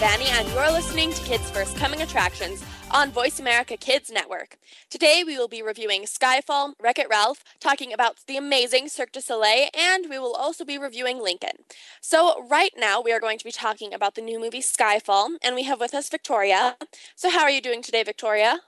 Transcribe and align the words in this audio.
Devanney, 0.00 0.30
and 0.30 0.48
you're 0.54 0.72
listening 0.72 1.12
to 1.12 1.22
Kids 1.24 1.50
First 1.50 1.76
Coming 1.76 2.00
Attractions 2.00 2.64
on 2.90 3.10
Voice 3.10 3.38
America 3.38 3.76
Kids 3.76 4.10
Network. 4.10 4.56
Today 4.88 5.24
we 5.26 5.36
will 5.36 5.46
be 5.46 5.60
reviewing 5.60 6.04
Skyfall, 6.04 6.72
Wreck 6.80 6.98
It 6.98 7.06
Ralph, 7.10 7.44
talking 7.60 7.92
about 7.92 8.16
the 8.26 8.38
amazing 8.38 8.88
Cirque 8.88 9.12
du 9.12 9.20
Soleil, 9.20 9.68
and 9.78 10.06
we 10.08 10.18
will 10.18 10.32
also 10.32 10.64
be 10.64 10.78
reviewing 10.78 11.22
Lincoln. 11.22 11.64
So, 12.00 12.46
right 12.48 12.70
now 12.78 13.02
we 13.02 13.12
are 13.12 13.20
going 13.20 13.36
to 13.40 13.44
be 13.44 13.52
talking 13.52 13.92
about 13.92 14.14
the 14.14 14.22
new 14.22 14.40
movie 14.40 14.62
Skyfall, 14.62 15.32
and 15.42 15.54
we 15.54 15.64
have 15.64 15.80
with 15.80 15.92
us 15.92 16.08
Victoria. 16.08 16.78
So, 17.14 17.28
how 17.28 17.42
are 17.42 17.50
you 17.50 17.60
doing 17.60 17.82
today, 17.82 18.02
Victoria? 18.02 18.60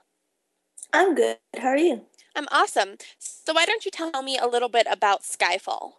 I'm 0.93 1.15
good. 1.15 1.37
How 1.57 1.69
are 1.69 1.77
you? 1.77 2.03
I'm 2.35 2.47
awesome. 2.51 2.97
So, 3.17 3.53
why 3.53 3.65
don't 3.65 3.85
you 3.85 3.89
tell 3.89 4.21
me 4.21 4.37
a 4.37 4.45
little 4.45 4.69
bit 4.69 4.85
about 4.87 5.23
Skyfall? 5.23 5.93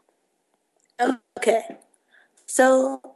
Okay. 1.36 1.62
So, 2.46 3.13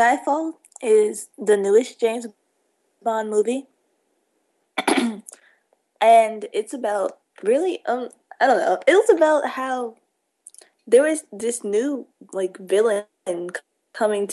Skyfall 0.00 0.54
is 0.80 1.28
the 1.36 1.58
newest 1.58 2.00
James 2.00 2.26
Bond 3.02 3.28
movie. 3.28 3.66
and 4.88 5.22
it's 6.54 6.72
about 6.72 7.18
really 7.42 7.84
um 7.84 8.08
I 8.40 8.46
don't 8.46 8.58
know. 8.58 8.78
It 8.86 8.94
was 8.94 9.10
about 9.10 9.50
how 9.50 9.96
there 10.86 11.02
was 11.02 11.24
this 11.30 11.62
new 11.62 12.06
like 12.32 12.56
villain 12.56 13.04
coming 13.92 14.30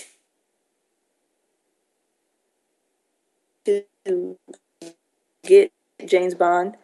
to, 3.65 3.83
to 4.05 4.37
get 5.43 5.73
James 6.05 6.33
Bond. 6.33 6.77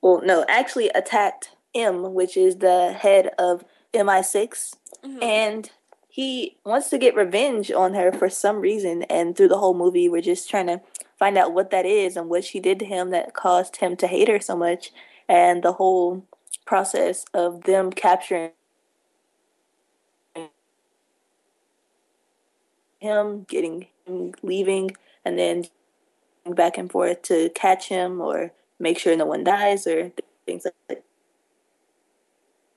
Well, 0.00 0.22
no, 0.24 0.46
actually 0.48 0.88
attacked 0.94 1.50
M, 1.74 2.14
which 2.14 2.38
is 2.38 2.56
the 2.56 2.94
head 2.94 3.32
of 3.38 3.66
MI6, 3.92 4.72
mm-hmm. 5.04 5.22
and 5.22 5.70
he 6.10 6.56
wants 6.64 6.90
to 6.90 6.98
get 6.98 7.14
revenge 7.14 7.70
on 7.70 7.94
her 7.94 8.12
for 8.12 8.28
some 8.28 8.60
reason 8.60 9.04
and 9.04 9.36
through 9.36 9.48
the 9.48 9.58
whole 9.58 9.74
movie 9.74 10.08
we're 10.08 10.20
just 10.20 10.50
trying 10.50 10.66
to 10.66 10.80
find 11.18 11.38
out 11.38 11.54
what 11.54 11.70
that 11.70 11.86
is 11.86 12.16
and 12.16 12.28
what 12.28 12.44
she 12.44 12.58
did 12.60 12.78
to 12.80 12.84
him 12.84 13.10
that 13.10 13.32
caused 13.34 13.76
him 13.76 13.96
to 13.96 14.08
hate 14.08 14.28
her 14.28 14.40
so 14.40 14.56
much 14.56 14.92
and 15.28 15.62
the 15.62 15.74
whole 15.74 16.24
process 16.66 17.24
of 17.32 17.62
them 17.64 17.90
capturing 17.92 18.50
him 22.98 23.44
getting 23.48 23.86
him 24.06 24.32
leaving 24.42 24.90
and 25.24 25.38
then 25.38 25.64
back 26.54 26.76
and 26.76 26.90
forth 26.90 27.22
to 27.22 27.50
catch 27.50 27.88
him 27.88 28.20
or 28.20 28.52
make 28.80 28.98
sure 28.98 29.16
no 29.16 29.26
one 29.26 29.44
dies 29.44 29.86
or 29.86 30.10
things 30.46 30.66
like 30.88 31.02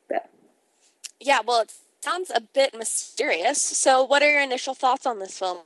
that. 0.10 0.30
Yeah 1.20 1.40
well 1.46 1.62
it's 1.62 1.80
sounds 2.04 2.32
a 2.36 2.42
bit 2.42 2.78
mysterious. 2.78 3.62
So, 3.62 4.04
what 4.04 4.22
are 4.22 4.30
your 4.30 4.42
initial 4.42 4.74
thoughts 4.74 5.06
on 5.06 5.20
this 5.20 5.40
film? 5.40 5.60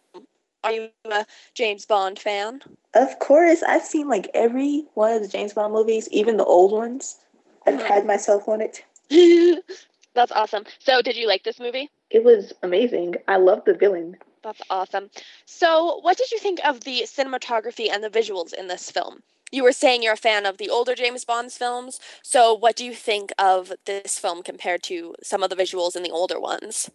Are 0.64 0.72
you 0.72 0.90
a 1.06 1.26
James 1.54 1.86
Bond 1.86 2.20
fan? 2.20 2.62
Of 2.94 3.20
course. 3.20 3.64
I've 3.64 3.84
seen 3.84 4.08
like 4.08 4.30
every 4.34 4.86
one 4.94 5.12
of 5.14 5.22
the 5.22 5.28
James 5.28 5.54
Bond 5.54 5.74
movies, 5.74 6.08
even 6.12 6.38
the 6.38 6.46
old 6.46 6.72
ones. 6.72 7.18
I've 7.66 7.76
mm-hmm. 7.76 7.86
had 7.86 8.06
myself 8.06 8.48
on 8.48 8.62
it. 8.62 8.84
That's 10.14 10.32
awesome. 10.32 10.66
So, 10.80 11.02
did 11.02 11.16
you 11.16 11.28
like 11.28 11.44
this 11.44 11.60
movie? 11.60 11.90
It 12.10 12.24
was 12.24 12.54
amazing. 12.64 13.16
I 13.28 13.38
love 13.38 13.64
the 13.66 13.74
villain. 13.74 14.18
That's 14.44 14.62
awesome. 14.70 15.10
So, 15.46 16.00
what 16.02 16.18
did 16.18 16.32
you 16.32 16.40
think 16.40 16.60
of 16.64 16.82
the 16.82 17.02
cinematography 17.06 17.90
and 17.92 18.04
the 18.04 18.10
visuals 18.10 18.54
in 18.54 18.68
this 18.68 18.92
film? 18.92 19.24
You 19.52 19.64
were 19.64 19.72
saying 19.72 20.04
you're 20.04 20.14
a 20.14 20.18
fan 20.18 20.46
of 20.46 20.58
the 20.58 20.70
older 20.70 20.96
James 20.96 21.26
Bond's 21.26 21.58
films. 21.58 22.00
So, 22.22 22.54
what 22.54 22.76
do 22.76 22.86
you 22.86 22.94
think 22.94 23.32
of 23.38 23.74
this 23.86 24.20
film 24.20 24.44
compared 24.44 24.84
to 24.84 25.16
some 25.24 25.44
of 25.44 25.50
the 25.50 25.56
visuals 25.56 25.96
in 25.96 26.04
the 26.04 26.12
older 26.12 26.40
ones? 26.40 26.90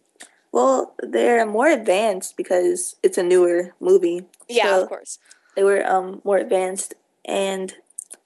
Well, 0.52 0.94
they're 1.02 1.46
more 1.46 1.68
advanced 1.68 2.36
because 2.36 2.96
it's 3.02 3.16
a 3.16 3.22
newer 3.22 3.74
movie. 3.80 4.26
Yeah, 4.48 4.76
so 4.76 4.82
of 4.82 4.88
course. 4.88 5.18
They 5.56 5.64
were 5.64 5.84
um, 5.86 6.20
more 6.24 6.38
advanced, 6.38 6.94
and 7.24 7.74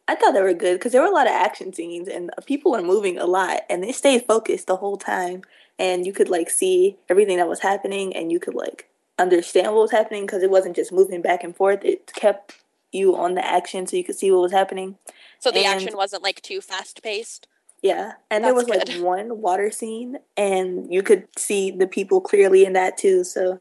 I 0.09 0.15
thought 0.15 0.33
they 0.33 0.43
were 0.43 0.55
good 0.55 0.75
because 0.75 0.93
there 0.93 1.03
were 1.03 1.09
a 1.09 1.15
lot 1.15 1.27
of 1.27 1.33
action 1.33 1.73
scenes, 1.73 2.09
and 2.09 2.31
people 2.47 2.73
were 2.73 2.83
moving 2.83 3.19
a 3.19 3.27
lot, 3.27 3.61
and 3.71 3.83
they 3.83 3.93
stayed 3.93 4.27
focused 4.27 4.67
the 4.67 4.77
whole 4.77 4.97
time, 4.97 5.43
and 5.79 6.05
you 6.05 6.13
could 6.13 6.29
like 6.29 6.51
see 6.51 6.97
everything 7.09 7.37
that 7.37 7.49
was 7.49 7.61
happening, 7.61 8.15
and 8.15 8.33
you 8.33 8.41
could 8.41 8.55
like 8.55 8.89
understand 9.19 9.69
what 9.69 9.83
was 9.83 9.93
happening 9.93 10.27
because 10.27 10.43
it 10.43 10.51
wasn't 10.51 10.77
just 10.77 10.93
moving 10.93 11.23
back 11.23 11.45
and 11.45 11.57
forth. 11.57 11.85
It 11.85 12.13
kept 12.15 12.57
you 12.97 13.17
on 13.17 13.34
the 13.34 13.45
action 13.45 13.87
so 13.87 13.97
you 13.97 14.05
could 14.05 14.17
see 14.17 14.31
what 14.31 14.41
was 14.43 14.53
happening. 14.53 14.97
So 15.39 15.51
the 15.51 15.65
and, 15.65 15.81
action 15.81 15.97
wasn't 15.97 16.23
like 16.23 16.41
too 16.43 16.61
fast 16.61 17.03
paced. 17.03 17.47
Yeah, 17.83 18.15
and 18.31 18.43
That's 18.43 18.49
there 18.49 18.55
was 18.55 18.65
good. 18.65 18.89
like 18.89 19.01
one 19.05 19.41
water 19.41 19.71
scene, 19.71 20.19
and 20.37 20.93
you 20.93 21.03
could 21.03 21.29
see 21.39 21.71
the 21.71 21.87
people 21.87 22.21
clearly 22.21 22.65
in 22.65 22.73
that 22.73 22.97
too. 22.97 23.23
So 23.23 23.61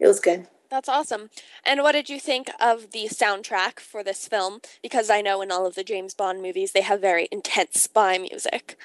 it 0.00 0.06
was 0.06 0.20
good. 0.20 0.48
That's 0.70 0.88
awesome. 0.88 1.28
And 1.66 1.82
what 1.82 1.92
did 1.92 2.08
you 2.08 2.18
think 2.18 2.50
of 2.58 2.92
the 2.92 3.04
soundtrack 3.04 3.78
for 3.78 4.02
this 4.02 4.26
film? 4.26 4.60
Because 4.82 5.10
I 5.10 5.20
know 5.20 5.42
in 5.42 5.52
all 5.52 5.66
of 5.66 5.74
the 5.74 5.84
James 5.84 6.14
Bond 6.14 6.40
movies 6.40 6.72
they 6.72 6.80
have 6.80 7.00
very 7.00 7.28
intense 7.30 7.82
spy 7.82 8.16
music. 8.16 8.78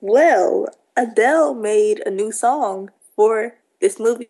Well, 0.00 0.68
Adele 0.96 1.54
made 1.54 2.06
a 2.06 2.10
new 2.10 2.30
song 2.30 2.90
for 3.16 3.56
this 3.80 3.98
movie 3.98 4.28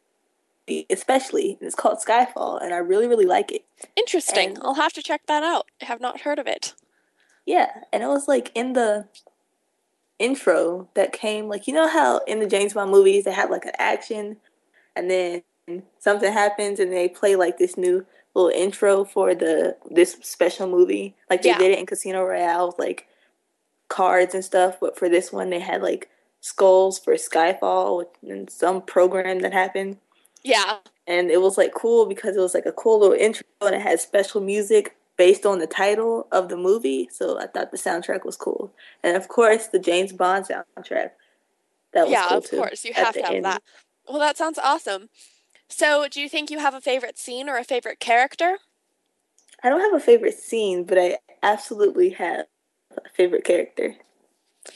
especially. 0.90 1.56
And 1.60 1.66
it's 1.66 1.74
called 1.74 1.98
Skyfall, 1.98 2.62
and 2.62 2.74
I 2.74 2.78
really, 2.78 3.06
really 3.06 3.26
like 3.26 3.52
it. 3.52 3.64
Interesting. 3.96 4.50
And, 4.50 4.58
I'll 4.62 4.74
have 4.74 4.92
to 4.94 5.02
check 5.02 5.22
that 5.26 5.42
out. 5.42 5.66
I 5.80 5.86
have 5.86 6.00
not 6.00 6.22
heard 6.22 6.38
of 6.38 6.46
it. 6.46 6.74
Yeah, 7.44 7.70
and 7.92 8.02
it 8.02 8.08
was 8.08 8.26
like 8.26 8.50
in 8.54 8.72
the 8.72 9.06
intro 10.18 10.88
that 10.94 11.12
came, 11.12 11.48
like 11.48 11.66
you 11.66 11.74
know 11.74 11.88
how 11.88 12.18
in 12.26 12.40
the 12.40 12.46
James 12.46 12.74
Bond 12.74 12.90
movies 12.90 13.24
they 13.24 13.32
have 13.32 13.50
like 13.50 13.64
an 13.64 13.72
action, 13.78 14.38
and 14.96 15.10
then 15.10 15.42
something 15.98 16.32
happens, 16.32 16.80
and 16.80 16.92
they 16.92 17.08
play 17.08 17.36
like 17.36 17.58
this 17.58 17.76
new 17.76 18.04
little 18.34 18.50
intro 18.50 19.04
for 19.04 19.34
the 19.34 19.76
this 19.90 20.16
special 20.22 20.68
movie. 20.68 21.14
Like 21.30 21.42
they 21.42 21.50
yeah. 21.50 21.58
did 21.58 21.70
it 21.72 21.78
in 21.78 21.86
Casino 21.86 22.24
Royale, 22.24 22.68
with, 22.68 22.78
like 22.78 23.06
cards 23.88 24.34
and 24.34 24.44
stuff, 24.44 24.78
but 24.80 24.98
for 24.98 25.08
this 25.08 25.32
one 25.32 25.50
they 25.50 25.60
had 25.60 25.82
like 25.82 26.10
skulls 26.40 26.98
for 26.98 27.14
Skyfall 27.14 28.06
and 28.22 28.50
some 28.50 28.82
program 28.82 29.40
that 29.40 29.52
happened. 29.52 29.98
Yeah. 30.46 30.78
And 31.06 31.30
it 31.30 31.40
was 31.40 31.58
like 31.58 31.74
cool 31.74 32.06
because 32.06 32.36
it 32.36 32.40
was 32.40 32.54
like 32.54 32.66
a 32.66 32.72
cool 32.72 33.00
little 33.00 33.16
intro 33.16 33.44
and 33.62 33.74
it 33.74 33.82
had 33.82 34.00
special 34.00 34.40
music 34.40 34.96
based 35.16 35.44
on 35.44 35.58
the 35.58 35.66
title 35.66 36.28
of 36.30 36.48
the 36.48 36.56
movie. 36.56 37.08
So 37.10 37.38
I 37.40 37.46
thought 37.46 37.70
the 37.70 37.76
soundtrack 37.76 38.24
was 38.24 38.36
cool. 38.36 38.72
And 39.02 39.16
of 39.16 39.28
course, 39.28 39.66
the 39.68 39.78
James 39.78 40.12
Bond 40.12 40.46
soundtrack. 40.46 41.10
That 41.92 42.04
was 42.04 42.10
yeah, 42.10 42.28
cool 42.28 42.38
of 42.38 42.50
too, 42.50 42.56
course. 42.58 42.84
You 42.84 42.94
have 42.94 43.14
to 43.14 43.22
have 43.22 43.34
end. 43.34 43.44
that. 43.44 43.62
Well, 44.08 44.20
that 44.20 44.36
sounds 44.36 44.58
awesome. 44.58 45.08
So, 45.68 46.06
do 46.08 46.20
you 46.20 46.28
think 46.28 46.50
you 46.50 46.58
have 46.58 46.74
a 46.74 46.80
favorite 46.80 47.18
scene 47.18 47.48
or 47.48 47.56
a 47.56 47.64
favorite 47.64 47.98
character? 47.98 48.58
I 49.64 49.68
don't 49.68 49.80
have 49.80 49.94
a 49.94 50.04
favorite 50.04 50.38
scene, 50.38 50.84
but 50.84 50.98
I 50.98 51.18
absolutely 51.42 52.10
have 52.10 52.46
a 52.96 53.08
favorite 53.14 53.44
character. 53.44 53.96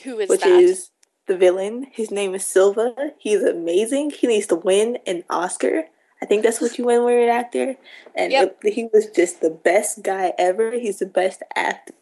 Who 0.02 0.18
is 0.18 0.28
which 0.28 0.40
that? 0.40 0.48
is 0.48 0.90
the 1.30 1.36
villain. 1.36 1.86
His 1.92 2.10
name 2.10 2.34
is 2.34 2.44
Silva. 2.44 3.12
He's 3.16 3.42
amazing. 3.42 4.10
He 4.10 4.26
needs 4.26 4.48
to 4.48 4.56
win 4.56 4.98
an 5.06 5.22
Oscar. 5.30 5.84
I 6.20 6.26
think 6.26 6.42
that's 6.42 6.60
what 6.60 6.76
you 6.76 6.84
win 6.84 7.04
when 7.04 7.14
you're 7.14 7.22
an 7.22 7.30
actor. 7.30 7.76
And 8.16 8.32
yep. 8.32 8.58
it, 8.64 8.72
he 8.72 8.88
was 8.92 9.06
just 9.06 9.40
the 9.40 9.48
best 9.48 10.02
guy 10.02 10.32
ever. 10.36 10.72
He's 10.72 10.98
the 10.98 11.06
best 11.06 11.42
actor, 11.54 11.94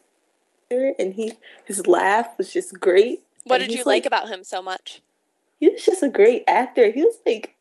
and 0.71 1.13
he 1.13 1.33
his 1.63 1.85
laugh 1.85 2.35
was 2.39 2.51
just 2.51 2.79
great. 2.79 3.21
What 3.43 3.59
did 3.59 3.71
you 3.71 3.77
like, 3.77 3.85
like 3.85 4.05
about 4.07 4.29
him 4.29 4.43
so 4.43 4.63
much? 4.63 5.03
He 5.59 5.69
was 5.69 5.85
just 5.85 6.01
a 6.01 6.09
great 6.09 6.43
actor. 6.47 6.91
He 6.91 7.03
was 7.03 7.19
like, 7.23 7.55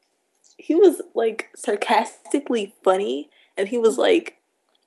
he 0.56 0.74
was 0.74 1.02
like 1.14 1.50
sarcastically 1.54 2.74
funny, 2.82 3.28
and 3.58 3.68
he 3.68 3.76
was 3.76 3.98
like 3.98 4.37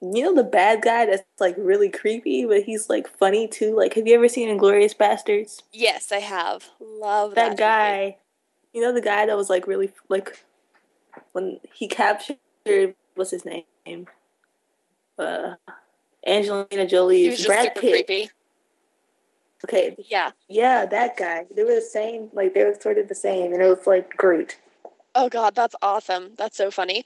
you 0.01 0.24
know 0.24 0.33
the 0.33 0.44
bad 0.44 0.81
guy 0.81 1.06
that's 1.06 1.24
like 1.39 1.56
really 1.57 1.89
creepy, 1.89 2.45
but 2.45 2.63
he's 2.63 2.89
like 2.89 3.07
funny 3.18 3.48
too. 3.48 3.75
Like, 3.75 3.94
have 3.94 4.07
you 4.07 4.15
ever 4.15 4.27
seen 4.27 4.50
Inglourious 4.50 4.95
Basterds? 4.95 5.62
Yes, 5.71 6.12
I 6.12 6.19
have. 6.19 6.69
Love 6.80 7.36
that, 7.36 7.57
that 7.57 7.57
guy. 7.57 8.01
Movie. 8.01 8.18
You 8.74 8.81
know 8.81 8.94
the 8.94 9.01
guy 9.01 9.25
that 9.25 9.38
was 9.38 9.50
like 9.50 9.68
really 9.68 9.92
like 10.09 10.44
when 11.33 11.59
he 11.74 11.88
captured 11.88 12.38
what's 13.15 13.31
his 13.31 13.45
name? 13.45 14.07
Uh, 15.19 15.56
Angelina 16.25 16.88
Jolie. 16.88 17.36
Brad 17.45 17.75
Pitt. 17.75 18.07
Creepy. 18.07 18.30
Okay. 19.63 19.95
Yeah. 20.09 20.31
Yeah, 20.50 20.86
that 20.88 21.18
guy. 21.18 21.45
They 21.56 21.63
were 21.63 21.75
the 21.75 21.81
same. 21.81 22.30
Like 22.33 22.53
they 22.53 22.63
were 22.63 22.75
sort 22.80 22.98
of 22.98 23.07
the 23.07 23.15
same, 23.15 23.53
and 23.53 23.62
it 23.62 23.68
was 23.68 23.86
like 23.86 24.15
great. 24.18 24.59
Oh 25.13 25.30
God, 25.30 25.56
that's 25.56 25.75
awesome. 25.81 26.31
That's 26.38 26.57
so 26.57 26.71
funny. 26.71 27.06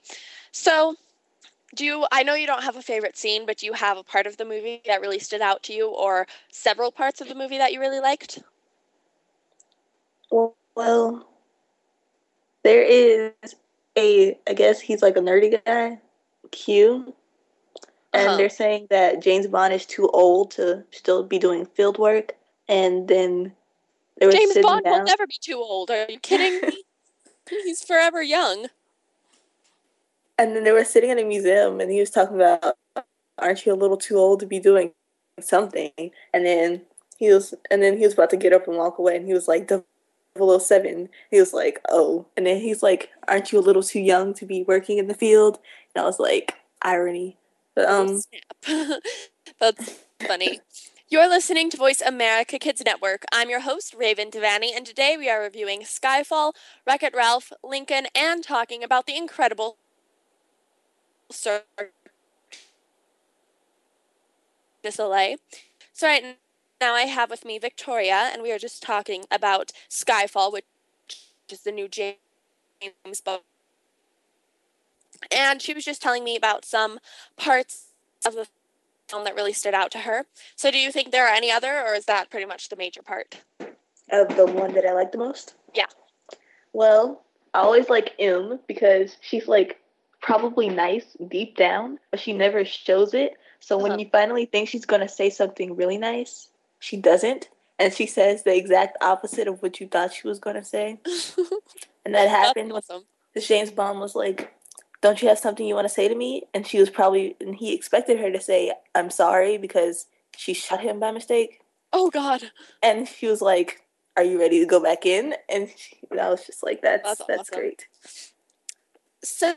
So, 0.51 0.95
do 1.75 1.85
you? 1.85 2.07
I 2.11 2.23
know 2.23 2.35
you 2.35 2.47
don't 2.47 2.63
have 2.63 2.75
a 2.77 2.81
favorite 2.81 3.17
scene, 3.17 3.45
but 3.45 3.57
do 3.57 3.65
you 3.65 3.73
have 3.73 3.97
a 3.97 4.03
part 4.03 4.27
of 4.27 4.37
the 4.37 4.45
movie 4.45 4.81
that 4.85 5.01
really 5.01 5.19
stood 5.19 5.41
out 5.41 5.63
to 5.63 5.73
you, 5.73 5.87
or 5.89 6.27
several 6.51 6.91
parts 6.91 7.21
of 7.21 7.27
the 7.27 7.35
movie 7.35 7.57
that 7.57 7.73
you 7.73 7.79
really 7.79 7.99
liked? 7.99 8.39
Well, 10.75 11.27
there 12.63 12.81
is 12.81 13.31
a. 13.97 14.37
I 14.47 14.53
guess 14.53 14.79
he's 14.81 15.01
like 15.01 15.17
a 15.17 15.21
nerdy 15.21 15.63
guy, 15.65 15.99
Q, 16.51 17.13
and 18.13 18.27
Uh-huh. 18.27 18.37
they're 18.37 18.49
saying 18.49 18.87
that 18.89 19.21
James 19.21 19.47
Bond 19.47 19.73
is 19.73 19.85
too 19.85 20.09
old 20.09 20.51
to 20.51 20.83
still 20.91 21.23
be 21.23 21.39
doing 21.39 21.65
field 21.65 21.97
work, 21.97 22.33
and 22.67 23.07
then 23.07 23.53
they 24.19 24.25
were 24.25 24.31
James 24.33 24.57
Bond 24.57 24.83
down. 24.85 24.99
will 24.99 25.05
never 25.05 25.27
be 25.27 25.37
too 25.41 25.57
old. 25.57 25.91
Are 25.91 26.05
you 26.09 26.19
kidding 26.19 26.61
me? 26.61 26.83
He's 27.49 27.83
forever 27.83 28.23
young. 28.23 28.67
And 30.37 30.55
then 30.55 30.63
they 30.63 30.71
were 30.71 30.83
sitting 30.83 31.09
in 31.09 31.19
a 31.19 31.23
museum, 31.23 31.79
and 31.79 31.91
he 31.91 31.99
was 31.99 32.09
talking 32.09 32.35
about, 32.35 32.77
"Aren't 33.37 33.65
you 33.65 33.73
a 33.73 33.75
little 33.75 33.97
too 33.97 34.17
old 34.17 34.39
to 34.41 34.45
be 34.45 34.59
doing 34.59 34.93
something?" 35.39 35.91
And 36.33 36.45
then 36.45 36.81
he 37.17 37.31
was, 37.33 37.53
and 37.71 37.81
then 37.81 37.97
he 37.97 38.03
was 38.05 38.13
about 38.13 38.29
to 38.31 38.37
get 38.37 38.53
up 38.53 38.67
and 38.67 38.77
walk 38.77 38.97
away, 38.97 39.15
and 39.15 39.25
he 39.25 39.33
was 39.33 39.47
like, 39.47 39.69
"007." 40.37 41.09
He 41.31 41.39
was 41.39 41.53
like, 41.53 41.79
"Oh," 41.89 42.25
and 42.35 42.45
then 42.45 42.59
he's 42.59 42.83
like, 42.83 43.09
"Aren't 43.27 43.51
you 43.51 43.59
a 43.59 43.61
little 43.61 43.83
too 43.83 44.01
young 44.01 44.33
to 44.35 44.45
be 44.45 44.63
working 44.63 44.97
in 44.97 45.07
the 45.07 45.13
field?" 45.13 45.59
And 45.93 46.03
I 46.03 46.05
was 46.05 46.19
like, 46.19 46.55
irony. 46.85 47.37
But 47.75 47.89
um. 47.89 48.21
That's 49.59 49.99
funny. 50.25 50.59
You're 51.09 51.29
listening 51.29 51.69
to 51.69 51.77
Voice 51.77 52.01
America 52.01 52.57
Kids 52.57 52.81
Network. 52.83 53.25
I'm 53.31 53.49
your 53.49 53.61
host, 53.61 53.93
Raven 53.93 54.31
Devanney, 54.31 54.71
and 54.75 54.85
today 54.85 55.15
we 55.17 55.29
are 55.29 55.41
reviewing 55.41 55.81
Skyfall, 55.81 56.53
Wreck 56.85 57.03
It 57.03 57.13
Ralph, 57.15 57.51
Lincoln, 57.63 58.07
and 58.15 58.43
talking 58.43 58.83
about 58.83 59.05
the 59.05 59.15
incredible 59.15 59.77
Cirque 61.35 61.93
du 64.83 64.91
Soleil. 64.91 65.37
So 65.93 66.07
right 66.07 66.37
now 66.81 66.93
I 66.93 67.03
have 67.03 67.29
with 67.29 67.45
me 67.45 67.57
Victoria, 67.59 68.29
and 68.31 68.41
we 68.41 68.51
are 68.51 68.57
just 68.57 68.81
talking 68.81 69.25
about 69.31 69.71
Skyfall, 69.89 70.51
which 70.51 70.65
is 71.49 71.61
the 71.61 71.71
new 71.71 71.87
James 71.87 72.17
Bond. 73.23 73.41
And 75.31 75.61
she 75.61 75.73
was 75.73 75.85
just 75.85 76.01
telling 76.01 76.23
me 76.23 76.35
about 76.35 76.65
some 76.65 76.99
parts 77.37 77.87
of 78.25 78.35
the 78.35 78.47
film 79.07 79.23
that 79.23 79.35
really 79.35 79.53
stood 79.53 79.73
out 79.73 79.91
to 79.91 79.99
her. 79.99 80.25
So 80.55 80.71
do 80.71 80.77
you 80.77 80.91
think 80.91 81.11
there 81.11 81.27
are 81.27 81.33
any 81.33 81.51
other, 81.51 81.81
or 81.81 81.93
is 81.93 82.05
that 82.05 82.29
pretty 82.29 82.45
much 82.45 82.69
the 82.69 82.75
major 82.75 83.01
part? 83.01 83.41
of 84.11 84.35
the 84.35 84.45
one 84.45 84.73
that 84.73 84.85
I 84.85 84.93
like 84.93 85.11
the 85.11 85.17
most. 85.17 85.55
Yeah. 85.73 85.87
Well, 86.73 87.23
I 87.53 87.59
always 87.59 87.89
like 87.89 88.13
M 88.19 88.59
because 88.67 89.17
she's 89.21 89.47
like 89.47 89.79
probably 90.25 90.69
nice 90.69 91.05
deep 91.29 91.55
down, 91.55 91.99
but 92.09 92.19
she 92.19 92.33
never 92.33 92.65
shows 92.65 93.13
it. 93.13 93.37
So 93.59 93.77
when 93.77 93.91
Uh-huh. 93.91 93.99
you 94.01 94.09
finally 94.11 94.45
think 94.45 94.67
she's 94.67 94.85
gonna 94.85 95.07
say 95.07 95.29
something 95.29 95.75
really 95.75 95.99
nice, 95.99 96.49
she 96.79 96.97
doesn't, 96.97 97.49
and 97.77 97.93
she 97.93 98.07
says 98.07 98.41
the 98.41 98.55
exact 98.55 98.97
opposite 99.03 99.47
of 99.47 99.61
what 99.61 99.79
you 99.79 99.87
thought 99.87 100.13
she 100.13 100.27
was 100.27 100.39
gonna 100.39 100.63
say. 100.63 100.99
And 102.05 102.13
that 102.13 102.29
happened 102.29 102.71
awesome. 102.73 103.05
James 103.39 103.71
Bond 103.71 103.99
was 103.99 104.15
like, 104.15 104.53
"Don't 105.01 105.21
you 105.21 105.27
have 105.27 105.39
something 105.39 105.65
you 105.65 105.73
want 105.75 105.85
to 105.87 105.93
say 105.93 106.07
to 106.07 106.15
me?" 106.15 106.43
And 106.53 106.65
she 106.65 106.79
was 106.79 106.89
probably, 106.89 107.35
and 107.41 107.55
he 107.55 107.73
expected 107.73 108.19
her 108.19 108.31
to 108.31 108.39
say, 108.39 108.73
"I'm 108.93 109.09
sorry" 109.09 109.57
because 109.57 110.05
she 110.37 110.53
shot 110.53 110.81
him 110.81 110.99
by 110.99 111.11
mistake. 111.11 111.61
Oh 111.93 112.09
God, 112.11 112.51
And 112.83 113.07
she 113.07 113.27
was 113.27 113.41
like, 113.41 113.81
"Are 114.17 114.23
you 114.23 114.39
ready 114.39 114.59
to 114.59 114.65
go 114.65 114.79
back 114.79 115.05
in?" 115.05 115.35
And 115.49 115.69
she, 115.75 115.97
and 116.11 116.19
I 116.19 116.29
was 116.29 116.45
just 116.45 116.61
like, 116.63 116.81
"That's 116.81 117.03
That's 117.03 117.27
that's, 117.27 117.49
awesome. 117.49 117.59
great." 117.59 117.87
so 119.23 119.55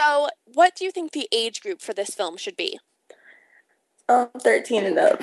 so 0.00 0.28
what 0.54 0.74
do 0.76 0.84
you 0.84 0.90
think 0.90 1.12
the 1.12 1.28
age 1.32 1.60
group 1.60 1.80
for 1.80 1.92
this 1.92 2.10
film 2.10 2.36
should 2.36 2.56
be? 2.56 2.78
Um, 4.08 4.28
thirteen 4.40 4.84
and 4.84 4.98
up, 4.98 5.22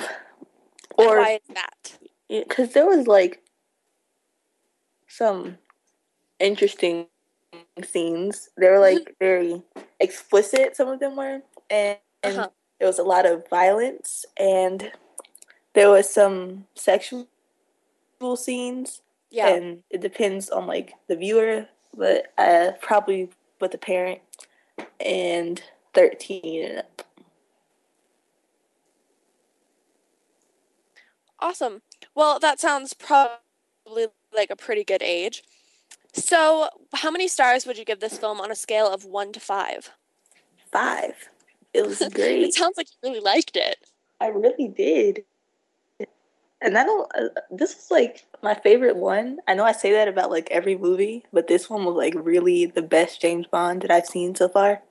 or 0.96 1.18
why 1.18 1.32
is 1.34 1.54
that? 1.54 1.98
because 2.28 2.72
there 2.72 2.86
was 2.86 3.06
like 3.06 3.42
some 5.08 5.58
interesting 6.38 7.06
scenes. 7.84 8.50
They 8.58 8.68
were 8.68 8.80
like 8.80 9.16
very 9.18 9.62
explicit. 10.00 10.76
Some 10.76 10.88
of 10.88 11.00
them 11.00 11.16
were, 11.16 11.42
and, 11.70 11.98
and 12.22 12.38
Uh-huh. 12.38 12.48
there 12.78 12.88
was 12.88 12.98
a 12.98 13.04
lot 13.04 13.26
of 13.26 13.48
violence, 13.48 14.24
and 14.36 14.92
there 15.74 15.90
was 15.90 16.08
some 16.10 16.66
sexual 16.74 17.26
scenes. 18.36 19.02
Yeah. 19.30 19.48
and 19.48 19.82
it 19.90 20.00
depends 20.00 20.48
on 20.50 20.66
like 20.66 20.94
the 21.08 21.16
viewer, 21.16 21.66
but 21.96 22.32
uh, 22.38 22.72
probably 22.80 23.30
with 23.60 23.72
the 23.72 23.78
parent 23.78 24.20
and 25.00 25.62
thirteen 25.94 26.64
and 26.64 26.78
up. 26.78 27.02
Awesome. 31.38 31.82
Well, 32.14 32.38
that 32.38 32.60
sounds 32.60 32.94
probably 32.94 34.08
like 34.34 34.50
a 34.50 34.56
pretty 34.56 34.84
good 34.84 35.02
age. 35.02 35.42
So, 36.12 36.70
how 36.94 37.10
many 37.10 37.28
stars 37.28 37.66
would 37.66 37.76
you 37.76 37.84
give 37.84 38.00
this 38.00 38.18
film 38.18 38.40
on 38.40 38.50
a 38.50 38.56
scale 38.56 38.88
of 38.88 39.04
one 39.04 39.32
to 39.32 39.40
five? 39.40 39.90
five. 40.76 41.30
It 41.72 41.86
was 41.86 41.98
great. 42.14 42.42
It 42.42 42.54
sounds 42.54 42.76
like 42.76 42.88
you 42.90 43.10
really 43.10 43.20
liked 43.20 43.56
it. 43.56 43.76
I 44.20 44.28
really 44.28 44.68
did. 44.68 45.24
And 46.62 46.78
I 46.78 46.84
don't. 46.84 47.10
Uh, 47.14 47.40
this 47.50 47.74
was 47.74 47.90
like 47.90 48.24
my 48.42 48.54
favorite 48.54 48.96
one. 48.96 49.38
I 49.46 49.54
know 49.54 49.64
I 49.64 49.72
say 49.72 49.92
that 49.92 50.08
about 50.08 50.30
like 50.30 50.48
every 50.50 50.76
movie, 50.76 51.24
but 51.32 51.48
this 51.48 51.68
one 51.68 51.84
was 51.84 51.94
like 51.96 52.14
really 52.16 52.66
the 52.66 52.82
best 52.82 53.20
James 53.20 53.46
Bond 53.46 53.82
that 53.82 53.90
I've 53.90 54.06
seen 54.06 54.34
so 54.34 54.48
far. 54.48 54.82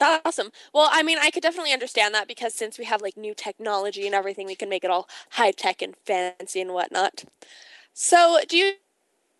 That's 0.00 0.22
awesome. 0.24 0.50
Well, 0.72 0.88
I 0.90 1.02
mean, 1.02 1.18
I 1.20 1.30
could 1.30 1.42
definitely 1.42 1.72
understand 1.74 2.14
that 2.14 2.26
because 2.26 2.54
since 2.54 2.78
we 2.78 2.86
have 2.86 3.02
like 3.02 3.18
new 3.18 3.34
technology 3.34 4.06
and 4.06 4.14
everything, 4.14 4.46
we 4.46 4.56
can 4.56 4.70
make 4.70 4.82
it 4.82 4.90
all 4.90 5.08
high 5.32 5.50
tech 5.52 5.82
and 5.82 5.94
fancy 6.06 6.60
and 6.60 6.72
whatnot. 6.72 7.24
So, 7.92 8.40
do 8.48 8.56
you, 8.56 8.72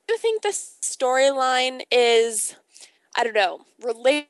do 0.07 0.15
you 0.15 0.19
think 0.19 0.43
this 0.43 0.77
storyline 0.83 1.83
is, 1.91 2.57
I 3.17 3.25
don't 3.25 3.35
know, 3.35 3.63
relatable? 3.83 4.27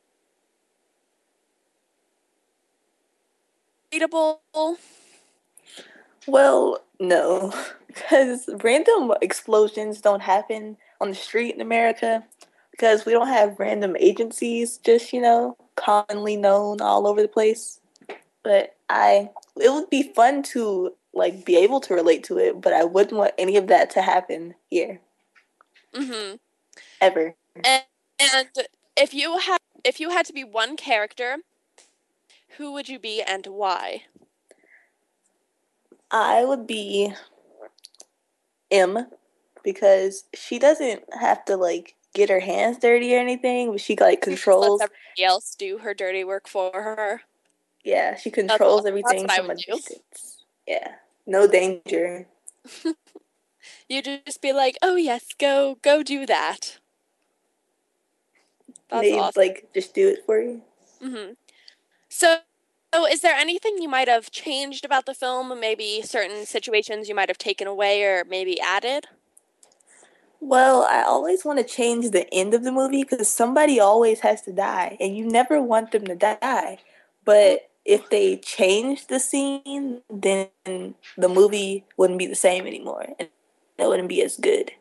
Well, 6.28 6.80
no, 7.00 7.52
because 7.88 8.48
random 8.62 9.12
explosions 9.20 10.00
don't 10.00 10.22
happen 10.22 10.76
on 11.00 11.08
the 11.08 11.16
street 11.16 11.56
in 11.56 11.60
America 11.60 12.24
because 12.70 13.04
we 13.04 13.12
don't 13.12 13.26
have 13.28 13.58
random 13.58 13.96
agencies 13.98 14.78
just, 14.78 15.12
you 15.12 15.20
know, 15.20 15.56
commonly 15.80 16.36
known 16.36 16.82
all 16.82 17.06
over 17.08 17.22
the 17.22 17.28
place. 17.28 17.80
But 18.44 18.76
I, 18.90 19.30
it 19.60 19.72
would 19.72 19.90
be 19.90 20.12
fun 20.14 20.42
to 20.44 20.94
like 21.14 21.44
be 21.46 21.56
able 21.58 21.80
to 21.82 21.94
relate 21.94 22.24
to 22.24 22.38
it, 22.38 22.60
but 22.60 22.72
I 22.72 22.84
wouldn't 22.84 23.16
want 23.16 23.34
any 23.38 23.56
of 23.56 23.68
that 23.68 23.90
to 23.92 24.02
happen 24.02 24.54
here 24.70 25.00
Mm-hmm. 25.94 26.36
ever. 27.00 27.34
And, 27.64 27.82
and 28.20 28.48
if 28.96 29.14
you 29.14 29.38
had 29.38 29.58
if 29.84 30.00
you 30.00 30.10
had 30.10 30.26
to 30.26 30.32
be 30.32 30.44
one 30.44 30.76
character, 30.76 31.38
who 32.58 32.72
would 32.72 32.88
you 32.88 32.98
be 32.98 33.22
and 33.22 33.46
why? 33.46 34.04
I 36.10 36.44
would 36.44 36.66
be 36.66 37.12
M 38.70 39.06
because 39.64 40.24
she 40.34 40.58
doesn't 40.58 41.02
have 41.20 41.44
to 41.46 41.56
like 41.56 41.96
get 42.14 42.30
her 42.30 42.40
hands 42.40 42.78
dirty 42.78 43.14
or 43.14 43.18
anything, 43.18 43.72
but 43.72 43.80
she 43.80 43.96
like 43.96 44.22
controls. 44.22 44.80
lets 44.80 44.90
everybody 44.90 45.24
else 45.24 45.54
do 45.54 45.78
her 45.78 45.94
dirty 45.94 46.24
work 46.24 46.48
for 46.48 46.70
her. 46.72 47.22
Yeah, 47.84 48.16
she 48.16 48.30
controls 48.30 48.80
awesome. 48.80 48.88
everything 48.88 49.26
That's 49.26 49.36
from 49.36 49.50
a 49.50 49.54
distance. 49.54 50.44
Yeah, 50.66 50.92
no 51.26 51.46
danger. 51.46 52.26
You 53.88 54.02
just 54.02 54.40
be 54.40 54.52
like, 54.52 54.76
"Oh 54.82 54.94
yes, 54.94 55.26
go 55.38 55.76
go 55.82 56.02
do 56.02 56.24
that." 56.26 56.78
That's 58.88 59.02
they 59.02 59.18
awesome. 59.18 59.40
like 59.40 59.68
just 59.74 59.94
do 59.94 60.08
it 60.08 60.24
for 60.24 60.40
you. 60.40 60.62
hmm 61.02 61.32
So, 62.08 62.38
so, 62.94 63.06
is 63.06 63.20
there 63.20 63.34
anything 63.36 63.78
you 63.80 63.88
might 63.88 64.08
have 64.08 64.30
changed 64.30 64.84
about 64.84 65.06
the 65.06 65.14
film? 65.14 65.58
Maybe 65.60 66.02
certain 66.02 66.46
situations 66.46 67.08
you 67.08 67.14
might 67.14 67.28
have 67.28 67.38
taken 67.38 67.66
away 67.66 68.02
or 68.04 68.24
maybe 68.24 68.60
added? 68.60 69.06
Well, 70.40 70.84
I 70.88 71.02
always 71.02 71.44
want 71.44 71.58
to 71.58 71.64
change 71.64 72.10
the 72.10 72.32
end 72.32 72.54
of 72.54 72.64
the 72.64 72.72
movie 72.72 73.04
because 73.04 73.28
somebody 73.28 73.78
always 73.78 74.20
has 74.20 74.42
to 74.42 74.52
die, 74.52 74.96
and 75.00 75.16
you 75.16 75.26
never 75.26 75.62
want 75.62 75.92
them 75.92 76.06
to 76.06 76.14
die. 76.16 76.78
But 77.24 77.70
if 77.84 78.08
they 78.08 78.38
change 78.38 79.06
the 79.08 79.20
scene, 79.20 80.02
then 80.08 80.48
the 81.16 81.28
movie 81.28 81.84
wouldn't 81.96 82.18
be 82.18 82.26
the 82.26 82.34
same 82.34 82.66
anymore, 82.66 83.06
and 83.18 83.28
it 83.78 83.86
wouldn't 83.88 84.08
be 84.08 84.22
as 84.22 84.36
good 84.36 84.72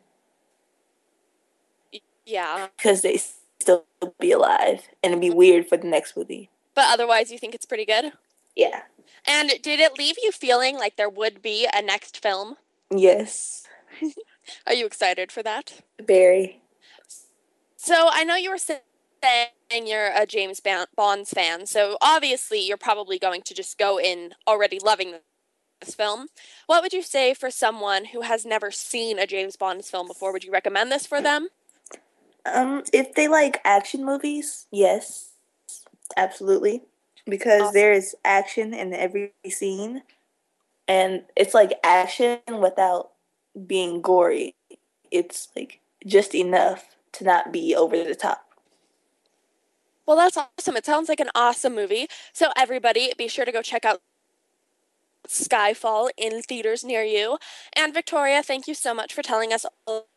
Yeah, 2.26 2.68
because 2.78 3.02
they 3.02 3.18
still 3.18 3.86
be 4.20 4.32
alive, 4.32 4.88
and 5.04 5.12
it'd 5.14 5.22
be 5.22 5.30
weird 5.30 5.68
for 5.68 5.78
the 5.78 5.88
next 5.88 6.16
movie. 6.16 6.50
but 6.76 6.86
otherwise, 6.90 7.32
you 7.32 7.38
think 7.38 7.54
it's 7.56 7.66
pretty 7.66 7.86
good. 7.86 8.14
Yeah. 8.56 8.84
And 9.26 9.50
did 9.62 9.80
it 9.80 9.98
leave 9.98 10.16
you 10.24 10.32
feeling 10.32 10.78
like 10.78 10.96
there 10.96 11.10
would 11.10 11.42
be 11.42 11.68
a 11.74 11.82
next 11.82 12.22
film? 12.22 12.58
Yes. 12.92 13.68
Are 14.68 14.74
you 14.74 14.86
excited 14.86 15.32
for 15.32 15.44
that? 15.44 15.82
Very. 16.02 16.62
So 17.76 18.10
I 18.12 18.24
know 18.24 18.36
you 18.36 18.52
were 18.52 18.58
saying 18.58 18.80
you're 19.86 20.12
a 20.16 20.26
James 20.26 20.62
Bond's 20.96 21.32
fan, 21.32 21.66
so 21.66 21.98
obviously 22.02 22.60
you're 22.60 22.78
probably 22.78 23.18
going 23.18 23.42
to 23.44 23.54
just 23.54 23.78
go 23.78 24.00
in 24.00 24.34
already 24.48 24.80
loving 24.80 25.16
this 25.80 25.96
film. 25.96 26.28
What 26.68 26.84
would 26.84 26.94
you 26.94 27.02
say 27.02 27.34
for 27.34 27.50
someone 27.50 28.06
who 28.06 28.22
has 28.22 28.46
never 28.46 28.70
seen 28.72 29.18
a 29.18 29.26
James 29.26 29.56
Bond 29.56 29.86
film 29.86 30.08
before? 30.08 30.34
Would 30.34 30.44
you 30.44 30.52
recommend 30.52 30.92
this 30.92 31.06
for 31.06 31.22
them? 31.22 31.50
Um, 32.46 32.84
if 32.94 33.16
they 33.16 33.28
like 33.28 33.62
action 33.64 34.06
movies, 34.06 34.68
yes, 34.72 35.32
absolutely, 36.18 36.82
because 37.26 37.62
awesome. 37.62 37.74
there's 37.74 38.16
action 38.26 38.74
in 38.74 38.94
every 38.94 39.34
scene, 39.50 40.04
and 40.88 41.24
it's 41.36 41.54
like 41.54 41.74
action 41.84 42.40
without 42.60 43.12
being 43.66 44.02
gory. 44.02 44.56
It's 45.12 45.50
like 45.56 45.80
just 46.06 46.36
enough 46.36 46.96
to 47.14 47.24
not 47.24 47.52
be 47.52 47.76
over 47.76 48.04
the 48.04 48.16
top. 48.16 48.46
Well, 50.06 50.18
that's 50.18 50.38
awesome. 50.38 50.76
It 50.76 50.86
sounds 50.86 51.08
like 51.08 51.20
an 51.20 51.30
awesome 51.36 51.76
movie. 51.76 52.08
So, 52.34 52.50
everybody, 52.58 53.12
be 53.16 53.28
sure 53.28 53.46
to 53.46 53.52
go 53.52 53.62
check 53.62 53.86
out 53.86 54.02
Skyfall 55.28 56.10
in 56.18 56.42
theaters 56.42 56.84
near 56.84 57.04
you. 57.04 57.38
And, 57.74 57.94
Victoria, 57.94 58.42
thank 58.42 58.68
you 58.68 58.74
so 58.74 58.96
much 58.96 59.14
for 59.14 59.22
telling 59.22 59.54
us 59.54 59.68
all 59.86 60.08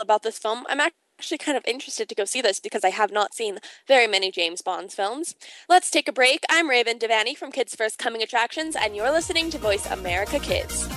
about 0.00 0.22
this 0.22 0.38
film. 0.38 0.64
I'm 0.68 0.80
actually 0.80 1.36
kind 1.38 1.58
of 1.58 1.64
interested 1.66 2.08
to 2.08 2.14
go 2.14 2.24
see 2.24 2.40
this 2.40 2.58
because 2.58 2.84
I 2.84 2.90
have 2.90 3.12
not 3.12 3.34
seen 3.34 3.58
very 3.86 4.06
many 4.06 4.30
James 4.30 4.62
Bond 4.62 4.92
films. 4.92 5.34
Let's 5.68 5.90
take 5.90 6.08
a 6.08 6.12
break. 6.12 6.42
I'm 6.48 6.70
Raven 6.70 6.98
Devanney 6.98 7.36
from 7.36 7.52
Kids 7.52 7.76
First 7.76 7.98
Coming 7.98 8.22
Attractions, 8.22 8.74
and 8.74 8.96
you're 8.96 9.12
listening 9.12 9.50
to 9.50 9.58
Voice 9.58 9.84
America 9.90 10.38
Kids. 10.38 10.88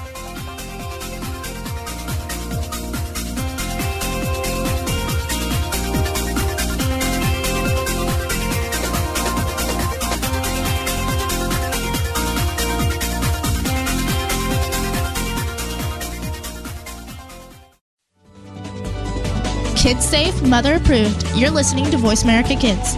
Kids 19.86 20.04
safe, 20.04 20.42
mother 20.42 20.78
approved. 20.78 21.24
You're 21.36 21.52
listening 21.52 21.92
to 21.92 21.98
Voice 21.98 22.24
America 22.24 22.56
Kids. 22.56 22.96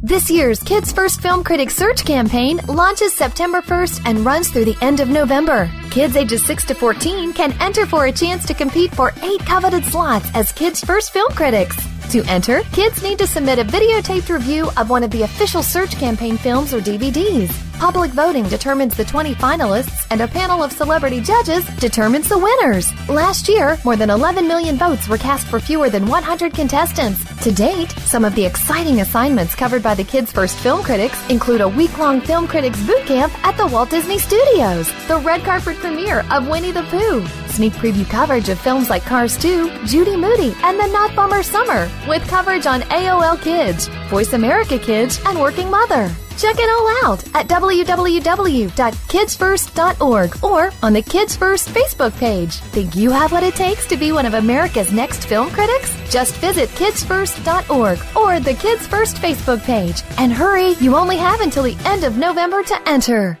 This 0.00 0.30
year's 0.30 0.62
Kids 0.62 0.92
First 0.92 1.20
Film 1.20 1.42
Critics 1.42 1.74
Search 1.74 2.04
campaign 2.04 2.60
launches 2.68 3.12
September 3.12 3.60
1st 3.60 4.02
and 4.04 4.24
runs 4.24 4.50
through 4.50 4.66
the 4.66 4.78
end 4.82 5.00
of 5.00 5.08
November. 5.08 5.68
Kids 5.90 6.14
ages 6.14 6.46
6 6.46 6.66
to 6.66 6.74
14 6.76 7.32
can 7.32 7.50
enter 7.60 7.86
for 7.86 8.04
a 8.04 8.12
chance 8.12 8.46
to 8.46 8.54
compete 8.54 8.94
for 8.94 9.12
eight 9.24 9.40
coveted 9.40 9.84
slots 9.84 10.30
as 10.32 10.52
Kids 10.52 10.80
First 10.80 11.12
Film 11.12 11.32
Critics. 11.32 11.76
To 12.10 12.24
enter, 12.24 12.62
kids 12.72 13.02
need 13.02 13.18
to 13.18 13.26
submit 13.26 13.58
a 13.58 13.64
videotaped 13.64 14.30
review 14.30 14.70
of 14.78 14.88
one 14.88 15.04
of 15.04 15.10
the 15.10 15.24
official 15.24 15.62
search 15.62 15.94
campaign 15.96 16.38
films 16.38 16.72
or 16.72 16.80
DVDs. 16.80 17.52
Public 17.78 18.10
voting 18.12 18.48
determines 18.48 18.96
the 18.96 19.04
20 19.04 19.34
finalists, 19.34 20.06
and 20.10 20.22
a 20.22 20.26
panel 20.26 20.62
of 20.62 20.72
celebrity 20.72 21.20
judges 21.20 21.66
determines 21.76 22.28
the 22.28 22.38
winners. 22.38 22.92
Last 23.10 23.46
year, 23.46 23.78
more 23.84 23.94
than 23.94 24.08
11 24.08 24.48
million 24.48 24.76
votes 24.76 25.06
were 25.06 25.18
cast 25.18 25.46
for 25.46 25.60
fewer 25.60 25.90
than 25.90 26.06
100 26.06 26.54
contestants. 26.54 27.22
To 27.44 27.52
date, 27.52 27.90
some 28.00 28.24
of 28.24 28.34
the 28.34 28.44
exciting 28.44 29.02
assignments 29.02 29.54
covered 29.54 29.82
by 29.82 29.94
the 29.94 30.02
Kids 30.02 30.32
First 30.32 30.56
Film 30.56 30.82
Critics 30.82 31.18
include 31.28 31.60
a 31.60 31.68
week 31.68 31.98
long 31.98 32.22
film 32.22 32.48
critics 32.48 32.84
boot 32.86 33.04
camp 33.04 33.32
at 33.46 33.56
the 33.58 33.66
Walt 33.66 33.90
Disney 33.90 34.18
Studios, 34.18 34.90
the 35.06 35.18
red 35.18 35.42
carpet 35.42 35.76
premiere 35.76 36.24
of 36.30 36.48
Winnie 36.48 36.72
the 36.72 36.84
Pooh, 36.84 37.24
sneak 37.58 37.72
preview 37.72 38.08
coverage 38.08 38.48
of 38.50 38.60
films 38.60 38.88
like 38.88 39.04
Cars 39.04 39.36
2, 39.36 39.84
Judy 39.84 40.16
Moody, 40.16 40.54
and 40.62 40.78
The 40.78 40.86
Not 40.86 41.16
Bummer 41.16 41.42
Summer, 41.42 41.90
with 42.06 42.22
coverage 42.28 42.66
on 42.66 42.82
AOL 42.82 43.42
Kids, 43.42 43.88
Voice 44.10 44.32
America 44.32 44.78
Kids, 44.78 45.20
and 45.26 45.40
Working 45.40 45.68
Mother. 45.68 46.08
Check 46.36 46.54
it 46.60 46.70
all 46.70 46.88
out 47.04 47.24
at 47.34 47.48
www.kidsfirst.org 47.48 50.44
or 50.44 50.72
on 50.84 50.92
the 50.92 51.02
Kids 51.02 51.34
First 51.34 51.70
Facebook 51.70 52.16
page. 52.16 52.54
Think 52.76 52.94
you 52.94 53.10
have 53.10 53.32
what 53.32 53.42
it 53.42 53.56
takes 53.56 53.88
to 53.88 53.96
be 53.96 54.12
one 54.12 54.24
of 54.24 54.34
America's 54.34 54.92
next 54.92 55.24
film 55.24 55.50
critics? 55.50 55.92
Just 56.12 56.36
visit 56.36 56.68
kidsfirst.org 56.68 57.98
or 58.14 58.38
the 58.38 58.54
Kids 58.54 58.86
First 58.86 59.16
Facebook 59.16 59.64
page. 59.64 60.04
And 60.16 60.32
hurry, 60.32 60.74
you 60.74 60.94
only 60.94 61.16
have 61.16 61.40
until 61.40 61.64
the 61.64 61.76
end 61.84 62.04
of 62.04 62.18
November 62.18 62.62
to 62.62 62.88
enter. 62.88 63.40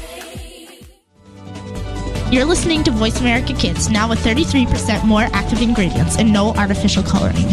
You're 2.31 2.45
listening 2.45 2.81
to 2.85 2.91
Voice 2.91 3.19
America 3.19 3.51
Kids, 3.51 3.89
now 3.89 4.07
with 4.07 4.19
33% 4.19 5.03
more 5.03 5.27
active 5.33 5.61
ingredients 5.61 6.17
and 6.17 6.31
no 6.31 6.53
artificial 6.53 7.03
coloring. 7.03 7.45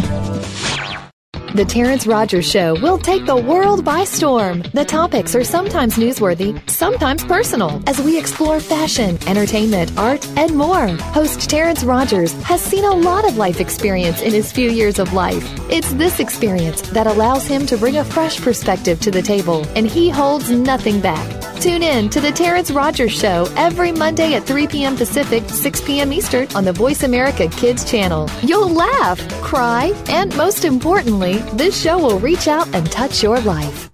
The 1.53 1.65
Terrence 1.67 2.07
Rogers 2.07 2.49
Show 2.49 2.79
will 2.79 2.97
take 2.97 3.25
the 3.25 3.35
world 3.35 3.83
by 3.83 4.05
storm. 4.05 4.61
The 4.73 4.85
topics 4.85 5.35
are 5.35 5.43
sometimes 5.43 5.97
newsworthy, 5.97 6.57
sometimes 6.69 7.25
personal, 7.25 7.83
as 7.87 7.99
we 7.99 8.17
explore 8.17 8.61
fashion, 8.61 9.17
entertainment, 9.27 9.91
art, 9.97 10.25
and 10.37 10.55
more. 10.55 10.87
Host 10.87 11.49
Terrence 11.49 11.83
Rogers 11.83 12.31
has 12.43 12.61
seen 12.61 12.85
a 12.85 12.95
lot 12.95 13.25
of 13.25 13.35
life 13.35 13.59
experience 13.59 14.21
in 14.21 14.31
his 14.31 14.49
few 14.49 14.69
years 14.69 14.97
of 14.97 15.11
life. 15.11 15.43
It's 15.69 15.91
this 15.93 16.21
experience 16.21 16.83
that 16.91 17.05
allows 17.05 17.45
him 17.45 17.65
to 17.65 17.77
bring 17.77 17.97
a 17.97 18.05
fresh 18.05 18.39
perspective 18.39 19.01
to 19.01 19.11
the 19.11 19.21
table, 19.21 19.67
and 19.75 19.85
he 19.85 20.09
holds 20.09 20.49
nothing 20.49 21.01
back. 21.01 21.38
Tune 21.59 21.83
in 21.83 22.09
to 22.11 22.21
the 22.21 22.31
Terrence 22.31 22.71
Rogers 22.71 23.11
Show 23.11 23.45
every 23.57 23.91
Monday 23.91 24.33
at 24.35 24.43
3 24.43 24.65
p.m. 24.67 24.95
Pacific, 24.95 25.43
6 25.49 25.81
p.m. 25.81 26.13
Eastern 26.13 26.47
on 26.55 26.63
the 26.63 26.71
Voice 26.71 27.03
America 27.03 27.49
Kids 27.49 27.83
channel. 27.83 28.29
You'll 28.41 28.69
laugh, 28.69 29.19
cry, 29.41 29.91
and 30.07 30.33
most 30.37 30.63
importantly, 30.63 31.39
this 31.55 31.79
show 31.79 31.99
will 31.99 32.17
reach 32.19 32.47
out 32.47 32.73
and 32.73 32.89
touch 32.89 33.21
your 33.21 33.41
life. 33.41 33.91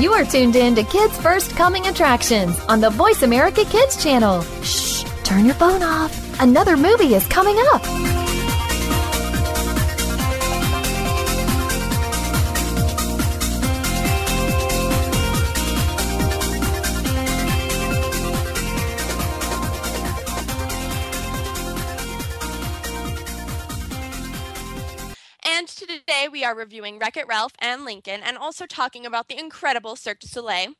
You 0.00 0.14
are 0.14 0.24
tuned 0.24 0.56
in 0.56 0.74
to 0.76 0.84
Kids 0.84 1.14
First 1.18 1.50
Coming 1.50 1.86
Attractions 1.86 2.58
on 2.70 2.80
the 2.80 2.88
Voice 2.88 3.22
America 3.22 3.62
Kids 3.66 4.02
channel. 4.02 4.40
Shh, 4.62 5.04
turn 5.22 5.44
your 5.44 5.54
phone 5.54 5.82
off. 5.82 6.40
Another 6.40 6.78
movie 6.78 7.14
is 7.14 7.26
coming 7.26 7.58
up. 7.74 7.82
We 26.42 26.46
are 26.46 26.56
reviewing 26.56 26.98
Wreck 26.98 27.16
It 27.16 27.28
Ralph 27.28 27.52
and 27.60 27.84
Lincoln 27.84 28.20
and 28.20 28.36
also 28.36 28.66
talking 28.66 29.06
about 29.06 29.28
the 29.28 29.38
incredible 29.38 29.94
Cirque 29.94 30.18
du 30.18 30.26
Soleil. 30.26 30.74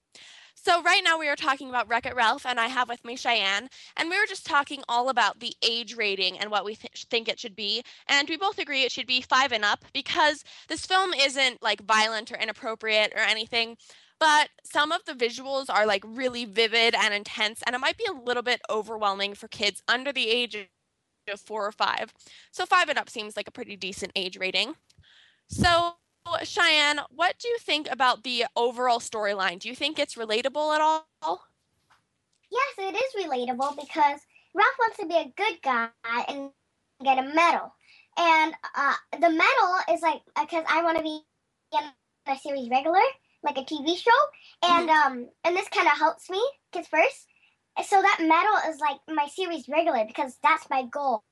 So 0.56 0.82
right 0.82 1.02
now 1.04 1.20
we 1.20 1.28
are 1.28 1.36
talking 1.36 1.68
about 1.68 1.88
Wreck 1.88 2.04
It 2.04 2.16
Ralph 2.16 2.44
and 2.44 2.58
I 2.58 2.66
have 2.66 2.88
with 2.88 3.04
me 3.04 3.14
Cheyenne 3.14 3.68
and 3.96 4.10
we 4.10 4.18
were 4.18 4.26
just 4.26 4.44
talking 4.44 4.82
all 4.88 5.08
about 5.08 5.38
the 5.38 5.54
age 5.62 5.94
rating 5.94 6.36
and 6.36 6.50
what 6.50 6.64
we 6.64 6.74
th- 6.74 7.06
think 7.08 7.28
it 7.28 7.38
should 7.38 7.54
be 7.54 7.84
and 8.08 8.28
we 8.28 8.36
both 8.36 8.58
agree 8.58 8.82
it 8.82 8.90
should 8.90 9.06
be 9.06 9.20
5 9.20 9.52
and 9.52 9.64
up 9.64 9.84
because 9.94 10.42
this 10.66 10.84
film 10.84 11.14
isn't 11.14 11.62
like 11.62 11.86
violent 11.86 12.32
or 12.32 12.38
inappropriate 12.38 13.12
or 13.14 13.20
anything 13.20 13.76
but 14.18 14.48
some 14.64 14.90
of 14.90 15.04
the 15.04 15.12
visuals 15.12 15.66
are 15.70 15.86
like 15.86 16.02
really 16.04 16.44
vivid 16.44 16.96
and 16.96 17.14
intense 17.14 17.62
and 17.64 17.76
it 17.76 17.80
might 17.80 17.98
be 17.98 18.06
a 18.10 18.20
little 18.20 18.42
bit 18.42 18.60
overwhelming 18.68 19.32
for 19.34 19.46
kids 19.46 19.80
under 19.86 20.12
the 20.12 20.28
age 20.28 20.56
of 21.32 21.40
4 21.40 21.66
or 21.66 21.72
5. 21.72 22.12
So 22.50 22.66
5 22.66 22.88
and 22.88 22.98
up 22.98 23.08
seems 23.08 23.36
like 23.36 23.46
a 23.46 23.52
pretty 23.52 23.76
decent 23.76 24.10
age 24.16 24.36
rating. 24.36 24.74
So, 25.52 25.96
Cheyenne, 26.44 27.00
what 27.10 27.38
do 27.38 27.46
you 27.48 27.58
think 27.58 27.86
about 27.90 28.24
the 28.24 28.46
overall 28.56 29.00
storyline? 29.00 29.58
Do 29.58 29.68
you 29.68 29.74
think 29.74 29.98
it's 29.98 30.14
relatable 30.14 30.74
at 30.74 30.80
all? 30.80 31.06
Yes, 32.50 32.74
it 32.78 32.94
is 32.94 33.26
relatable 33.26 33.76
because 33.76 34.20
Ralph 34.54 34.78
wants 34.78 34.96
to 34.98 35.06
be 35.06 35.14
a 35.14 35.32
good 35.36 35.60
guy 35.62 35.88
and 36.26 36.50
get 37.04 37.18
a 37.18 37.22
medal. 37.34 37.74
and 38.16 38.54
uh, 38.74 38.94
the 39.20 39.28
medal 39.28 39.76
is 39.92 40.00
like 40.00 40.22
because 40.40 40.64
I 40.68 40.82
want 40.82 40.96
to 40.96 41.02
be 41.02 41.20
in 41.72 41.80
a 42.26 42.38
series 42.38 42.70
regular, 42.70 43.02
like 43.42 43.58
a 43.58 43.64
TV 43.64 43.96
show, 43.96 44.10
and 44.64 44.88
um, 44.88 45.28
and 45.44 45.54
this 45.54 45.68
kind 45.68 45.86
of 45.86 45.98
helps 45.98 46.30
me 46.30 46.42
kids 46.72 46.88
first. 46.88 47.26
So 47.86 48.00
that 48.00 48.18
medal 48.20 48.70
is 48.70 48.80
like 48.80 49.00
my 49.08 49.28
series 49.28 49.68
regular 49.68 50.04
because 50.06 50.36
that's 50.42 50.68
my 50.70 50.84
goal. 50.84 51.24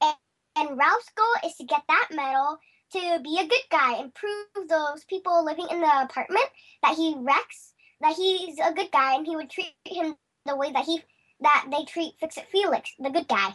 And, 0.00 0.14
and 0.56 0.78
Ralph's 0.78 1.10
goal 1.16 1.50
is 1.50 1.56
to 1.56 1.64
get 1.64 1.82
that 1.88 2.08
medal 2.12 2.58
to 2.92 3.20
be 3.22 3.38
a 3.40 3.46
good 3.46 3.64
guy 3.70 3.96
and 3.98 4.14
prove 4.14 4.68
those 4.68 5.04
people 5.04 5.44
living 5.44 5.66
in 5.70 5.80
the 5.80 6.02
apartment 6.02 6.46
that 6.82 6.96
he 6.96 7.14
wrecks 7.18 7.74
that 8.00 8.14
he's 8.16 8.58
a 8.58 8.72
good 8.72 8.90
guy 8.92 9.14
and 9.16 9.26
he 9.26 9.36
would 9.36 9.50
treat 9.50 9.74
him 9.84 10.16
the 10.44 10.56
way 10.56 10.70
that 10.72 10.84
he 10.84 11.02
that 11.40 11.66
they 11.70 11.84
treat 11.84 12.14
Fix 12.18 12.36
It 12.38 12.46
Felix, 12.50 12.90
the 12.98 13.10
good 13.10 13.28
guy. 13.28 13.54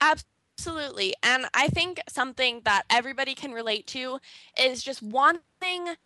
Absolutely. 0.00 1.14
And 1.22 1.46
I 1.54 1.68
think 1.68 2.00
something 2.08 2.60
that 2.64 2.84
everybody 2.90 3.34
can 3.34 3.52
relate 3.52 3.86
to 3.88 4.20
is 4.58 4.82
just 4.82 5.02
wanting 5.02 5.96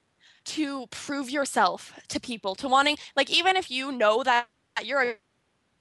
to 0.47 0.87
prove 0.89 1.31
yourself 1.31 1.93
to 2.09 2.21
people, 2.21 2.55
to 2.57 2.69
wanting 2.69 2.97
like 3.17 3.31
even 3.31 3.57
if 3.57 3.71
you 3.71 3.93
know 3.93 4.23
that 4.23 4.49
you're 4.83 5.17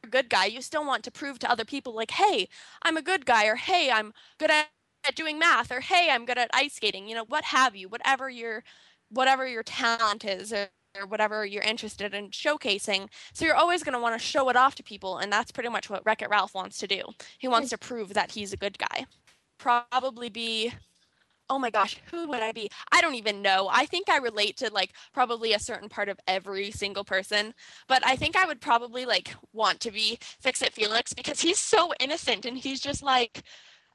a 0.04 0.08
good 0.10 0.30
guy, 0.30 0.46
you 0.46 0.62
still 0.62 0.86
want 0.86 1.04
to 1.06 1.12
prove 1.12 1.40
to 1.40 1.52
other 1.52 1.66
people 1.66 1.94
like, 1.96 2.12
"Hey, 2.12 2.50
I'm 2.84 2.98
a 2.98 3.02
good 3.02 3.26
guy," 3.26 3.46
or 3.48 3.56
"Hey, 3.56 3.92
I'm 3.92 4.14
good 4.40 4.52
at 4.52 4.68
at 5.08 5.16
doing 5.16 5.40
math 5.40 5.72
or 5.72 5.82
hey 5.82 6.10
i'm 6.12 6.26
good 6.26 6.38
at 6.38 6.50
ice 6.54 6.74
skating 6.74 7.08
you 7.08 7.16
know 7.16 7.26
what 7.28 7.44
have 7.44 7.76
you 7.76 7.88
whatever 7.88 8.30
your 8.30 8.64
whatever 9.10 9.48
your 9.48 9.64
talent 9.64 10.26
is 10.26 10.52
or, 10.52 10.70
or 11.00 11.08
whatever 11.08 11.46
you're 11.46 11.64
interested 11.64 12.14
in 12.14 12.30
showcasing. 12.30 13.10
So 13.34 13.46
you're 13.46 13.56
always 13.56 13.84
going 13.84 13.94
to 13.94 14.00
want 14.00 14.20
to 14.20 14.26
show 14.26 14.50
it 14.50 14.56
off 14.56 14.76
to 14.76 14.84
people 14.84 15.18
and 15.18 15.32
that's 15.32 15.52
pretty 15.52 15.70
much 15.70 15.90
what 15.90 16.06
wreck 16.06 16.22
it 16.22 16.30
ralph 16.30 16.54
wants 16.54 16.78
to 16.80 16.88
do. 16.88 17.02
He 17.38 17.48
wants 17.48 17.70
to 17.70 17.78
prove 17.78 18.14
that 18.14 18.32
he's 18.32 18.54
a 18.54 18.58
good 18.58 18.78
guy. 18.78 19.06
Probably 19.58 20.30
be 20.30 20.74
oh 21.48 21.60
my 21.60 21.70
gosh 21.70 21.98
who 22.10 22.28
would 22.28 22.42
i 22.42 22.52
be? 22.52 22.70
I 22.92 23.02
don't 23.02 23.14
even 23.14 23.44
know. 23.44 23.70
I 23.72 23.86
think 23.86 24.10
i 24.10 24.18
relate 24.18 24.58
to 24.58 24.72
like 24.74 24.94
probably 25.14 25.54
a 25.54 25.60
certain 25.60 25.90
part 25.90 26.10
of 26.10 26.20
every 26.28 26.72
single 26.72 27.04
person 27.04 27.54
but 27.88 28.06
i 28.06 28.16
think 28.16 28.36
i 28.36 28.46
would 28.48 28.62
probably 28.62 29.06
like 29.06 29.36
want 29.54 29.80
to 29.82 29.92
be 29.92 30.18
fix 30.42 30.62
it 30.64 30.74
felix 30.74 31.14
because 31.14 31.42
he's 31.42 31.60
so 31.60 31.94
innocent 32.00 32.46
and 32.46 32.58
he's 32.58 32.82
just 32.82 33.04
like 33.04 33.44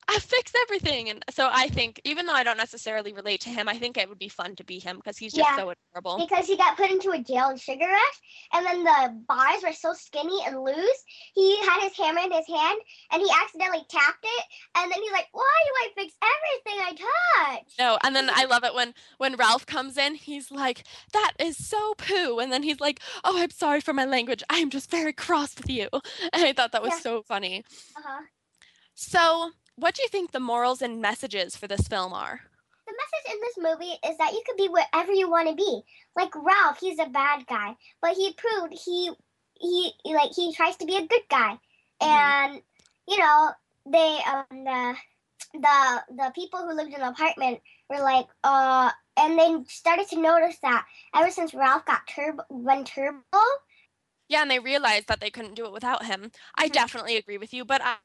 I 0.09 0.19
fix 0.19 0.53
everything. 0.63 1.09
And 1.09 1.25
so 1.31 1.49
I 1.53 1.69
think, 1.69 2.01
even 2.05 2.27
though 2.27 2.35
I 2.35 2.43
don't 2.43 2.57
necessarily 2.57 3.13
relate 3.13 3.41
to 3.43 3.49
him, 3.51 3.69
I 3.69 3.79
think 3.79 3.97
it 3.97 4.09
would 4.09 4.19
be 4.19 4.29
fun 4.29 4.57
to 4.57 4.65
be 4.65 4.79
him 4.79 4.97
because 4.97 5.17
he's 5.17 5.33
just 5.33 5.49
Yeah. 5.49 5.57
so 5.57 5.73
adorable. 5.95 6.27
Because 6.27 6.47
he 6.47 6.57
got 6.57 6.77
put 6.77 6.91
into 6.91 7.11
a 7.11 7.19
jail 7.19 7.51
in 7.51 7.57
Sugar 7.57 7.87
Rush, 7.87 8.21
and 8.53 8.67
then 8.67 8.85
the 8.85 9.25
bars 9.29 9.63
were 9.63 9.73
so 9.73 9.93
skinny 9.95 10.43
and 10.45 10.63
loose. 10.65 11.05
He 11.35 11.59
had 11.65 11.81
his 11.83 11.97
hammer 11.97 12.21
in 12.21 12.33
his 12.33 12.47
hand, 12.49 12.81
and 13.13 13.23
he 13.23 13.31
accidentally 13.43 13.85
tapped 13.89 14.25
it. 14.25 14.45
And 14.77 14.91
then 14.91 15.01
he's 15.03 15.13
like, 15.13 15.29
"Why 15.33 15.55
do 15.65 15.73
I 15.77 16.03
fix 16.03 16.15
everything 16.23 16.85
I 16.85 17.55
touch?" 17.55 17.75
No, 17.79 17.99
and 18.03 18.15
then 18.17 18.29
I 18.31 18.45
love 18.47 18.65
it 18.65 18.75
when 18.75 18.95
when 19.19 19.37
Ralph 19.37 19.67
comes 19.67 19.97
in. 19.97 20.17
He's 20.17 20.51
like, 20.51 20.85
"That 21.13 21.33
is 21.39 21.57
so 21.65 21.95
poo," 21.95 22.41
and 22.41 22.53
then 22.53 22.63
he's 22.65 22.81
like, 22.81 23.01
"Oh, 23.23 23.41
I'm 23.41 23.51
sorry 23.51 23.81
for 23.81 23.93
my 23.93 24.05
language. 24.05 24.43
I'm 24.51 24.71
just 24.71 24.91
very 24.91 25.13
cross 25.13 25.55
with 25.57 25.71
you." 25.71 25.89
And 26.33 26.45
I 26.45 26.53
thought 26.53 26.73
that 26.73 26.83
was 26.83 26.93
Yeah. 26.95 27.01
so 27.01 27.23
funny. 27.23 27.65
Uh-huh. 27.97 28.23
So, 28.95 29.53
what 29.81 29.95
do 29.95 30.03
you 30.03 30.09
think 30.09 30.33
the 30.33 30.41
morals 30.41 30.83
and 30.83 31.01
messages 31.01 31.57
for 31.57 31.67
this 31.67 31.89
film 31.89 32.13
are? 32.13 32.43
The 32.87 32.93
message 32.93 33.35
in 33.35 33.41
this 33.41 33.59
movie 33.59 33.99
is 34.09 34.19
that 34.19 34.33
you 34.33 34.43
can 34.47 34.57
be 34.57 34.69
whatever 34.69 35.13
you 35.13 35.31
want 35.31 35.49
to 35.49 35.55
be. 35.55 35.83
Like 36.17 36.35
Ralph, 36.35 36.79
he's 36.81 36.99
a 36.99 37.07
bad 37.07 37.47
guy, 37.47 37.77
but 38.03 38.15
he 38.17 38.33
proved 38.35 38.75
he 38.85 39.11
he 39.61 39.93
like 40.07 40.33
he 40.35 40.53
tries 40.53 40.77
to 40.79 40.87
be 40.87 40.97
a 40.97 41.07
good 41.07 41.23
guy, 41.31 41.59
and 42.01 42.63
you 43.09 43.19
know 43.19 43.51
they 43.87 44.21
um 44.27 44.45
the 44.65 44.97
the 45.55 46.05
the 46.17 46.33
people 46.35 46.61
who 46.61 46.75
lived 46.75 46.93
in 46.95 47.01
the 47.01 47.09
apartment 47.09 47.61
were 47.89 48.01
like 48.01 48.27
uh 48.45 48.91
and 49.17 49.39
they 49.39 49.65
started 49.69 50.09
to 50.09 50.21
notice 50.21 50.59
that 50.63 50.87
ever 51.15 51.31
since 51.31 51.55
Ralph 51.55 51.87
got 51.87 52.07
turbo 52.07 52.45
went 52.51 52.89
turbo 52.89 53.23
Yeah, 54.29 54.43
and 54.43 54.51
they 54.51 54.59
realized 54.61 55.09
that 55.09 55.21
they 55.21 55.31
couldn't 55.31 55.55
do 55.55 55.67
it 55.67 55.73
without 55.73 56.07
him. 56.07 56.31
I 56.57 56.69
Mhm. 56.69 56.73
definitely 56.73 57.17
agree 57.17 57.39
with 57.39 57.53
you, 57.53 57.65
but 57.65 57.83
I, 57.83 57.97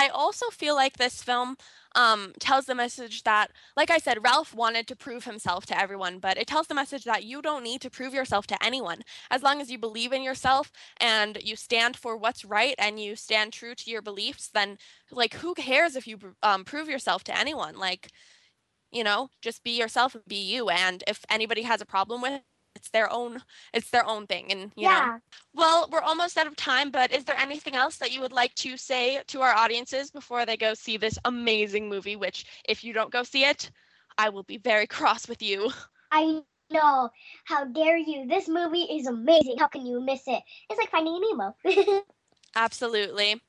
I 0.00 0.08
also 0.08 0.46
feel 0.50 0.74
like 0.74 0.96
this 0.96 1.22
film 1.22 1.56
um, 1.94 2.32
tells 2.40 2.64
the 2.64 2.74
message 2.74 3.22
that, 3.24 3.50
like 3.76 3.90
I 3.90 3.98
said, 3.98 4.24
Ralph 4.24 4.54
wanted 4.54 4.86
to 4.88 4.96
prove 4.96 5.24
himself 5.24 5.66
to 5.66 5.78
everyone, 5.78 6.20
but 6.20 6.38
it 6.38 6.46
tells 6.46 6.68
the 6.68 6.74
message 6.74 7.04
that 7.04 7.24
you 7.24 7.42
don't 7.42 7.62
need 7.62 7.82
to 7.82 7.90
prove 7.90 8.14
yourself 8.14 8.46
to 8.46 8.64
anyone. 8.64 9.02
As 9.30 9.42
long 9.42 9.60
as 9.60 9.70
you 9.70 9.78
believe 9.78 10.12
in 10.12 10.22
yourself 10.22 10.72
and 10.98 11.36
you 11.42 11.54
stand 11.54 11.96
for 11.96 12.16
what's 12.16 12.46
right 12.46 12.74
and 12.78 12.98
you 12.98 13.14
stand 13.14 13.52
true 13.52 13.74
to 13.74 13.90
your 13.90 14.00
beliefs, 14.00 14.48
then, 14.54 14.78
like, 15.10 15.34
who 15.34 15.52
cares 15.54 15.96
if 15.96 16.06
you 16.06 16.18
um, 16.42 16.64
prove 16.64 16.88
yourself 16.88 17.22
to 17.24 17.38
anyone? 17.38 17.76
Like, 17.78 18.08
you 18.92 19.04
know, 19.04 19.28
just 19.42 19.62
be 19.64 19.78
yourself 19.78 20.14
and 20.14 20.24
be 20.26 20.42
you. 20.42 20.70
And 20.70 21.04
if 21.06 21.24
anybody 21.30 21.62
has 21.62 21.82
a 21.82 21.86
problem 21.86 22.22
with 22.22 22.32
it, 22.34 22.42
it's 22.74 22.90
their 22.90 23.12
own 23.12 23.42
it's 23.74 23.90
their 23.90 24.06
own 24.06 24.26
thing 24.26 24.50
and 24.50 24.72
you 24.76 24.84
know 24.84 24.90
yeah 24.90 25.18
well, 25.52 25.88
we're 25.90 26.00
almost 26.00 26.38
out 26.38 26.46
of 26.46 26.54
time, 26.54 26.90
but 26.90 27.12
is 27.12 27.24
there 27.24 27.36
anything 27.36 27.74
else 27.74 27.96
that 27.96 28.12
you 28.12 28.20
would 28.20 28.32
like 28.32 28.54
to 28.56 28.76
say 28.76 29.20
to 29.26 29.40
our 29.42 29.52
audiences 29.52 30.10
before 30.10 30.46
they 30.46 30.56
go 30.56 30.74
see 30.74 30.96
this 30.96 31.18
amazing 31.24 31.88
movie? 31.88 32.14
Which, 32.14 32.44
if 32.68 32.84
you 32.84 32.92
don't 32.92 33.10
go 33.10 33.24
see 33.24 33.44
it, 33.44 33.70
I 34.16 34.28
will 34.28 34.44
be 34.44 34.58
very 34.58 34.86
cross 34.96 35.28
with 35.28 35.42
you. 35.42 35.72
I 36.12 36.40
know 36.70 37.10
how 37.44 37.64
dare 37.64 37.96
you 37.96 38.28
this 38.28 38.48
movie 38.48 38.82
is 38.82 39.08
amazing 39.08 39.58
how 39.58 39.66
can 39.66 39.84
you 39.84 40.00
miss 40.00 40.22
it 40.28 40.40
it's 40.68 40.78
like 40.78 40.88
finding 40.88 41.20
Nemo 41.20 41.52
Absolutely. 42.54 43.40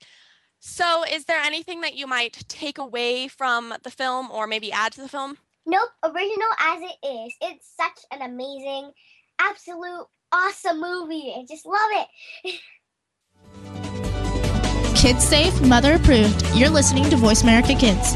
So, 0.59 1.03
is 1.03 1.25
there 1.25 1.39
anything 1.39 1.81
that 1.81 1.95
you 1.95 2.05
might 2.05 2.43
take 2.47 2.77
away 2.77 3.27
from 3.27 3.73
the 3.83 3.89
film 3.89 4.29
or 4.29 4.45
maybe 4.45 4.71
add 4.71 4.91
to 4.93 5.01
the 5.01 5.09
film? 5.09 5.37
Nope, 5.65 5.89
original 6.03 6.49
as 6.59 6.81
it 6.81 7.07
is. 7.07 7.33
It's 7.41 7.73
such 7.79 7.99
an 8.11 8.21
amazing, 8.21 8.91
absolute 9.39 10.07
awesome 10.31 10.81
movie. 10.81 11.33
I 11.37 11.45
just 11.47 11.65
love 11.65 11.89
it. 12.43 12.59
Kids 14.95 15.23
safe, 15.23 15.59
mother 15.61 15.95
approved. 15.95 16.45
You're 16.55 16.69
listening 16.69 17.09
to 17.09 17.15
Voice 17.15 17.43
America 17.43 17.73
Kids. 17.75 18.15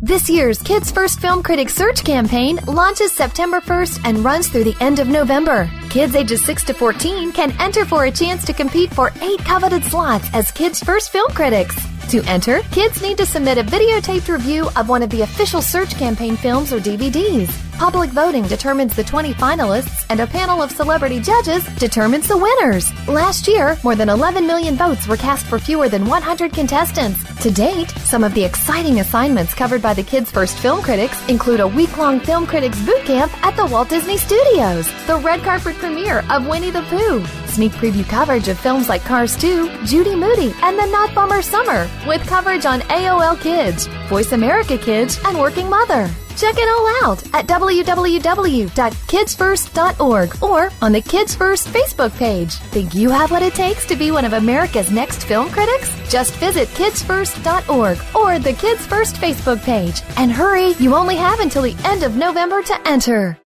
This 0.00 0.28
year's 0.28 0.60
Kids 0.62 0.90
First 0.90 1.20
Film 1.20 1.42
Critics 1.42 1.74
Search 1.74 2.04
campaign 2.04 2.58
launches 2.66 3.10
September 3.10 3.60
1st 3.60 4.00
and 4.04 4.18
runs 4.18 4.48
through 4.48 4.64
the 4.64 4.76
end 4.80 4.98
of 4.98 5.08
November. 5.08 5.70
Kids 5.88 6.14
ages 6.14 6.44
6 6.44 6.64
to 6.64 6.74
14 6.74 7.32
can 7.32 7.52
enter 7.58 7.84
for 7.86 8.04
a 8.04 8.10
chance 8.10 8.44
to 8.44 8.52
compete 8.52 8.92
for 8.92 9.12
eight 9.22 9.40
coveted 9.40 9.82
slots 9.84 10.28
as 10.34 10.50
Kids 10.50 10.80
First 10.80 11.10
Film 11.10 11.30
Critics. 11.30 11.74
To 12.10 12.22
enter, 12.24 12.60
kids 12.70 13.02
need 13.02 13.16
to 13.18 13.26
submit 13.26 13.58
a 13.58 13.64
videotaped 13.64 14.28
review 14.32 14.68
of 14.76 14.88
one 14.88 15.02
of 15.02 15.10
the 15.10 15.22
official 15.22 15.60
search 15.60 15.96
campaign 15.96 16.36
films 16.36 16.72
or 16.72 16.78
DVDs. 16.78 17.73
Public 17.78 18.10
voting 18.10 18.44
determines 18.44 18.94
the 18.94 19.02
20 19.02 19.34
finalists, 19.34 20.06
and 20.08 20.20
a 20.20 20.26
panel 20.26 20.62
of 20.62 20.70
celebrity 20.70 21.20
judges 21.20 21.64
determines 21.74 22.28
the 22.28 22.38
winners. 22.38 22.92
Last 23.08 23.48
year, 23.48 23.76
more 23.82 23.96
than 23.96 24.08
11 24.08 24.46
million 24.46 24.76
votes 24.76 25.08
were 25.08 25.16
cast 25.16 25.46
for 25.46 25.58
fewer 25.58 25.88
than 25.88 26.06
100 26.06 26.52
contestants. 26.52 27.18
To 27.42 27.50
date, 27.50 27.90
some 27.90 28.22
of 28.22 28.32
the 28.32 28.44
exciting 28.44 29.00
assignments 29.00 29.54
covered 29.54 29.82
by 29.82 29.92
the 29.92 30.04
Kids 30.04 30.30
First 30.30 30.56
Film 30.58 30.82
Critics 30.82 31.18
include 31.28 31.60
a 31.60 31.68
week 31.68 31.98
long 31.98 32.20
film 32.20 32.46
critics 32.46 32.80
boot 32.86 33.04
camp 33.04 33.32
at 33.44 33.56
the 33.56 33.66
Walt 33.66 33.88
Disney 33.88 34.18
Studios, 34.18 34.88
the 35.06 35.16
red 35.18 35.42
carpet 35.42 35.74
premiere 35.76 36.24
of 36.30 36.46
Winnie 36.46 36.70
the 36.70 36.82
Pooh, 36.82 37.26
sneak 37.48 37.72
preview 37.72 38.08
coverage 38.08 38.48
of 38.48 38.58
films 38.58 38.88
like 38.88 39.02
Cars 39.02 39.36
2, 39.36 39.84
Judy 39.84 40.14
Moody, 40.14 40.54
and 40.62 40.78
The 40.78 40.86
Not 40.86 41.14
Bummer 41.14 41.42
Summer, 41.42 41.88
with 42.06 42.24
coverage 42.26 42.66
on 42.66 42.80
AOL 42.82 43.38
Kids, 43.40 43.88
Voice 44.08 44.32
America 44.32 44.78
Kids, 44.78 45.18
and 45.24 45.38
Working 45.38 45.68
Mother. 45.68 46.08
Check 46.36 46.56
it 46.58 46.68
all 46.68 47.08
out 47.08 47.22
at 47.32 47.46
www.kidsfirst.org 47.46 50.42
or 50.42 50.70
on 50.82 50.90
the 50.92 51.00
Kids 51.00 51.32
First 51.34 51.68
Facebook 51.68 52.12
page. 52.16 52.54
Think 52.54 52.94
you 52.94 53.10
have 53.10 53.30
what 53.30 53.42
it 53.42 53.54
takes 53.54 53.86
to 53.86 53.94
be 53.94 54.10
one 54.10 54.24
of 54.24 54.32
America's 54.32 54.90
next 54.90 55.24
film 55.24 55.48
critics? 55.50 55.94
Just 56.10 56.32
visit 56.34 56.66
kidsfirst.org 56.70 57.98
or 58.16 58.38
the 58.40 58.52
Kids 58.54 58.84
First 58.86 59.14
Facebook 59.16 59.62
page. 59.62 60.02
And 60.16 60.32
hurry, 60.32 60.72
you 60.74 60.94
only 60.94 61.16
have 61.16 61.40
until 61.40 61.62
the 61.62 61.76
end 61.84 62.02
of 62.02 62.16
November 62.16 62.62
to 62.62 62.88
enter. 62.88 63.38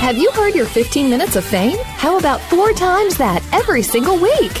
Have 0.00 0.18
you 0.18 0.30
heard 0.32 0.54
your 0.56 0.66
15 0.66 1.08
minutes 1.08 1.36
of 1.36 1.44
fame? 1.44 1.78
How 1.84 2.18
about 2.18 2.40
four 2.40 2.72
times 2.72 3.16
that 3.18 3.42
every 3.52 3.82
single 3.82 4.18
week? 4.18 4.60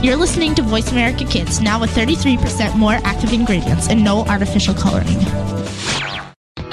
You're 0.00 0.14
listening 0.14 0.54
to 0.54 0.62
Voice 0.62 0.92
America 0.92 1.24
Kids, 1.24 1.60
now 1.60 1.80
with 1.80 1.90
33% 1.90 2.76
more 2.76 3.00
active 3.02 3.32
ingredients 3.32 3.88
and 3.88 4.04
no 4.04 4.24
artificial 4.26 4.72
coloring. 4.72 5.18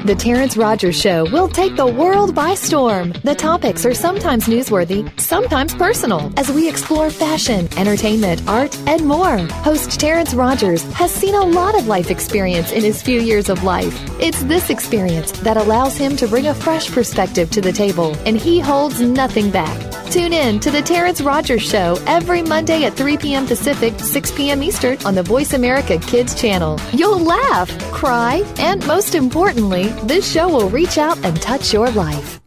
The 0.06 0.16
Terrence 0.16 0.56
Rogers 0.56 0.96
Show 0.96 1.24
will 1.32 1.48
take 1.48 1.76
the 1.76 1.88
world 1.88 2.36
by 2.36 2.54
storm. 2.54 3.14
The 3.24 3.34
topics 3.34 3.84
are 3.84 3.96
sometimes 3.96 4.46
newsworthy, 4.46 5.10
sometimes 5.20 5.74
personal, 5.74 6.32
as 6.38 6.52
we 6.52 6.70
explore 6.70 7.10
fashion, 7.10 7.68
entertainment, 7.80 8.48
art, 8.48 8.78
and 8.88 9.04
more. 9.04 9.40
Host 9.64 10.00
Terrence 10.00 10.36
Rogers 10.36 10.84
has 10.94 11.12
seen 11.12 11.34
a 11.34 11.44
lot 11.44 11.74
of 11.74 11.88
life 11.88 12.12
experience 12.12 12.72
in 12.72 12.84
his 12.84 13.02
few 13.02 13.20
years 13.20 13.50
of 13.50 13.64
life. 13.64 14.00
It's 14.22 14.44
this 14.44 14.70
experience 14.70 15.32
that 15.40 15.58
allows 15.58 15.98
him 15.98 16.16
to 16.18 16.28
bring 16.28 16.46
a 16.46 16.54
fresh 16.54 16.92
perspective 16.92 17.50
to 17.50 17.62
the 17.62 17.74
table, 17.74 18.16
and 18.28 18.38
he 18.38 18.60
holds 18.60 19.02
nothing 19.02 19.50
back. 19.50 19.95
Tune 20.10 20.34
in 20.34 20.60
to 20.62 20.72
The 20.72 20.82
Terrence 20.82 21.20
Rogers 21.20 21.62
Show 21.62 21.98
every 22.08 22.42
Monday 22.42 22.86
at 22.86 22.94
3 22.94 23.18
p.m. 23.18 23.46
Pacific, 23.46 24.00
6 24.00 24.32
p.m. 24.32 24.64
Eastern 24.64 24.98
on 25.06 25.14
the 25.16 25.24
Voice 25.24 25.54
America 25.54 25.98
Kids 25.98 26.34
channel. 26.34 26.80
You'll 26.94 27.20
laugh, 27.20 27.70
cry, 27.92 28.44
and 28.58 28.86
most 28.88 29.16
importantly, 29.16 29.88
this 30.04 30.32
show 30.32 30.48
will 30.48 30.70
reach 30.70 30.98
out 30.98 31.18
and 31.26 31.42
touch 31.42 31.74
your 31.74 31.90
life. 31.92 32.40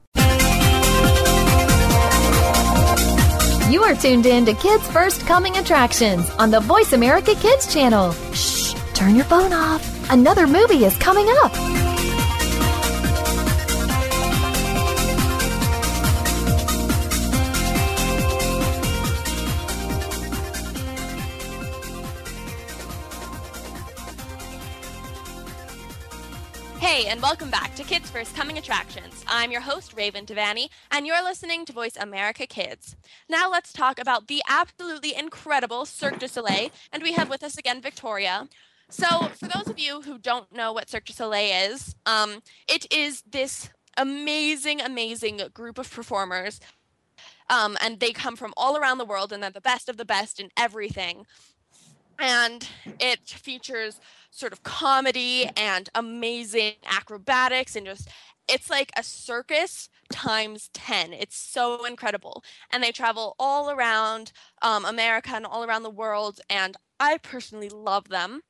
You 3.70 3.82
are 3.82 3.94
tuned 3.94 4.24
in 4.24 4.46
to 4.46 4.54
Kids 4.54 4.86
First 4.88 5.26
Coming 5.26 5.58
Attractions 5.58 6.30
on 6.38 6.50
the 6.50 6.60
Voice 6.60 6.94
America 6.94 7.34
Kids 7.34 7.72
channel. 7.72 8.12
Shh, 8.32 8.72
turn 8.94 9.14
your 9.14 9.26
phone 9.26 9.52
off. 9.52 10.10
Another 10.10 10.46
movie 10.46 10.86
is 10.86 10.96
coming 10.96 11.26
up. 11.42 11.87
Hey, 26.80 27.06
and 27.06 27.20
welcome 27.20 27.50
back 27.50 27.74
to 27.74 27.82
Kids 27.82 28.08
First 28.08 28.36
Coming 28.36 28.56
Attractions. 28.56 29.24
I'm 29.26 29.50
your 29.50 29.60
host, 29.60 29.94
Raven 29.96 30.24
Devanney, 30.24 30.68
and 30.92 31.08
you're 31.08 31.24
listening 31.24 31.64
to 31.64 31.72
Voice 31.72 31.96
America 31.96 32.46
Kids. 32.46 32.94
Now 33.28 33.50
let's 33.50 33.72
talk 33.72 33.98
about 33.98 34.28
the 34.28 34.42
absolutely 34.48 35.12
incredible 35.12 35.86
Cirque 35.86 36.20
du 36.20 36.28
Soleil, 36.28 36.70
and 36.92 37.02
we 37.02 37.14
have 37.14 37.28
with 37.28 37.42
us 37.42 37.58
again 37.58 37.82
Victoria. 37.82 38.48
So, 38.90 39.28
for 39.34 39.48
those 39.48 39.66
of 39.68 39.80
you 39.80 40.02
who 40.02 40.18
don't 40.18 40.54
know 40.54 40.72
what 40.72 40.88
Cirque 40.88 41.06
du 41.06 41.12
Soleil 41.12 41.72
is, 41.72 41.96
um, 42.06 42.42
it 42.68 42.86
is 42.92 43.24
this 43.28 43.70
amazing, 43.96 44.80
amazing 44.80 45.40
group 45.52 45.78
of 45.78 45.90
performers, 45.90 46.60
um, 47.50 47.76
and 47.80 47.98
they 47.98 48.12
come 48.12 48.36
from 48.36 48.54
all 48.56 48.76
around 48.76 48.98
the 48.98 49.04
world, 49.04 49.32
and 49.32 49.42
they're 49.42 49.50
the 49.50 49.60
best 49.60 49.88
of 49.88 49.96
the 49.96 50.04
best 50.04 50.38
in 50.38 50.50
everything 50.56 51.26
and 52.18 52.68
it 52.98 53.20
features 53.28 54.00
sort 54.30 54.52
of 54.52 54.62
comedy 54.62 55.48
and 55.56 55.88
amazing 55.94 56.74
acrobatics 56.86 57.76
and 57.76 57.86
just 57.86 58.08
it's 58.48 58.70
like 58.70 58.90
a 58.96 59.02
circus 59.02 59.88
times 60.10 60.70
10 60.72 61.12
it's 61.12 61.36
so 61.36 61.84
incredible. 61.84 62.42
And 62.70 62.82
they 62.82 62.92
travel 62.92 63.34
all 63.38 63.70
around 63.70 64.32
um, 64.62 64.84
america 64.84 65.30
and 65.34 65.46
all 65.46 65.64
around 65.64 65.82
the 65.82 65.90
world 65.90 66.40
and 66.50 66.76
i 67.00 67.18
personally 67.18 67.68
love 67.68 68.08
them. 68.08 68.42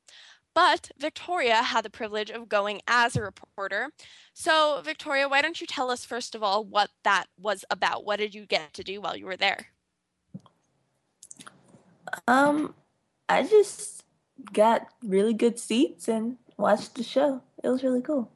But 0.55 0.91
victoria 0.97 1.55
had 1.55 1.85
the 1.85 1.89
privilege 1.89 2.31
of 2.31 2.49
going 2.49 2.81
as 2.87 3.15
a 3.15 3.21
reporter. 3.21 3.91
So 4.33 4.81
victoria 4.83 5.29
why 5.29 5.41
don't 5.41 5.61
you 5.61 5.67
tell 5.67 5.91
us 5.91 6.05
first 6.05 6.35
of 6.35 6.43
all 6.43 6.63
what 6.63 6.89
that 7.03 7.27
was 7.39 7.63
about? 7.69 8.05
What 8.05 8.19
did 8.19 8.33
you 8.33 8.45
get 8.45 8.73
to 8.73 8.83
do 8.83 9.01
while 9.01 9.15
you 9.15 9.25
were 9.25 9.37
there? 9.37 9.67
Um, 12.27 12.73
I 13.29 13.43
just 13.43 14.03
got 14.53 14.87
really 15.03 15.33
good 15.33 15.59
seats 15.59 16.07
and 16.07 16.37
watched 16.57 16.95
the 16.95 17.03
show. 17.03 17.41
It 17.63 17.69
was 17.69 17.83
really 17.83 18.01
cool. 18.01 18.31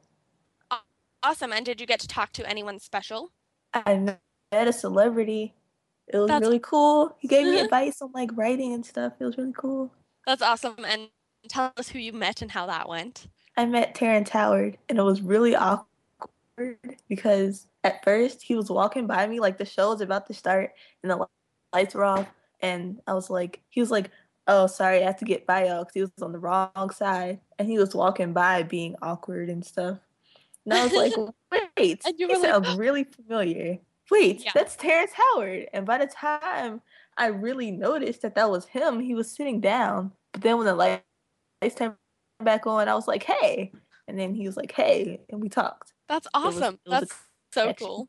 awesome 1.22 1.52
and 1.52 1.64
did 1.64 1.80
you 1.80 1.86
get 1.86 2.00
to 2.00 2.08
talk 2.08 2.32
to 2.34 2.48
anyone 2.48 2.78
special 2.78 3.30
I 3.72 3.94
met 3.96 4.68
a 4.68 4.72
celebrity. 4.72 5.54
It 6.06 6.18
was 6.18 6.28
That's- 6.28 6.42
really 6.46 6.60
cool. 6.60 7.16
He 7.18 7.26
gave 7.28 7.46
me 7.46 7.58
advice 7.64 8.00
on 8.02 8.12
like 8.12 8.30
writing 8.34 8.72
and 8.74 8.84
stuff. 8.84 9.14
It 9.18 9.24
was 9.24 9.36
really 9.38 9.54
cool. 9.56 9.90
that's 10.26 10.42
awesome 10.42 10.76
and 10.86 11.08
tell 11.48 11.72
us 11.76 11.88
who 11.88 11.98
you 11.98 12.12
met 12.12 12.40
and 12.42 12.50
how 12.52 12.66
that 12.66 12.88
went 12.88 13.26
I 13.56 13.66
met 13.66 13.94
Terrence 13.94 14.30
Howard 14.30 14.78
and 14.88 14.98
it 14.98 15.02
was 15.02 15.22
really 15.22 15.54
awkward 15.56 15.88
because 17.08 17.66
at 17.82 18.02
first 18.04 18.42
he 18.42 18.54
was 18.54 18.70
walking 18.70 19.06
by 19.06 19.26
me 19.26 19.40
like 19.40 19.58
the 19.58 19.64
show 19.64 19.90
was 19.90 20.00
about 20.00 20.26
to 20.28 20.34
start 20.34 20.72
and 21.02 21.10
the 21.10 21.26
lights 21.72 21.94
were 21.94 22.04
off 22.04 22.26
and 22.60 23.00
I 23.06 23.14
was 23.14 23.28
like 23.30 23.60
he 23.70 23.80
was 23.80 23.90
like 23.90 24.10
oh 24.46 24.66
sorry 24.66 25.02
I 25.02 25.06
have 25.06 25.18
to 25.18 25.24
get 25.24 25.46
by 25.46 25.66
y'all 25.66 25.80
because 25.84 25.94
he 25.94 26.00
was 26.02 26.10
on 26.22 26.32
the 26.32 26.38
wrong 26.38 26.90
side 26.94 27.40
and 27.58 27.68
he 27.68 27.78
was 27.78 27.94
walking 27.94 28.32
by 28.32 28.62
being 28.62 28.96
awkward 29.02 29.48
and 29.48 29.64
stuff 29.64 29.98
and 30.64 30.74
I 30.74 30.84
was 30.84 30.92
like 30.92 31.12
wait 31.76 32.02
And 32.04 32.14
you 32.18 32.28
he 32.28 32.34
like, 32.36 32.42
sounds 32.42 32.76
really 32.76 33.04
familiar 33.04 33.78
wait 34.10 34.44
Yeah. 34.44 34.52
that's 34.54 34.76
Terrence 34.76 35.12
Howard 35.12 35.68
and 35.72 35.86
by 35.86 35.98
the 35.98 36.06
time 36.06 36.80
I 37.16 37.26
really 37.26 37.70
noticed 37.70 38.22
that 38.22 38.34
that 38.34 38.50
was 38.50 38.66
him 38.66 39.00
he 39.00 39.14
was 39.14 39.30
sitting 39.30 39.60
down 39.60 40.12
but 40.32 40.42
then 40.42 40.56
when 40.58 40.66
the 40.66 40.74
light- 40.74 41.02
lights 41.62 41.76
turned 41.76 41.94
back 42.42 42.66
on 42.66 42.88
I 42.88 42.94
was 42.94 43.08
like 43.08 43.22
hey 43.22 43.72
and 44.06 44.18
then 44.18 44.34
he 44.34 44.46
was 44.46 44.56
like, 44.56 44.72
"Hey," 44.72 45.20
and 45.30 45.40
we 45.40 45.48
talked. 45.48 45.92
That's 46.08 46.26
awesome. 46.34 46.74
it 46.84 46.90
was 46.90 46.96
a 46.96 47.06
That's 47.06 47.14
so 47.52 47.72
cool. 47.74 48.08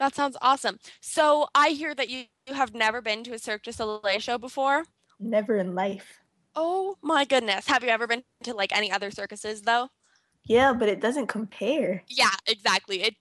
That 0.00 0.14
sounds 0.14 0.36
awesome. 0.40 0.78
So 1.00 1.48
I 1.54 1.70
hear 1.70 1.94
that 1.94 2.08
you, 2.08 2.24
you 2.46 2.54
have 2.54 2.74
never 2.74 3.00
been 3.02 3.22
to 3.24 3.34
a 3.34 3.38
Cirque 3.38 3.62
du 3.62 3.72
Soleil 3.72 4.18
show 4.20 4.38
before. 4.38 4.84
Never 5.18 5.56
in 5.56 5.74
life. 5.74 6.20
Oh 6.56 6.96
my 7.02 7.24
goodness. 7.24 7.66
Have 7.66 7.82
you 7.82 7.90
ever 7.90 8.06
been 8.06 8.22
to 8.44 8.54
like 8.54 8.76
any 8.76 8.90
other 8.90 9.10
circuses 9.10 9.62
though? 9.62 9.88
Yeah, 10.44 10.72
but 10.72 10.88
it 10.88 11.00
doesn't 11.00 11.26
compare. 11.26 12.02
Yeah, 12.08 12.34
exactly. 12.46 13.02
It 13.02 13.14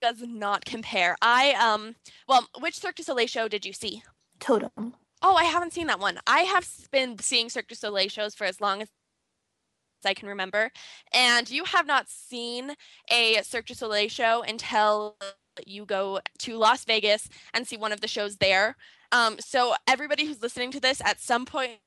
does 0.00 0.22
not 0.22 0.64
compare. 0.64 1.16
I 1.22 1.52
um 1.54 1.96
well, 2.28 2.46
which 2.60 2.78
Cirque 2.78 2.96
du 2.96 3.02
Soleil 3.02 3.26
show 3.26 3.48
did 3.48 3.64
you 3.64 3.72
see? 3.72 4.02
Totem. 4.38 4.94
Oh, 5.22 5.36
I 5.36 5.44
haven't 5.44 5.72
seen 5.72 5.86
that 5.86 6.00
one. 6.00 6.18
I 6.26 6.40
have 6.40 6.68
been 6.92 7.18
seeing 7.18 7.48
Cirque 7.48 7.68
du 7.68 7.74
Soleil 7.74 8.08
shows 8.08 8.34
for 8.34 8.44
as 8.44 8.60
long 8.60 8.82
as 8.82 8.88
I 10.04 10.12
can 10.12 10.28
remember. 10.28 10.70
And 11.14 11.48
you 11.50 11.64
have 11.64 11.86
not 11.86 12.10
seen 12.10 12.74
a 13.10 13.40
Cirque 13.42 13.66
du 13.66 13.74
Soleil 13.74 14.08
show 14.08 14.42
until 14.42 15.16
you 15.66 15.86
go 15.86 16.20
to 16.40 16.56
Las 16.56 16.84
Vegas 16.84 17.28
and 17.54 17.66
see 17.66 17.76
one 17.76 17.92
of 17.92 18.00
the 18.00 18.08
shows 18.08 18.36
there. 18.36 18.76
Um, 19.14 19.36
so 19.38 19.74
everybody 19.86 20.26
who's 20.26 20.42
listening 20.42 20.72
to 20.72 20.80
this 20.80 21.00
at 21.00 21.20
some 21.20 21.46
point 21.46 21.78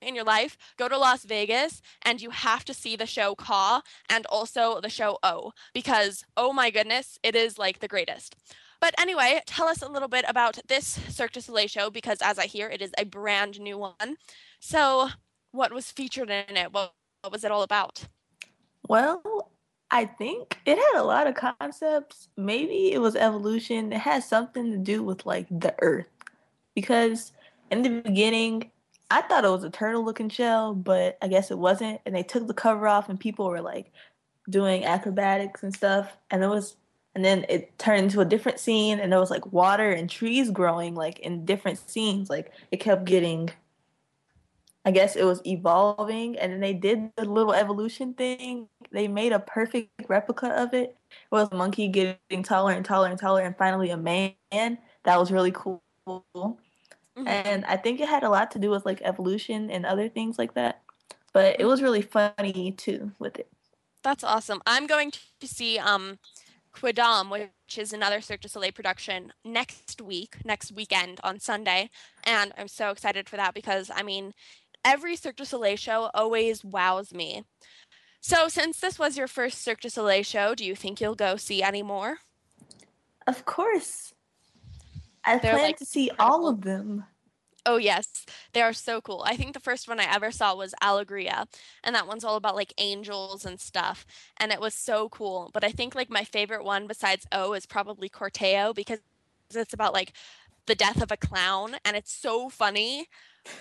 in 0.00 0.14
your 0.14 0.22
life, 0.22 0.56
go 0.76 0.88
to 0.88 0.96
Las 0.96 1.24
Vegas 1.24 1.82
and 2.04 2.22
you 2.22 2.30
have 2.30 2.64
to 2.66 2.72
see 2.72 2.94
the 2.94 3.06
show 3.06 3.34
Kà 3.34 3.82
and 4.08 4.24
also 4.26 4.80
the 4.80 4.88
show 4.88 5.18
O 5.24 5.50
because 5.74 6.24
oh 6.36 6.52
my 6.52 6.70
goodness, 6.70 7.18
it 7.24 7.34
is 7.34 7.58
like 7.58 7.80
the 7.80 7.88
greatest. 7.88 8.36
But 8.80 8.94
anyway, 9.00 9.40
tell 9.46 9.66
us 9.66 9.82
a 9.82 9.88
little 9.88 10.06
bit 10.06 10.24
about 10.28 10.60
this 10.68 10.86
Cirque 11.08 11.32
du 11.32 11.40
Soleil 11.40 11.66
show 11.66 11.90
because 11.90 12.18
as 12.22 12.38
I 12.38 12.46
hear, 12.46 12.68
it 12.68 12.80
is 12.80 12.92
a 12.96 13.04
brand 13.04 13.58
new 13.58 13.76
one. 13.76 14.16
So, 14.60 15.08
what 15.50 15.72
was 15.72 15.90
featured 15.90 16.30
in 16.30 16.56
it? 16.56 16.72
What, 16.72 16.92
what 17.22 17.32
was 17.32 17.42
it 17.42 17.50
all 17.50 17.62
about? 17.62 18.04
Well, 18.86 19.50
I 19.96 20.04
think 20.04 20.58
it 20.66 20.76
had 20.76 21.00
a 21.00 21.04
lot 21.04 21.26
of 21.26 21.36
concepts. 21.36 22.28
Maybe 22.36 22.92
it 22.92 22.98
was 22.98 23.16
evolution. 23.16 23.94
It 23.94 23.98
had 23.98 24.22
something 24.22 24.70
to 24.70 24.76
do 24.76 25.02
with 25.02 25.24
like 25.24 25.46
the 25.48 25.74
earth. 25.80 26.10
Because 26.74 27.32
in 27.70 27.80
the 27.80 28.02
beginning, 28.02 28.70
I 29.10 29.22
thought 29.22 29.46
it 29.46 29.50
was 29.50 29.64
a 29.64 29.70
turtle 29.70 30.04
looking 30.04 30.28
shell, 30.28 30.74
but 30.74 31.16
I 31.22 31.28
guess 31.28 31.50
it 31.50 31.56
wasn't. 31.56 32.02
And 32.04 32.14
they 32.14 32.22
took 32.22 32.46
the 32.46 32.52
cover 32.52 32.86
off 32.86 33.08
and 33.08 33.18
people 33.18 33.46
were 33.46 33.62
like 33.62 33.90
doing 34.50 34.84
acrobatics 34.84 35.62
and 35.62 35.74
stuff. 35.74 36.14
And 36.30 36.44
it 36.44 36.48
was 36.48 36.76
and 37.14 37.24
then 37.24 37.46
it 37.48 37.78
turned 37.78 38.02
into 38.02 38.20
a 38.20 38.26
different 38.26 38.60
scene 38.60 39.00
and 39.00 39.10
there 39.10 39.18
was 39.18 39.30
like 39.30 39.50
water 39.50 39.92
and 39.92 40.10
trees 40.10 40.50
growing 40.50 40.94
like 40.94 41.20
in 41.20 41.46
different 41.46 41.78
scenes. 41.88 42.28
Like 42.28 42.52
it 42.70 42.80
kept 42.80 43.06
getting 43.06 43.48
I 44.86 44.92
guess 44.92 45.16
it 45.16 45.24
was 45.24 45.42
evolving, 45.44 46.38
and 46.38 46.52
then 46.52 46.60
they 46.60 46.72
did 46.72 47.10
the 47.16 47.24
little 47.24 47.52
evolution 47.52 48.14
thing. 48.14 48.68
They 48.92 49.08
made 49.08 49.32
a 49.32 49.40
perfect 49.40 49.90
replica 50.08 50.48
of 50.62 50.72
it. 50.74 50.96
It 51.10 51.32
was 51.32 51.48
a 51.50 51.56
monkey 51.56 51.88
getting 51.88 52.44
taller 52.44 52.72
and 52.72 52.84
taller 52.84 53.08
and 53.08 53.18
taller, 53.18 53.42
and 53.42 53.58
finally 53.58 53.90
a 53.90 53.96
man. 53.96 54.78
That 55.02 55.18
was 55.18 55.32
really 55.32 55.50
cool. 55.52 55.82
Mhm. 56.06 57.26
And 57.26 57.64
I 57.64 57.76
think 57.76 58.00
it 58.00 58.08
had 58.08 58.22
a 58.22 58.30
lot 58.30 58.52
to 58.52 58.60
do 58.60 58.70
with 58.70 58.86
like 58.86 59.02
evolution 59.02 59.70
and 59.70 59.84
other 59.84 60.08
things 60.08 60.38
like 60.38 60.54
that. 60.54 60.82
But 61.32 61.60
it 61.60 61.64
was 61.64 61.82
really 61.82 62.02
funny 62.02 62.72
too 62.72 63.12
with 63.18 63.38
it. 63.40 63.48
That's 64.02 64.22
awesome. 64.22 64.62
I'm 64.66 64.86
going 64.86 65.10
to 65.10 65.48
see 65.48 65.78
um 65.78 66.20
Quidam, 66.72 67.30
which 67.30 67.78
is 67.78 67.94
another 67.94 68.20
Cirque 68.20 68.42
du 68.42 68.48
Soleil 68.48 68.70
production, 68.70 69.32
next 69.44 70.02
week, 70.02 70.36
next 70.44 70.72
weekend 70.72 71.20
on 71.24 71.40
Sunday. 71.40 71.90
And 72.24 72.52
I'm 72.58 72.68
so 72.68 72.90
excited 72.90 73.30
for 73.30 73.36
that 73.36 73.54
because 73.54 73.90
I 73.94 74.02
mean, 74.02 74.34
every 74.86 75.16
Cirque 75.16 75.36
du 75.36 75.44
Soleil 75.44 75.76
show 75.76 76.10
always 76.14 76.64
wows 76.64 77.12
me. 77.12 77.44
So, 78.20 78.48
since 78.48 78.80
this 78.80 78.98
was 78.98 79.18
your 79.18 79.28
first 79.28 79.62
Cirque 79.62 79.80
du 79.80 79.90
Soleil 79.90 80.22
show, 80.22 80.54
do 80.54 80.64
you 80.64 80.74
think 80.74 81.00
you'll 81.00 81.14
go 81.14 81.36
see 81.36 81.62
any 81.62 81.82
more? 81.82 82.18
Of 83.26 83.44
course. 83.44 84.14
I 85.24 85.38
They're, 85.38 85.52
plan 85.52 85.64
like, 85.64 85.78
to 85.78 85.84
see 85.84 86.10
all 86.18 86.48
of 86.48 86.62
them. 86.62 87.04
Oh 87.68 87.78
yes, 87.78 88.24
they 88.52 88.62
are 88.62 88.72
so 88.72 89.00
cool. 89.00 89.24
I 89.26 89.36
think 89.36 89.52
the 89.52 89.60
first 89.60 89.88
one 89.88 89.98
I 89.98 90.14
ever 90.14 90.30
saw 90.30 90.54
was 90.54 90.72
Alegría, 90.80 91.46
and 91.82 91.96
that 91.96 92.06
one's 92.06 92.22
all 92.22 92.36
about 92.36 92.54
like 92.54 92.72
angels 92.78 93.44
and 93.44 93.60
stuff, 93.60 94.06
and 94.36 94.52
it 94.52 94.60
was 94.60 94.72
so 94.72 95.08
cool. 95.08 95.50
But 95.52 95.64
I 95.64 95.72
think 95.72 95.96
like 95.96 96.08
my 96.08 96.22
favorite 96.22 96.64
one 96.64 96.86
besides 96.86 97.26
O 97.32 97.54
is 97.54 97.66
probably 97.66 98.08
Corteo 98.08 98.72
because 98.72 99.00
it's 99.52 99.74
about 99.74 99.92
like 99.92 100.12
the 100.66 100.76
death 100.76 101.02
of 101.02 101.10
a 101.10 101.16
clown, 101.16 101.76
and 101.84 101.96
it's 101.96 102.12
so 102.12 102.48
funny, 102.48 103.08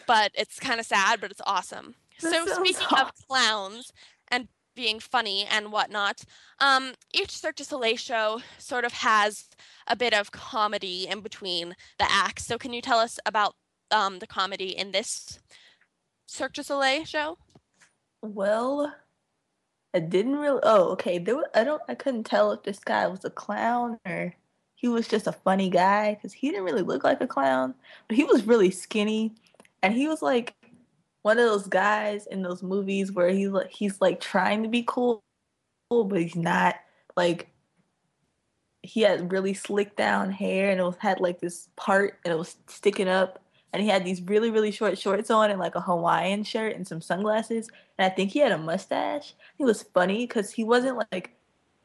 but 0.08 0.32
it's 0.36 0.60
kind 0.60 0.80
of 0.80 0.86
sad, 0.86 1.22
but 1.22 1.32
it's 1.32 1.42
awesome. 1.46 1.96
That 2.22 2.32
so 2.32 2.54
speaking 2.54 2.82
hot. 2.82 3.08
of 3.08 3.28
clowns 3.28 3.92
and 4.30 4.48
being 4.76 5.00
funny 5.00 5.46
and 5.50 5.72
whatnot, 5.72 6.22
um, 6.60 6.94
each 7.14 7.32
Cirque 7.32 7.56
du 7.56 7.64
Soleil 7.64 7.98
show 7.98 8.42
sort 8.58 8.86
of 8.86 8.94
has 8.94 9.46
a 9.88 9.96
bit 9.96 10.14
of 10.14 10.32
comedy 10.32 11.08
in 11.08 11.22
between 11.22 11.76
the 12.00 12.08
acts. 12.10 12.46
So 12.46 12.58
can 12.58 12.74
you 12.74 12.82
tell 12.82 13.00
us 13.00 13.20
about 13.26 13.56
um, 13.92 14.20
the 14.20 14.28
comedy 14.28 14.70
in 14.70 14.92
this 14.92 15.40
Cirque 16.28 16.54
du 16.54 16.64
Soleil 16.64 17.06
show? 17.06 17.38
Well, 18.22 18.94
I 19.94 20.00
didn't 20.00 20.38
really. 20.38 20.60
Oh, 20.64 20.90
okay. 20.92 21.20
There, 21.20 21.36
was, 21.36 21.46
I 21.54 21.64
don't. 21.64 21.82
I 21.88 21.96
couldn't 21.96 22.26
tell 22.26 22.52
if 22.52 22.64
this 22.64 22.80
guy 22.80 23.08
was 23.08 23.24
a 23.24 23.30
clown 23.30 24.00
or 24.06 24.36
he 24.76 24.90
was 24.90 25.08
just 25.08 25.26
a 25.26 25.32
funny 25.32 25.70
guy 25.70 26.16
because 26.16 26.34
he 26.34 26.50
didn't 26.50 26.66
really 26.66 26.82
look 26.82 27.04
like 27.04 27.22
a 27.22 27.28
clown, 27.28 27.74
but 28.08 28.18
he 28.18 28.24
was 28.24 28.46
really 28.46 28.72
skinny, 28.72 29.34
and 29.86 29.94
he 29.94 30.08
was 30.08 30.24
like 30.24 30.56
one 31.22 31.38
of 31.38 31.46
those 31.46 31.68
guys 31.68 32.26
in 32.26 32.42
those 32.42 32.64
movies 32.64 33.12
where 33.12 33.30
he's 33.30 33.50
like 33.50 33.70
he's 33.70 34.02
like 34.02 34.20
trying 34.20 34.64
to 34.64 34.70
be 34.70 34.84
cool, 34.88 35.22
but 35.92 36.20
he's 36.20 36.36
not. 36.36 36.76
Like 37.16 37.50
he 38.82 39.02
had 39.02 39.32
really 39.32 39.54
slick 39.54 39.96
down 39.96 40.32
hair 40.32 40.72
and 40.72 40.80
it 40.80 40.84
was 40.84 40.96
had 40.98 41.20
like 41.20 41.40
this 41.40 41.70
part 41.76 42.20
and 42.26 42.34
it 42.34 42.38
was 42.38 42.56
sticking 42.68 43.08
up. 43.08 43.40
And 43.74 43.84
he 43.84 43.88
had 43.88 44.04
these 44.04 44.24
really 44.24 44.50
really 44.50 44.72
short 44.72 44.98
shorts 44.98 45.30
on 45.30 45.52
and 45.52 45.60
like 45.60 45.76
a 45.76 45.82
hawaiian 45.82 46.44
shirt 46.44 46.76
and 46.76 46.88
some 46.88 47.00
sunglasses. 47.02 47.70
And 48.00 48.12
i 48.12 48.16
think 48.16 48.32
he 48.32 48.40
had 48.40 48.54
a 48.54 48.58
mustache. 48.58 49.36
He 49.56 49.64
was 49.64 49.84
funny 49.84 50.26
because 50.26 50.50
he 50.52 50.64
wasn't 50.64 51.04
like 51.12 51.36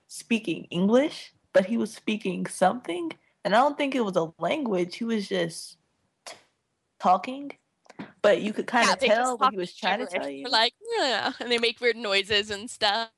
speaking 0.09 0.65
english 0.71 1.33
but 1.53 1.67
he 1.67 1.77
was 1.77 1.93
speaking 1.93 2.47
something. 2.47 3.13
And 3.45 3.55
i 3.55 3.59
don't 3.59 3.77
think 3.77 3.95
it 3.95 4.05
was 4.05 4.17
a 4.17 4.33
language. 4.39 4.97
He 4.97 5.05
was 5.05 5.29
just 5.29 5.77
talking 6.99 7.53
but 8.23 8.43
you 8.43 8.53
could 8.53 8.67
kind 8.67 8.87
Yeah, 8.87 8.95
of 8.95 8.99
tell 9.01 9.39
what 9.39 9.53
he 9.53 9.57
was 9.57 9.75
trying 9.75 9.99
to 10.01 10.07
tell 10.07 10.29
you 10.29 10.49
like, 10.49 10.75
yeah, 10.99 11.33
and 11.41 11.51
they 11.51 11.59
make 11.59 11.81
weird 11.81 11.97
noises 11.97 12.51
and 12.51 12.71
stuff 12.71 13.11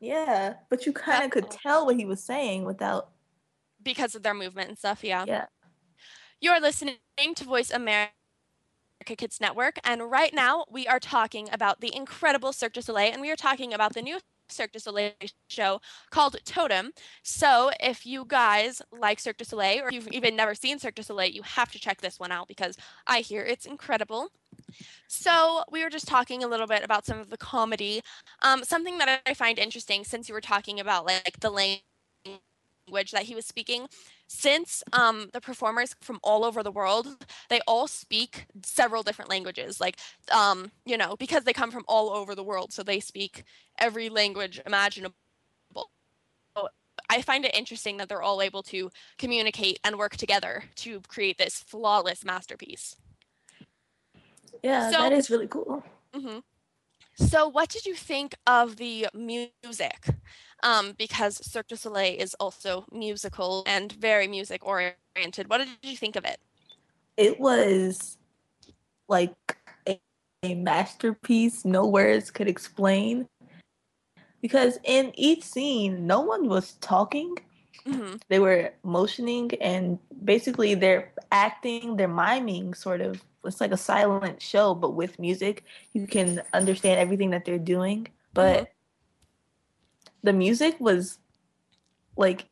yeah 0.00 0.54
but 0.70 0.86
you 0.86 0.92
kind 0.92 1.24
of 1.24 1.30
could 1.30 1.50
tell 1.50 1.84
what 1.84 1.96
he 1.96 2.04
was 2.04 2.22
saying 2.22 2.64
without 2.64 3.10
because 3.82 4.14
of 4.14 4.22
their 4.22 4.34
movement 4.34 4.68
and 4.68 4.78
stuff. 4.78 5.02
Yeah. 5.02 5.24
yeah 5.26 5.46
You're 6.40 6.60
listening 6.60 6.96
to 7.34 7.44
Voice 7.44 7.70
America 7.70 8.12
Kids 9.06 9.40
Network, 9.40 9.78
and 9.84 10.10
right 10.10 10.34
now 10.34 10.64
we 10.70 10.86
are 10.86 11.00
talking 11.00 11.48
about 11.50 11.80
the 11.80 11.94
incredible 11.94 12.52
Cirque 12.52 12.74
du 12.74 12.82
Soleil, 12.82 13.12
and 13.12 13.22
we 13.22 13.30
are 13.30 13.36
talking 13.36 13.72
about 13.72 13.94
the 13.94 14.02
new 14.02 14.18
Cirque 14.50 14.72
du 14.72 14.78
Soleil 14.78 15.12
show 15.48 15.80
called 16.10 16.36
Totem. 16.44 16.92
So, 17.22 17.70
if 17.80 18.06
you 18.06 18.24
guys 18.26 18.82
like 18.92 19.20
Cirque 19.20 19.38
du 19.38 19.44
Soleil, 19.44 19.82
or 19.82 19.90
you've 19.90 20.08
even 20.08 20.36
never 20.36 20.54
seen 20.54 20.78
Cirque 20.78 20.96
du 20.96 21.02
Soleil, 21.02 21.30
you 21.30 21.42
have 21.42 21.70
to 21.72 21.78
check 21.78 22.00
this 22.00 22.18
one 22.18 22.32
out 22.32 22.48
because 22.48 22.76
I 23.06 23.20
hear 23.20 23.42
it's 23.42 23.66
incredible. 23.66 24.28
So, 25.08 25.62
we 25.70 25.82
were 25.82 25.90
just 25.90 26.08
talking 26.08 26.44
a 26.44 26.48
little 26.48 26.66
bit 26.66 26.84
about 26.84 27.06
some 27.06 27.18
of 27.18 27.30
the 27.30 27.38
comedy. 27.38 28.02
Um, 28.42 28.64
something 28.64 28.98
that 28.98 29.20
I 29.26 29.34
find 29.34 29.58
interesting, 29.58 30.04
since 30.04 30.28
you 30.28 30.34
were 30.34 30.40
talking 30.40 30.80
about 30.80 31.06
like 31.06 31.40
the 31.40 31.50
language 31.50 31.82
that 33.12 33.22
he 33.24 33.34
was 33.34 33.46
speaking, 33.46 33.86
since 34.28 34.82
um, 34.92 35.30
the 35.32 35.40
performers 35.40 35.96
from 36.00 36.20
all 36.22 36.44
over 36.44 36.62
the 36.62 36.70
world 36.70 37.08
they 37.48 37.60
all 37.66 37.88
speak 37.88 38.44
several 38.62 39.02
different 39.02 39.30
languages 39.30 39.80
like 39.80 39.98
um, 40.30 40.70
you 40.84 40.96
know 40.96 41.16
because 41.16 41.44
they 41.44 41.52
come 41.52 41.70
from 41.70 41.84
all 41.88 42.10
over 42.10 42.34
the 42.34 42.44
world 42.44 42.72
so 42.72 42.82
they 42.82 43.00
speak 43.00 43.44
every 43.78 44.08
language 44.08 44.60
imaginable. 44.66 45.14
So 45.74 46.68
i 47.08 47.22
find 47.22 47.44
it 47.44 47.56
interesting 47.56 47.96
that 47.96 48.08
they're 48.08 48.22
all 48.22 48.42
able 48.42 48.62
to 48.64 48.90
communicate 49.16 49.80
and 49.84 49.96
work 49.96 50.16
together 50.16 50.64
to 50.76 51.00
create 51.08 51.38
this 51.38 51.60
flawless 51.66 52.24
masterpiece. 52.24 52.96
Yeah 54.62 54.90
So- 54.90 54.98
that 54.98 55.12
is 55.12 55.30
really 55.30 55.48
cool. 55.48 55.82
Hmm 56.14 56.38
so 57.20 57.48
what 57.48 57.68
did 57.68 57.84
you 57.84 57.94
think 57.94 58.36
of 58.46 58.76
the 58.76 59.08
music 59.12 60.06
um, 60.62 60.94
because 60.98 61.44
cirque 61.44 61.68
du 61.68 61.76
soleil 61.76 62.16
is 62.18 62.34
also 62.34 62.84
musical 62.92 63.62
and 63.66 63.92
very 63.92 64.26
music 64.26 64.64
oriented. 64.66 65.48
What 65.48 65.58
did 65.58 65.68
you 65.82 65.96
think 65.96 66.16
of 66.16 66.24
it? 66.24 66.38
It 67.16 67.40
was 67.40 68.16
like 69.08 69.34
a, 69.88 70.00
a 70.42 70.54
masterpiece 70.54 71.64
no 71.64 71.86
words 71.86 72.30
could 72.30 72.48
explain 72.48 73.26
because 74.40 74.78
in 74.84 75.12
each 75.14 75.42
scene 75.42 76.06
no 76.06 76.20
one 76.20 76.48
was 76.48 76.74
talking. 76.74 77.36
Hmm 77.86 78.16
they 78.28 78.38
were 78.38 78.72
motioning 78.82 79.50
and 79.60 79.98
basically 80.24 80.74
they're 80.74 81.12
acting 81.32 81.96
they're 81.96 82.08
miming 82.08 82.74
sort 82.74 83.00
of. 83.00 83.22
It's 83.44 83.60
like 83.60 83.72
a 83.72 83.78
silent 83.78 84.42
show 84.42 84.74
but 84.74 84.90
with 84.90 85.18
music 85.18 85.64
you 85.94 86.06
can 86.06 86.42
understand 86.52 87.00
everything 87.00 87.30
that 87.30 87.44
they're 87.44 87.58
doing. 87.58 88.08
But 88.34 88.70
the 90.22 90.32
music 90.32 90.76
was 90.78 91.18
like 92.16 92.46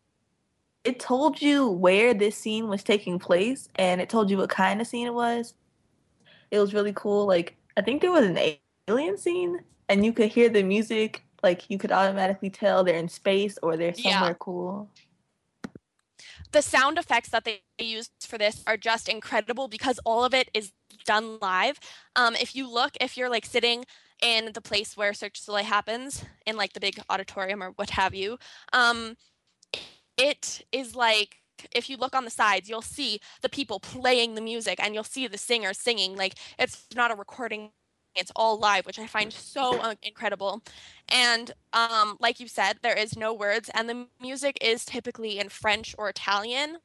it 0.85 1.01
told 1.01 1.43
you 1.43 1.69
where 1.69 2.15
this 2.15 2.37
scene 2.37 2.69
was 2.69 2.83
taking 2.83 3.19
place 3.19 3.69
and 3.75 4.01
it 4.01 4.09
told 4.09 4.31
you 4.31 4.37
what 4.37 4.51
kind 4.51 4.81
of 4.81 4.87
scene 4.87 5.07
it 5.07 5.15
was 5.15 5.55
it 6.51 6.59
was 6.59 6.73
really 6.73 6.93
cool 6.95 7.27
like 7.27 7.57
i 7.77 7.83
think 7.83 8.01
there 8.01 8.13
was 8.13 8.25
an 8.27 8.39
alien 8.89 9.19
scene 9.19 9.59
and 9.89 10.05
you 10.05 10.13
could 10.13 10.29
hear 10.29 10.49
the 10.49 10.63
music 10.63 11.23
like 11.43 11.69
you 11.69 11.79
could 11.79 11.93
automatically 11.93 12.51
tell 12.51 12.85
they're 12.85 12.97
in 12.97 13.09
space 13.09 13.59
or 13.63 13.77
they're 13.77 13.95
Yeah. 13.97 14.13
somewhere 14.13 14.35
cool 14.35 14.89
the 16.53 16.63
sound 16.63 16.99
effects 16.99 17.29
that 17.31 17.45
they 17.45 17.63
used 17.79 18.13
for 18.21 18.39
this 18.39 18.63
are 18.67 18.77
just 18.77 19.09
incredible 19.09 19.69
because 19.69 19.99
all 20.05 20.25
of 20.25 20.33
it 20.33 20.51
is 20.55 20.73
done 21.05 21.39
live. 21.41 21.79
Um, 22.15 22.35
if 22.35 22.55
you 22.57 22.71
look, 22.73 22.93
if 23.01 23.17
you're 23.17 23.29
like 23.29 23.45
sitting 23.45 23.85
in 24.23 24.53
the 24.53 24.61
place 24.61 24.97
where 24.97 25.13
Cirque 25.13 25.35
du 25.35 25.41
Soleil 25.41 25.65
happens, 25.65 26.25
in 26.47 26.57
like 26.57 26.73
the 26.73 26.81
big 26.81 27.01
auditorium 27.11 27.63
or 27.63 27.71
what 27.77 27.91
have 27.91 28.15
you, 28.15 28.39
um, 28.73 29.17
it 30.17 30.65
is 30.73 30.95
like 30.95 31.43
if 31.73 31.89
you 31.89 31.97
look 31.97 32.15
on 32.15 32.25
the 32.25 32.31
sides, 32.31 32.69
you'll 32.69 32.83
see 32.83 33.21
the 33.43 33.49
people 33.49 33.81
playing 33.81 34.35
the 34.35 34.41
music 34.41 34.79
and 34.83 34.95
you'll 34.95 35.05
see 35.05 35.27
the 35.27 35.39
singers 35.39 35.79
singing. 35.79 36.17
Like 36.17 36.35
it's 36.59 36.87
not 36.95 37.11
a 37.11 37.15
recording. 37.15 37.71
It's 38.15 38.33
all 38.35 38.59
live, 38.59 38.87
which 38.87 38.99
I 38.99 39.07
find 39.07 39.31
so 39.31 39.79
uh, 39.79 39.95
incredible. 40.03 40.63
And 41.09 41.53
um, 41.75 42.17
like 42.19 42.41
you 42.41 42.49
said, 42.49 42.79
there 42.83 42.97
is 42.97 43.17
no 43.17 43.35
words, 43.35 43.71
and 43.75 43.89
the 43.91 44.07
music 44.23 44.57
is 44.63 44.87
typically 44.87 45.39
in 45.39 45.51
French 45.51 45.95
or 45.99 46.09
Italian, 46.09 46.79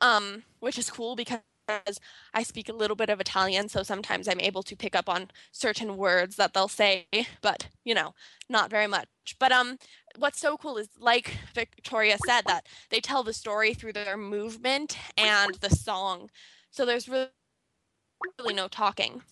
um, 0.00 0.44
which 0.60 0.78
is 0.78 0.90
cool 0.90 1.16
because 1.16 1.40
I 1.68 2.42
speak 2.42 2.68
a 2.68 2.72
little 2.72 2.96
bit 2.96 3.10
of 3.10 3.20
Italian, 3.20 3.68
so 3.68 3.82
sometimes 3.82 4.28
I'm 4.28 4.40
able 4.40 4.62
to 4.64 4.76
pick 4.76 4.94
up 4.94 5.08
on 5.08 5.30
certain 5.52 5.96
words 5.96 6.36
that 6.36 6.52
they'll 6.52 6.68
say, 6.68 7.06
but 7.42 7.68
you 7.84 7.94
know, 7.94 8.14
not 8.48 8.70
very 8.70 8.86
much. 8.86 9.08
But 9.38 9.52
um, 9.52 9.78
what's 10.18 10.40
so 10.40 10.56
cool 10.56 10.76
is, 10.76 10.88
like 10.98 11.36
Victoria 11.54 12.18
said, 12.26 12.42
that 12.46 12.66
they 12.90 13.00
tell 13.00 13.22
the 13.22 13.32
story 13.32 13.74
through 13.74 13.94
their 13.94 14.16
movement 14.16 14.98
and 15.16 15.54
the 15.56 15.70
song. 15.70 16.30
So 16.70 16.84
there's 16.84 17.08
really, 17.08 17.28
really 18.38 18.54
no 18.54 18.68
talking. 18.68 19.22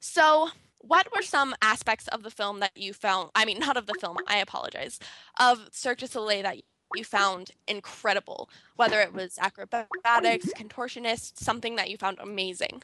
So, 0.00 0.50
what 0.78 1.08
were 1.14 1.22
some 1.22 1.54
aspects 1.62 2.08
of 2.08 2.22
the 2.22 2.30
film 2.30 2.60
that 2.60 2.76
you 2.76 2.92
found? 2.92 3.30
I 3.34 3.46
mean, 3.46 3.58
not 3.58 3.78
of 3.78 3.86
the 3.86 3.94
film, 3.94 4.18
I 4.26 4.36
apologize, 4.36 4.98
of 5.40 5.68
Cirque 5.72 5.98
du 5.98 6.06
Soleil 6.06 6.42
that 6.42 6.58
you 6.96 7.04
found 7.04 7.50
incredible, 7.68 8.48
whether 8.76 9.00
it 9.00 9.12
was 9.12 9.38
acrobatics, 9.38 10.52
contortionists, 10.56 11.38
something 11.38 11.76
that 11.76 11.90
you 11.90 11.96
found 11.96 12.18
amazing. 12.20 12.82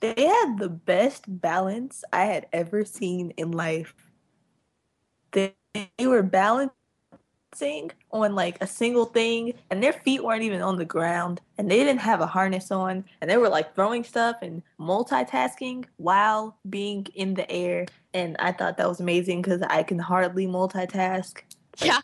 They 0.00 0.14
had 0.16 0.56
the 0.58 0.68
best 0.68 1.24
balance 1.26 2.02
I 2.12 2.24
had 2.24 2.46
ever 2.52 2.84
seen 2.84 3.30
in 3.36 3.52
life. 3.52 3.94
They, 5.30 5.54
they 5.72 6.06
were 6.06 6.22
balancing 6.22 6.72
on 8.10 8.34
like 8.34 8.60
a 8.60 8.66
single 8.66 9.04
thing, 9.04 9.54
and 9.70 9.82
their 9.82 9.92
feet 9.92 10.24
weren't 10.24 10.42
even 10.42 10.62
on 10.62 10.76
the 10.76 10.84
ground, 10.84 11.40
and 11.58 11.70
they 11.70 11.78
didn't 11.78 12.00
have 12.00 12.20
a 12.20 12.26
harness 12.26 12.70
on, 12.70 13.04
and 13.20 13.30
they 13.30 13.36
were 13.36 13.48
like 13.48 13.74
throwing 13.74 14.02
stuff 14.02 14.36
and 14.42 14.62
multitasking 14.80 15.84
while 15.98 16.58
being 16.68 17.06
in 17.14 17.34
the 17.34 17.50
air. 17.50 17.86
And 18.14 18.36
I 18.38 18.52
thought 18.52 18.76
that 18.78 18.88
was 18.88 19.00
amazing 19.00 19.42
because 19.42 19.62
I 19.62 19.82
can 19.82 19.98
hardly 19.98 20.46
multitask 20.46 21.42
Yeah. 21.82 22.00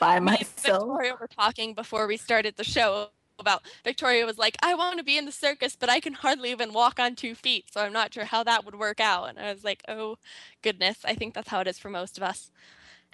by 0.00 0.18
myself. 0.20 0.88
Victoria 0.88 1.16
were 1.20 1.28
talking 1.28 1.74
before 1.74 2.06
we 2.06 2.16
started 2.16 2.56
the 2.56 2.64
show 2.64 3.08
about 3.38 3.62
Victoria 3.84 4.24
was 4.26 4.38
like, 4.38 4.56
I 4.62 4.74
want 4.74 4.98
to 4.98 5.04
be 5.04 5.18
in 5.18 5.24
the 5.26 5.32
circus, 5.32 5.76
but 5.76 5.90
I 5.90 6.00
can 6.00 6.14
hardly 6.14 6.50
even 6.52 6.72
walk 6.72 7.00
on 7.00 7.16
two 7.16 7.34
feet, 7.34 7.66
so 7.72 7.80
I'm 7.80 7.92
not 7.92 8.14
sure 8.14 8.24
how 8.24 8.44
that 8.44 8.64
would 8.64 8.76
work 8.76 9.00
out. 9.00 9.28
And 9.30 9.38
I 9.40 9.52
was 9.52 9.64
like, 9.64 9.82
oh 9.88 10.16
goodness, 10.62 10.98
I 11.04 11.14
think 11.14 11.34
that's 11.34 11.48
how 11.48 11.60
it 11.60 11.66
is 11.68 11.78
for 11.78 11.90
most 11.90 12.16
of 12.16 12.22
us. 12.22 12.50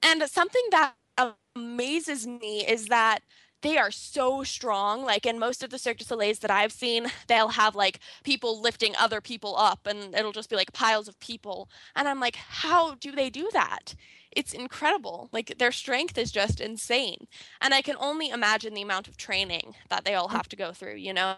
And 0.03 0.23
something 0.25 0.63
that 0.73 0.95
amazes 1.57 2.27
me 2.27 2.67
is 2.67 2.87
that 2.87 3.21
they 3.63 3.77
are 3.79 3.91
so 3.91 4.43
strong. 4.45 5.05
Like 5.05 5.27
in 5.27 5.39
most 5.39 5.63
of 5.63 5.71
the 5.71 5.79
Cirque 5.79 5.99
du 5.99 6.05
that 6.07 6.51
I've 6.51 6.73
seen, 6.73 7.07
they'll 7.29 7.49
have 7.49 7.75
like 7.75 8.01
people 8.25 8.61
lifting 8.61 8.95
other 8.99 9.21
people 9.21 9.57
up 9.57 9.87
and 9.87 10.15
it'll 10.15 10.33
just 10.33 10.51
be 10.51 10.57
like 10.57 10.73
piles 10.73 11.09
of 11.09 11.19
people. 11.21 11.69
And 11.97 12.09
I'm 12.09 12.21
like, 12.21 12.37
how 12.37 12.95
do 12.97 13.13
they 13.13 13.31
do 13.31 13.51
that? 13.53 13.95
It's 14.33 14.53
incredible. 14.53 15.29
Like 15.33 15.59
their 15.59 15.73
strength 15.73 16.19
is 16.19 16.31
just 16.33 16.61
insane. 16.61 17.27
And 17.61 17.75
I 17.75 17.83
can 17.83 17.97
only 17.99 18.29
imagine 18.31 18.75
the 18.75 18.83
amount 18.83 19.09
of 19.09 19.17
training 19.17 19.75
that 19.89 20.05
they 20.05 20.15
all 20.15 20.29
have 20.29 20.49
to 20.51 20.57
go 20.57 20.73
through, 20.73 20.97
you 20.97 21.13
know? 21.13 21.37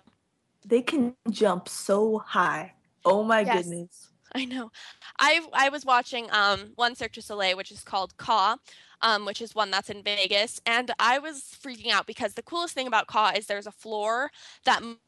They 0.65 0.83
can 0.83 1.15
jump 1.31 1.69
so 1.69 2.19
high. 2.19 2.75
Oh 3.05 3.23
my 3.25 3.45
Yes. 3.45 3.67
goodness. 3.67 4.09
I 4.35 4.45
know. 4.45 4.71
I 5.19 5.43
I 5.53 5.69
was 5.69 5.85
watching 5.85 6.31
um 6.33 6.73
one 6.77 6.95
Cirque 6.95 7.13
du 7.13 7.21
Soleil, 7.23 7.57
which 7.57 7.71
is 7.71 7.83
called 7.83 8.17
Kà, 8.17 8.57
um, 9.03 9.27
which 9.27 9.43
is 9.43 9.55
one 9.55 9.71
that's 9.71 9.91
in 9.91 10.03
Vegas, 10.03 10.61
and 10.67 10.91
I 10.99 11.19
was 11.19 11.43
freaking 11.63 11.91
out 11.91 12.07
because 12.07 12.35
the 12.35 12.43
coolest 12.43 12.75
thing 12.75 12.87
about 12.87 13.09
Kà 13.09 13.37
is 13.37 13.47
there's 13.47 13.67
a 13.67 13.73
floor 13.73 14.31
that 14.65 14.83
m- 14.83 15.01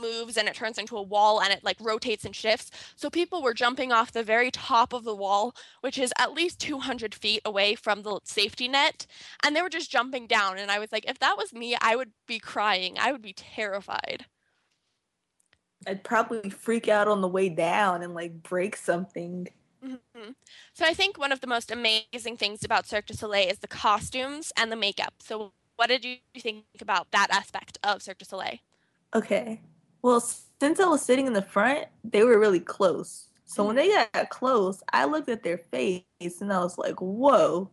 moves 0.00 0.36
and 0.36 0.48
it 0.48 0.54
turns 0.54 0.78
into 0.78 0.96
a 0.96 1.02
wall 1.02 1.40
and 1.40 1.52
it 1.52 1.64
like 1.64 1.76
rotates 1.80 2.24
and 2.24 2.34
shifts. 2.34 2.70
So 2.96 3.10
people 3.10 3.42
were 3.42 3.54
jumping 3.54 3.92
off 3.92 4.12
the 4.12 4.22
very 4.22 4.50
top 4.50 4.92
of 4.92 5.04
the 5.04 5.14
wall, 5.14 5.54
which 5.80 5.98
is 5.98 6.12
at 6.18 6.32
least 6.32 6.60
200 6.60 7.14
feet 7.14 7.42
away 7.44 7.74
from 7.74 8.02
the 8.02 8.20
safety 8.24 8.68
net, 8.68 9.06
and 9.44 9.54
they 9.54 9.62
were 9.62 9.68
just 9.68 9.90
jumping 9.90 10.26
down. 10.26 10.58
And 10.58 10.70
I 10.70 10.78
was 10.78 10.92
like, 10.92 11.08
if 11.08 11.18
that 11.20 11.36
was 11.36 11.52
me, 11.52 11.76
I 11.80 11.96
would 11.96 12.12
be 12.26 12.38
crying. 12.38 12.96
I 12.98 13.12
would 13.12 13.22
be 13.22 13.32
terrified. 13.34 14.26
I'd 15.86 16.04
probably 16.04 16.50
freak 16.50 16.88
out 16.88 17.08
on 17.08 17.20
the 17.20 17.28
way 17.28 17.48
down 17.48 18.02
and 18.02 18.14
like 18.14 18.42
break 18.42 18.76
something. 18.76 19.48
Mhm. 19.82 20.34
So 20.74 20.84
I 20.84 20.94
think 20.94 21.18
one 21.18 21.32
of 21.32 21.40
the 21.40 21.46
most 21.46 21.70
amazing 21.70 22.36
things 22.36 22.64
about 22.64 22.86
Cirque 22.86 23.06
du 23.06 23.14
Soleil 23.14 23.48
is 23.48 23.58
the 23.60 23.68
costumes 23.68 24.52
and 24.56 24.70
the 24.70 24.76
makeup. 24.76 25.14
So 25.20 25.54
what 25.76 25.88
did 25.88 26.04
you 26.04 26.18
think 26.38 26.66
about 26.80 27.10
that 27.12 27.28
aspect 27.30 27.78
of 27.82 28.02
Cirque 28.02 28.18
du 28.18 28.24
Soleil? 28.26 28.58
Okay. 29.14 29.60
Well, 30.02 30.20
since 30.20 30.80
I 30.80 30.86
was 30.86 31.02
sitting 31.02 31.26
in 31.26 31.32
the 31.32 31.42
front, 31.42 31.86
they 32.04 32.24
were 32.24 32.38
really 32.38 32.60
close. 32.60 33.28
So 33.44 33.64
when 33.64 33.76
they 33.76 33.88
got 33.88 34.30
close, 34.30 34.82
I 34.92 35.06
looked 35.06 35.28
at 35.28 35.42
their 35.42 35.58
face 35.58 36.04
and 36.40 36.52
I 36.52 36.60
was 36.60 36.78
like, 36.78 37.00
whoa, 37.00 37.70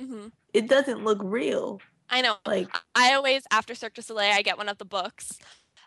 hmm 0.00 0.28
it 0.54 0.68
doesn't 0.68 1.04
look 1.04 1.18
real. 1.22 1.80
I 2.08 2.22
know. 2.22 2.36
Like, 2.46 2.70
I 2.94 3.12
always 3.14 3.42
after 3.50 3.74
Cirque 3.74 3.94
du 3.94 4.02
Soleil, 4.02 4.32
I 4.32 4.42
get 4.42 4.56
one 4.56 4.68
of 4.68 4.78
the 4.78 4.84
books 4.86 5.38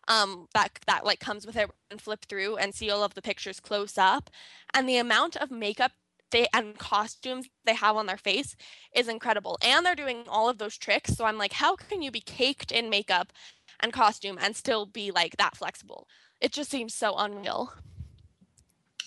um 0.08 0.48
that 0.54 0.80
that 0.88 1.06
like 1.06 1.20
comes 1.20 1.46
with 1.46 1.56
it 1.56 1.70
and 1.90 2.02
flip 2.02 2.26
through 2.26 2.58
and 2.58 2.74
see 2.74 2.90
all 2.90 3.04
of 3.04 3.14
the 3.14 3.22
pictures 3.22 3.60
close 3.60 3.98
up 3.98 4.30
and 4.74 4.88
the 4.88 4.98
amount 4.98 5.36
of 5.38 5.52
makeup 5.52 5.92
they 6.32 6.48
and 6.54 6.78
costumes 6.78 7.48
they 7.66 7.76
have 7.76 7.96
on 7.96 8.06
their 8.08 8.18
face 8.18 8.56
is 8.96 9.08
incredible 9.08 9.58
and 9.62 9.86
they're 9.86 9.96
doing 9.96 10.24
all 10.28 10.50
of 10.50 10.58
those 10.58 10.78
tricks 10.78 11.14
so 11.16 11.26
i'm 11.26 11.38
like 11.38 11.54
how 11.54 11.76
can 11.76 12.02
you 12.02 12.10
be 12.10 12.22
caked 12.22 12.72
in 12.72 12.90
makeup 12.90 13.32
and 13.82 13.94
costume 13.94 14.38
and 14.42 14.56
still 14.56 14.86
be 14.86 15.12
like 15.12 15.38
that 15.38 15.56
flexible 15.58 16.08
it 16.40 16.52
just 16.52 16.70
seems 16.70 16.94
so 16.94 17.16
unreal 17.18 17.74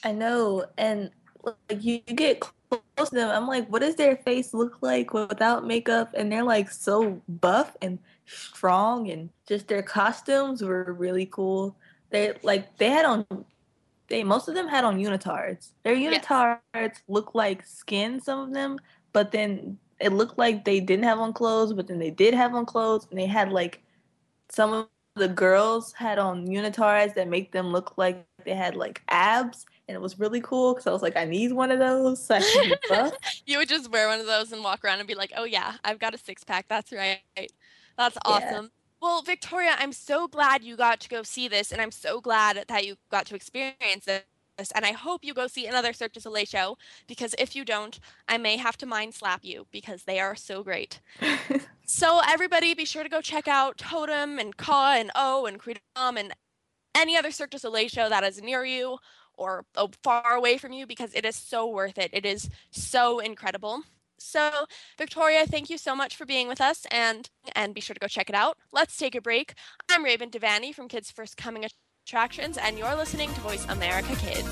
I 0.04 0.12
know. 0.12 0.66
And 0.76 1.10
like, 1.42 1.82
you, 1.82 2.00
get 2.00 2.40
close 2.40 3.08
to 3.08 3.14
them. 3.14 3.30
I'm 3.30 3.48
like, 3.48 3.66
what 3.68 3.80
does 3.80 3.96
their 3.96 4.16
face 4.16 4.52
look 4.54 4.78
like 4.82 5.14
without 5.14 5.66
makeup? 5.66 6.10
And 6.14 6.30
they're 6.30 6.44
like 6.44 6.70
so 6.70 7.22
buff 7.26 7.74
and 7.80 7.98
strong, 8.26 9.10
and 9.10 9.30
just 9.48 9.68
their 9.68 9.82
costumes 9.82 10.62
were 10.62 10.92
really 10.92 11.26
cool. 11.26 11.76
They 12.10 12.34
like, 12.42 12.76
they 12.76 12.90
had 12.90 13.04
on. 13.06 13.26
They 14.08 14.22
most 14.22 14.48
of 14.48 14.54
them 14.54 14.68
had 14.68 14.84
on 14.84 14.98
unitards. 14.98 15.70
Their 15.82 15.94
Yes. 15.94 16.26
unitards 16.26 17.00
look 17.08 17.34
like 17.34 17.64
skin, 17.64 18.20
some 18.20 18.40
of 18.40 18.52
them, 18.52 18.78
but 19.14 19.32
then 19.32 19.78
it 20.00 20.12
looked 20.12 20.36
like 20.36 20.64
they 20.64 20.80
didn't 20.80 21.04
have 21.04 21.18
on 21.18 21.32
clothes, 21.32 21.72
but 21.72 21.86
then 21.86 21.98
they 21.98 22.10
did 22.10 22.34
have 22.34 22.54
on 22.54 22.66
clothes, 22.66 23.06
and 23.10 23.18
they 23.18 23.26
had 23.26 23.50
like 23.50 23.82
some 24.54 24.72
of 24.72 24.88
the 25.16 25.28
girls 25.28 25.92
had 25.92 26.18
on 26.18 26.46
unitards 26.46 27.14
that 27.14 27.28
make 27.28 27.52
them 27.52 27.68
look 27.72 27.96
like 27.96 28.24
they 28.44 28.54
had 28.54 28.76
like 28.76 29.02
abs, 29.08 29.64
and 29.88 29.94
it 29.94 30.00
was 30.00 30.18
really 30.18 30.40
cool 30.40 30.72
because 30.74 30.86
I 30.86 30.92
was 30.92 31.02
like, 31.02 31.16
I 31.16 31.24
need 31.24 31.52
one 31.52 31.70
of 31.70 31.78
those 31.78 32.24
so 32.24 32.38
you 33.46 33.58
would 33.58 33.68
just 33.68 33.90
wear 33.90 34.08
one 34.08 34.20
of 34.20 34.26
those 34.26 34.52
and 34.52 34.62
walk 34.64 34.84
around 34.84 34.98
and 34.98 35.08
be 35.08 35.14
like 35.14 35.32
oh 35.36 35.44
yeah 35.44 35.74
i've 35.84 35.98
got 35.98 36.14
a 36.14 36.18
six 36.18 36.44
pack 36.44 36.66
that's 36.68 36.92
right 36.92 37.20
that's 37.96 38.16
Yeah. 38.16 38.20
awesome. 38.24 38.70
Well 39.00 39.22
victoria 39.22 39.76
i'm 39.78 39.92
so 39.92 40.26
glad 40.28 40.62
you 40.62 40.76
got 40.76 41.00
to 41.00 41.08
go 41.08 41.22
see 41.22 41.48
this 41.48 41.72
and 41.72 41.80
i'm 41.80 41.90
so 41.90 42.20
glad 42.20 42.64
that 42.68 42.86
you 42.86 42.96
got 43.10 43.26
to 43.26 43.34
experience 43.34 44.08
this 44.56 44.70
and 44.72 44.84
i 44.84 44.92
hope 44.92 45.24
you 45.24 45.34
go 45.34 45.46
see 45.46 45.66
another 45.66 45.92
cirque 45.92 46.12
du 46.12 46.20
soleil 46.20 46.44
show 46.44 46.76
because 47.06 47.34
if 47.38 47.54
you 47.56 47.64
don't 47.64 48.00
i 48.28 48.38
may 48.38 48.56
have 48.56 48.76
to 48.76 48.86
mind 48.86 49.14
slap 49.14 49.44
you 49.44 49.66
because 49.70 50.04
they 50.04 50.18
are 50.20 50.34
so 50.34 50.62
great 50.62 51.00
so 51.84 52.20
everybody 52.26 52.74
be 52.74 52.84
sure 52.84 53.02
to 53.02 53.08
go 53.08 53.20
check 53.20 53.48
out 53.48 53.78
totem 53.78 54.38
and 54.38 54.56
Kà 54.56 54.96
and 54.98 55.10
o 55.14 55.46
and 55.46 55.60
Quidam 55.60 56.18
and 56.18 56.34
any 56.94 57.16
other 57.16 57.30
cirque 57.30 57.50
du 57.50 57.58
soleil 57.58 57.88
show 57.88 58.08
that 58.08 58.24
is 58.24 58.40
near 58.40 58.64
you 58.64 58.98
or 59.36 59.64
uh, 59.76 59.88
far 60.02 60.34
away 60.34 60.58
from 60.58 60.72
you 60.72 60.86
because 60.86 61.12
it 61.14 61.24
is 61.24 61.36
so 61.36 61.66
worth 61.66 61.98
it. 61.98 62.10
It 62.12 62.24
is 62.24 62.48
so 62.70 63.18
incredible. 63.18 63.82
So, 64.16 64.66
Victoria, 64.96 65.44
thank 65.46 65.68
you 65.68 65.76
so 65.76 65.94
much 65.96 66.16
for 66.16 66.24
being 66.24 66.48
with 66.48 66.60
us 66.60 66.86
and 66.90 67.28
and 67.54 67.74
be 67.74 67.80
sure 67.80 67.94
to 67.94 68.00
go 68.00 68.06
check 68.06 68.30
it 68.30 68.36
out. 68.36 68.56
Let's 68.72 68.96
take 68.96 69.14
a 69.14 69.20
break. 69.20 69.54
I'm 69.90 70.04
Raven 70.04 70.30
Devani 70.30 70.74
from 70.74 70.88
Kids 70.88 71.10
First 71.10 71.36
Coming 71.36 71.64
Attractions 72.06 72.58
and 72.58 72.78
you're 72.78 72.94
listening 72.94 73.32
to 73.32 73.40
Voice 73.40 73.64
America 73.70 74.14
Kids. 74.16 74.44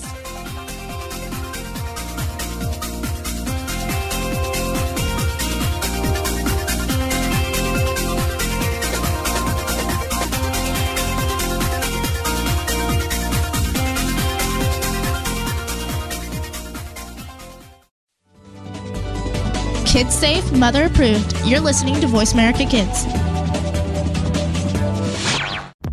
Kids 19.84 20.14
safe, 20.14 20.50
mother 20.52 20.86
approved. 20.86 21.36
You're 21.44 21.60
listening 21.60 22.00
to 22.00 22.06
Voice 22.06 22.32
America 22.32 22.64
Kids. 22.64 23.31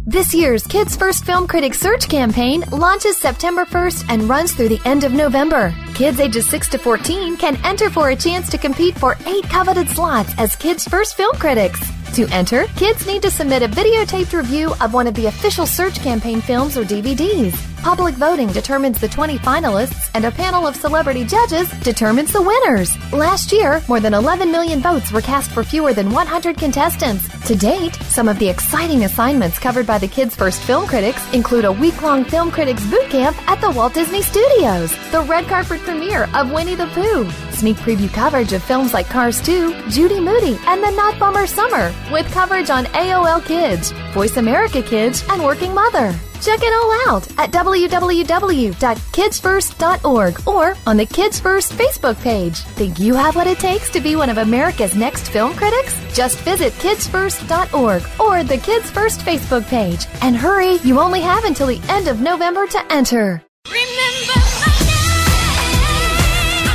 This 0.10 0.34
year's 0.34 0.66
Kids 0.66 0.96
First 0.96 1.24
Film 1.24 1.46
Critics 1.46 1.80
Search 1.80 2.10
campaign 2.10 2.62
launches 2.72 3.16
September 3.16 3.64
1st 3.64 4.06
and 4.10 4.24
runs 4.24 4.56
through 4.56 4.70
the 4.70 4.82
end 4.84 5.04
of 5.04 5.14
November. 5.14 5.72
Kids 5.94 6.20
ages 6.20 6.50
6 6.50 6.68
to 6.70 6.80
14 6.80 7.38
can 7.38 7.64
enter 7.64 7.92
for 7.92 8.10
a 8.10 8.16
chance 8.16 8.50
to 8.50 8.58
compete 8.58 8.98
for 8.98 9.16
eight 9.28 9.44
coveted 9.44 9.88
slots 9.88 10.34
as 10.40 10.56
Kids 10.56 10.88
First 10.88 11.16
Film 11.16 11.36
Critics. 11.36 11.80
To 12.16 12.28
enter, 12.30 12.66
kids 12.76 13.06
need 13.06 13.22
to 13.22 13.30
submit 13.30 13.62
a 13.62 13.68
videotaped 13.68 14.36
review 14.36 14.74
of 14.82 14.96
one 14.96 15.06
of 15.06 15.14
the 15.14 15.28
official 15.28 15.68
search 15.68 16.02
campaign 16.02 16.42
films 16.42 16.76
or 16.76 16.84
DVDs. 16.84 17.54
Public 17.82 18.16
voting 18.16 18.48
determines 18.50 19.00
the 19.00 19.08
20 19.08 19.38
finalists, 19.38 20.10
and 20.14 20.26
a 20.26 20.32
panel 20.32 20.68
of 20.68 20.76
celebrity 20.76 21.24
judges 21.24 21.70
determines 21.80 22.34
the 22.34 22.42
winners. 22.42 22.96
Last 23.14 23.54
year, 23.54 23.82
more 23.88 24.02
than 24.02 24.14
11 24.14 24.52
million 24.52 24.82
votes 24.82 25.12
were 25.12 25.22
cast 25.22 25.52
for 25.52 25.64
fewer 25.64 25.94
than 25.94 26.12
100 26.12 26.58
contestants. 26.58 27.28
To 27.48 27.56
date, 27.56 27.96
some 27.96 28.28
of 28.28 28.38
the 28.38 28.50
exciting 28.50 29.06
assignments 29.06 29.60
covered 29.60 29.88
by 29.88 29.98
the 29.98 30.10
Kids 30.10 30.36
First 30.36 30.62
Film 30.64 30.88
Critics 30.88 31.22
include 31.34 31.64
a 31.64 31.72
week 31.72 32.02
long 32.02 32.26
film 32.26 32.52
critics 32.52 32.86
boot 32.88 33.10
camp 33.10 33.38
at 33.50 33.62
the 33.62 33.72
Walt 33.72 33.94
Disney 33.94 34.22
Studios, 34.22 34.92
the 35.12 35.22
red 35.22 35.46
carpet 35.48 35.80
premiere 35.80 36.30
of 36.36 36.52
Winnie 36.52 36.76
the 36.76 36.88
Pooh, 36.88 37.32
sneak 37.52 37.78
preview 37.78 38.12
coverage 38.14 38.52
of 38.52 38.62
films 38.62 38.94
like 38.94 39.08
Cars 39.08 39.42
2, 39.42 39.90
Judy 39.90 40.20
Moody, 40.20 40.60
and 40.68 40.84
The 40.84 40.92
Not 40.92 41.18
Bummer 41.18 41.48
Summer, 41.48 41.94
with 42.12 42.30
coverage 42.34 42.70
on 42.70 42.86
AOL 42.88 43.44
Kids, 43.46 43.92
Voice 44.14 44.36
America 44.36 44.82
Kids, 44.82 45.24
and 45.30 45.42
Working 45.42 45.74
Mother. 45.74 46.14
Check 46.42 46.62
it 46.64 46.74
all 46.74 47.14
out 47.14 47.28
at 47.38 47.52
www.kidsfirst.org 47.52 50.48
or 50.48 50.76
on 50.88 50.96
the 50.98 51.06
Kids 51.06 51.40
First 51.40 51.74
Facebook 51.74 52.20
page. 52.22 52.58
Think 52.60 52.98
you 52.98 53.14
have 53.14 53.36
what 53.36 53.46
it 53.48 53.60
takes 53.60 53.90
to 53.92 54.00
be 54.00 54.16
one 54.16 54.30
of 54.30 54.38
America's 54.38 54.96
next 54.96 55.28
film 55.30 55.54
critics? 55.54 55.94
Just 56.14 56.38
visit 56.40 56.72
kidsfirst.org 56.74 58.04
or 58.20 58.44
the 58.44 58.58
Kids 58.58 58.90
First 58.90 59.20
Facebook 59.22 59.68
page. 59.68 60.06
And 60.22 60.36
hurry, 60.38 60.76
you 60.78 61.00
only 61.00 61.22
have 61.22 61.44
until 61.44 61.68
the 61.68 61.82
end 61.90 62.08
of 62.08 62.22
November 62.22 62.66
to 62.68 62.92
enter. 62.92 63.44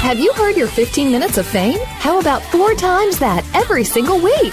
Have 0.03 0.21
you 0.21 0.33
heard 0.35 0.57
your 0.57 0.69
15 0.69 1.11
minutes 1.11 1.39
of 1.39 1.47
fame? 1.47 1.79
How 1.85 2.21
about 2.21 2.43
four 2.43 2.75
times 2.75 3.19
that 3.21 3.43
every 3.55 3.85
single 3.85 4.21
week? 4.21 4.53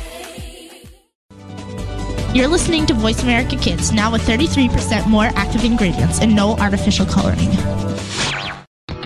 You're 2.33 2.47
listening 2.47 2.85
to 2.85 2.93
Voice 2.93 3.23
America 3.23 3.57
Kids, 3.57 3.91
now 3.91 4.09
with 4.09 4.21
33% 4.21 5.05
more 5.05 5.25
active 5.35 5.65
ingredients 5.65 6.21
and 6.21 6.33
no 6.33 6.55
artificial 6.55 7.05
coloring. 7.05 7.49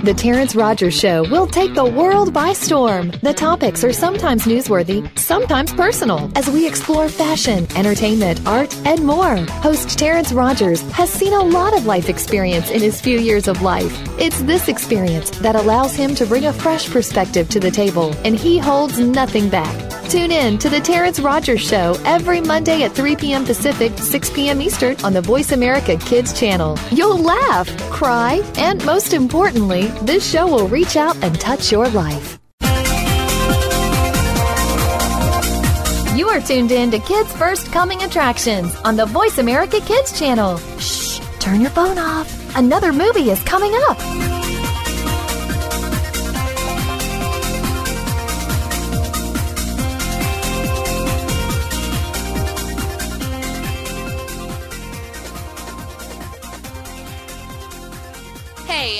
The 0.03 0.13
Terrence 0.15 0.53
Rogers 0.55 0.93
Show 0.93 1.27
will 1.31 1.47
take 1.47 1.73
the 1.73 1.83
world 1.83 2.31
by 2.31 2.53
storm. 2.53 3.09
The 3.23 3.33
topics 3.33 3.83
are 3.83 3.91
sometimes 3.91 4.43
newsworthy, 4.43 5.17
sometimes 5.17 5.73
personal, 5.73 6.31
as 6.35 6.47
we 6.51 6.67
explore 6.67 7.09
fashion, 7.09 7.65
entertainment, 7.75 8.45
art, 8.45 8.75
and 8.85 9.03
more. 9.03 9.37
Host 9.37 9.97
Terrence 9.97 10.31
Rogers 10.31 10.81
has 10.91 11.09
seen 11.09 11.33
a 11.33 11.43
lot 11.43 11.75
of 11.75 11.87
life 11.87 12.09
experience 12.09 12.69
in 12.69 12.79
his 12.79 13.01
few 13.01 13.17
years 13.17 13.47
of 13.47 13.63
life. 13.63 13.91
It's 14.19 14.43
this 14.43 14.67
experience 14.67 15.31
that 15.39 15.55
allows 15.55 15.95
him 15.95 16.13
to 16.13 16.27
bring 16.27 16.45
a 16.45 16.53
fresh 16.53 16.91
perspective 16.91 17.49
to 17.49 17.59
the 17.59 17.71
table, 17.71 18.15
and 18.23 18.35
he 18.35 18.59
holds 18.59 18.99
nothing 18.99 19.49
back. 19.49 20.04
Tune 20.09 20.31
in 20.31 20.59
to 20.59 20.69
The 20.69 20.79
Terrence 20.79 21.19
Rogers 21.19 21.61
Show 21.61 21.95
every 22.05 22.39
Monday 22.39 22.83
at 22.83 22.91
3 22.91 23.15
p.m. 23.15 23.43
Pacific, 23.43 23.91
6 23.97 24.29
p.m. 24.29 24.61
Eastern 24.61 24.95
on 25.03 25.13
the 25.13 25.21
Voice 25.21 25.51
America 25.51 25.97
Kids 25.97 26.31
channel. 26.39 26.77
You'll 26.91 27.17
laugh, 27.17 27.67
cry, 27.89 28.41
and 28.55 28.85
most 28.85 29.13
importantly, 29.13 29.87
this 30.03 30.29
show 30.29 30.45
will 30.45 30.67
reach 30.67 30.95
out 30.95 31.21
and 31.23 31.39
touch 31.41 31.71
your 31.71 31.89
life. 31.89 32.37
You 36.15 36.29
are 36.29 36.39
tuned 36.39 36.71
in 36.71 36.91
to 36.91 36.99
Kids 36.99 37.31
First 37.33 37.71
Coming 37.71 38.03
Attractions 38.03 38.75
on 38.85 38.95
the 38.95 39.07
Voice 39.07 39.39
America 39.39 39.79
Kids 39.81 40.17
channel. 40.17 40.57
Shh, 40.77 41.19
turn 41.39 41.61
your 41.61 41.71
phone 41.71 41.97
off. 41.97 42.55
Another 42.55 42.93
movie 42.93 43.31
is 43.31 43.43
coming 43.43 43.73
up. 43.89 44.44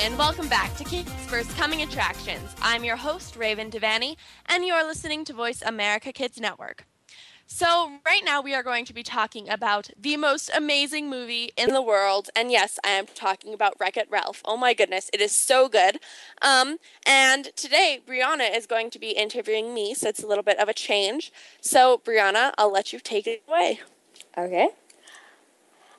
And 0.06 0.20
welcome 0.20 0.48
back 0.48 0.76
to 0.76 0.84
Kids 0.84 1.10
First 1.26 1.50
Coming 1.58 1.82
Attractions. 1.82 2.56
I'm 2.62 2.84
your 2.84 2.96
host, 2.96 3.36
Raven 3.36 3.72
Devanney, 3.72 4.18
and 4.46 4.64
you 4.64 4.72
are 4.72 4.86
listening 4.86 5.26
to 5.26 5.34
Voice 5.34 5.64
America 5.64 6.14
Kids 6.14 6.40
Network. 6.40 6.86
So, 7.48 7.94
right 8.06 8.22
now 8.24 8.40
we 8.40 8.54
are 8.54 8.62
going 8.62 8.86
to 8.86 8.94
be 8.94 9.02
talking 9.02 9.50
about 9.50 9.90
the 10.00 10.16
most 10.16 10.52
amazing 10.56 11.10
movie 11.10 11.54
in 11.58 11.74
the 11.74 11.82
world. 11.82 12.30
And 12.36 12.52
yes, 12.52 12.78
I 12.86 12.90
am 12.90 13.08
talking 13.08 13.52
about 13.52 13.74
Wreck 13.80 13.98
It 13.98 14.08
Ralph. 14.12 14.44
Oh 14.46 14.58
my 14.58 14.76
goodness, 14.76 15.10
it 15.12 15.22
is 15.22 15.36
so 15.36 15.68
good. 15.68 15.98
Um, 16.40 16.78
and 17.08 17.46
today, 17.56 18.00
Brianna 18.08 18.56
is 18.56 18.68
going 18.68 18.92
to 18.92 19.00
be 19.00 19.10
interviewing 19.10 19.74
me, 19.74 19.96
so 19.96 20.08
it's 20.08 20.22
a 20.22 20.28
little 20.28 20.44
bit 20.44 20.60
of 20.60 20.70
a 20.70 20.74
change. 20.74 21.32
So, 21.62 22.00
Brianna, 22.06 22.52
I'll 22.60 22.72
let 22.72 22.94
you 22.94 23.00
take 23.00 23.26
it 23.26 23.42
away. 23.48 23.80
Okay. 24.38 24.70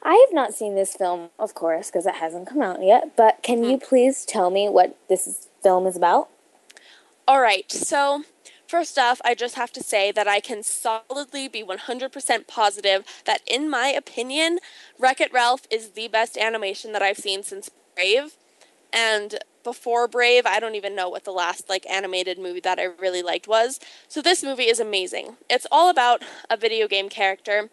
I 0.07 0.25
have 0.25 0.33
not 0.33 0.55
seen 0.55 0.77
this 0.77 0.95
film, 0.95 1.31
of 1.37 1.55
course, 1.55 1.89
because 1.89 2.07
it 2.07 2.15
hasn't 2.15 2.47
come 2.47 2.63
out 2.63 2.81
yet, 2.81 3.17
but 3.17 3.43
can 3.43 3.65
you 3.65 3.77
hmm. 3.77 3.85
please 3.85 4.25
tell 4.25 4.51
me 4.51 4.69
what 4.69 4.97
this 5.09 5.49
film 5.65 5.85
is 5.85 5.97
about? 5.97 6.29
All 7.27 7.41
right, 7.41 7.69
so 7.73 8.23
first 8.69 9.01
off, 9.01 9.21
I 9.25 9.35
just 9.35 9.57
have 9.57 9.73
to 9.73 9.83
say 9.83 10.13
that 10.13 10.29
I 10.29 10.39
can 10.39 10.63
solidly 10.63 11.49
be 11.49 11.65
100% 11.65 12.47
positive 12.47 13.05
that, 13.25 13.41
in 13.49 13.69
my 13.69 13.89
opinion, 13.89 14.61
Wreck 14.97 15.21
It 15.21 15.33
Ralph 15.33 15.63
is 15.73 15.91
the 15.91 16.07
best 16.07 16.39
animation 16.39 16.93
that 16.93 17.03
I've 17.03 17.19
seen 17.19 17.43
since 17.43 17.69
Brave. 17.97 18.37
And 18.93 19.41
before 19.65 20.07
Brave, 20.07 20.47
I 20.47 20.61
don't 20.61 20.77
even 20.77 20.95
know 20.95 21.09
what 21.09 21.25
the 21.25 21.33
last 21.33 21.69
like 21.69 21.85
animated 21.91 22.39
movie 22.39 22.61
that 22.61 22.79
I 22.79 22.85
really 22.85 23.25
liked 23.25 23.49
was. 23.49 23.81
So 24.07 24.23
this 24.23 24.45
movie 24.45 24.69
is 24.69 24.79
amazing. 24.79 25.37
It's 25.51 25.67
all 25.73 25.91
about 25.91 26.23
a 26.49 26.57
video 26.57 26.87
game 26.87 27.09
character 27.09 27.71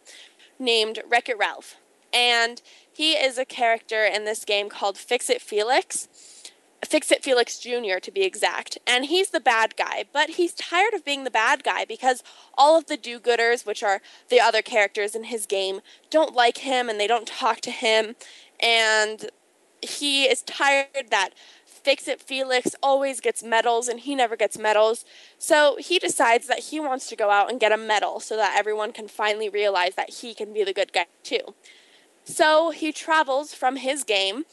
named 0.57 1.03
Wreck 1.07 1.29
It 1.29 1.37
Ralph. 1.37 1.75
And 2.13 2.61
he 2.91 3.13
is 3.13 3.37
a 3.37 3.45
character 3.45 4.05
in 4.05 4.25
this 4.25 4.45
game 4.45 4.69
called 4.69 4.97
Fix 4.97 5.29
It 5.29 5.41
Felix. 5.41 6.07
Fix 6.85 7.11
It 7.11 7.23
Felix 7.23 7.59
Jr., 7.59 7.97
to 8.01 8.11
be 8.11 8.23
exact. 8.23 8.77
And 8.85 9.05
he's 9.05 9.29
the 9.29 9.39
bad 9.39 9.75
guy, 9.75 10.05
but 10.11 10.31
he's 10.31 10.53
tired 10.53 10.93
of 10.93 11.05
being 11.05 11.23
the 11.23 11.31
bad 11.31 11.63
guy 11.63 11.85
because 11.85 12.23
all 12.57 12.77
of 12.77 12.87
the 12.87 12.97
do 12.97 13.19
gooders, 13.19 13.65
which 13.65 13.81
are 13.81 14.01
the 14.29 14.39
other 14.39 14.61
characters 14.61 15.15
in 15.15 15.25
his 15.25 15.45
game, 15.45 15.81
don't 16.09 16.35
like 16.35 16.59
him 16.59 16.89
and 16.89 16.99
they 16.99 17.07
don't 17.07 17.27
talk 17.27 17.61
to 17.61 17.71
him. 17.71 18.15
And 18.61 19.29
he 19.81 20.25
is 20.25 20.41
tired 20.41 21.09
that 21.09 21.31
Fix 21.65 22.07
It 22.07 22.21
Felix 22.21 22.75
always 22.81 23.19
gets 23.19 23.43
medals 23.43 23.87
and 23.87 23.99
he 23.99 24.15
never 24.15 24.35
gets 24.35 24.57
medals. 24.57 25.03
So 25.37 25.77
he 25.79 25.99
decides 25.99 26.47
that 26.47 26.59
he 26.59 26.79
wants 26.79 27.07
to 27.09 27.15
go 27.15 27.29
out 27.29 27.49
and 27.49 27.59
get 27.59 27.71
a 27.71 27.77
medal 27.77 28.19
so 28.19 28.37
that 28.37 28.55
everyone 28.57 28.93
can 28.93 29.07
finally 29.07 29.49
realize 29.49 29.95
that 29.95 30.09
he 30.09 30.33
can 30.33 30.53
be 30.53 30.63
the 30.63 30.73
good 30.73 30.93
guy 30.93 31.07
too. 31.23 31.55
So 32.23 32.71
he 32.71 32.91
travels 32.91 33.53
from 33.53 33.77
his 33.77 34.03
game 34.03 34.45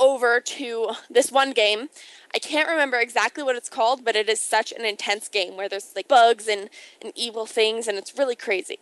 over 0.00 0.40
to 0.40 0.90
this 1.08 1.30
one 1.30 1.52
game. 1.52 1.88
I 2.34 2.38
can't 2.38 2.68
remember 2.68 2.98
exactly 2.98 3.42
what 3.42 3.56
it's 3.56 3.68
called, 3.68 4.04
but 4.04 4.16
it 4.16 4.28
is 4.28 4.40
such 4.40 4.72
an 4.72 4.84
intense 4.84 5.28
game 5.28 5.56
where 5.56 5.68
there's 5.68 5.92
like 5.94 6.08
bugs 6.08 6.48
and, 6.48 6.68
and 7.00 7.12
evil 7.14 7.46
things, 7.46 7.86
and 7.86 7.96
it's 7.96 8.18
really 8.18 8.36
crazy. 8.36 8.78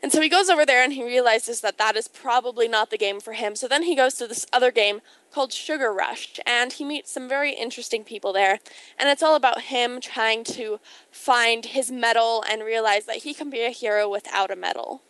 And 0.00 0.12
so 0.12 0.20
he 0.20 0.28
goes 0.28 0.48
over 0.48 0.64
there 0.64 0.84
and 0.84 0.92
he 0.92 1.04
realizes 1.04 1.60
that 1.60 1.78
that 1.78 1.96
is 1.96 2.06
probably 2.06 2.68
not 2.68 2.90
the 2.90 2.98
game 2.98 3.18
for 3.18 3.32
him. 3.32 3.56
So 3.56 3.66
then 3.66 3.82
he 3.82 3.96
goes 3.96 4.14
to 4.14 4.28
this 4.28 4.46
other 4.52 4.70
game 4.70 5.00
called 5.32 5.52
Sugar 5.52 5.92
Rush 5.92 6.38
and 6.46 6.72
he 6.72 6.84
meets 6.84 7.10
some 7.10 7.28
very 7.28 7.52
interesting 7.52 8.04
people 8.04 8.32
there. 8.32 8.60
And 8.96 9.08
it's 9.08 9.24
all 9.24 9.34
about 9.34 9.62
him 9.62 10.00
trying 10.00 10.44
to 10.44 10.78
find 11.10 11.66
his 11.66 11.90
medal 11.90 12.44
and 12.48 12.62
realize 12.62 13.06
that 13.06 13.18
he 13.24 13.34
can 13.34 13.50
be 13.50 13.62
a 13.62 13.70
hero 13.70 14.08
without 14.08 14.52
a 14.52 14.56
medal. 14.56 15.02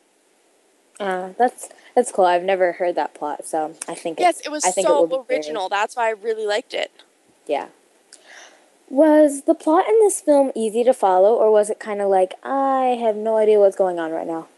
Uh, 1.00 1.30
that's 1.38 1.68
that's 1.94 2.10
cool. 2.12 2.24
I've 2.24 2.42
never 2.42 2.72
heard 2.72 2.94
that 2.96 3.14
plot, 3.14 3.46
so 3.46 3.74
I 3.88 3.94
think 3.94 4.18
yes, 4.18 4.40
it 4.40 4.50
was 4.50 4.64
I 4.64 4.70
think 4.70 4.86
so 4.86 5.04
it 5.04 5.32
original. 5.32 5.68
That's 5.68 5.96
why 5.96 6.08
I 6.08 6.10
really 6.10 6.46
liked 6.46 6.74
it. 6.74 6.90
Yeah. 7.46 7.68
Was 8.90 9.42
the 9.42 9.54
plot 9.54 9.86
in 9.88 9.98
this 10.00 10.20
film 10.20 10.50
easy 10.54 10.82
to 10.84 10.94
follow, 10.94 11.34
or 11.34 11.50
was 11.50 11.70
it 11.70 11.78
kind 11.78 12.00
of 12.00 12.08
like 12.08 12.34
I 12.42 12.98
have 13.00 13.16
no 13.16 13.36
idea 13.36 13.60
what's 13.60 13.76
going 13.76 13.98
on 13.98 14.12
right 14.12 14.26
now? 14.26 14.48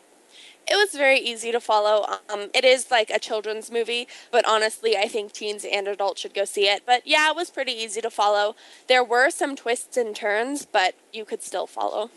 It 0.71 0.77
was 0.77 0.93
very 0.93 1.19
easy 1.19 1.51
to 1.51 1.59
follow. 1.59 2.07
Um, 2.33 2.49
it 2.55 2.65
is 2.65 2.93
like 2.93 3.11
a 3.11 3.19
children's 3.19 3.73
movie, 3.73 4.07
but 4.31 4.47
honestly, 4.47 4.97
I 4.97 5.09
think 5.09 5.33
teens 5.33 5.67
and 5.71 5.89
adults 5.89 6.21
should 6.21 6.33
go 6.33 6.45
see 6.45 6.69
it. 6.69 6.83
But 6.87 7.07
yeah, 7.07 7.29
it 7.29 7.35
was 7.35 7.51
pretty 7.51 7.73
easy 7.73 8.01
to 8.01 8.11
follow. 8.11 8.55
There 8.87 9.03
were 9.03 9.31
some 9.31 9.57
twists 9.57 9.97
and 9.97 10.15
turns, 10.15 10.65
but 10.65 10.95
you 11.13 11.25
could 11.25 11.43
still 11.43 11.67
follow. 11.67 12.11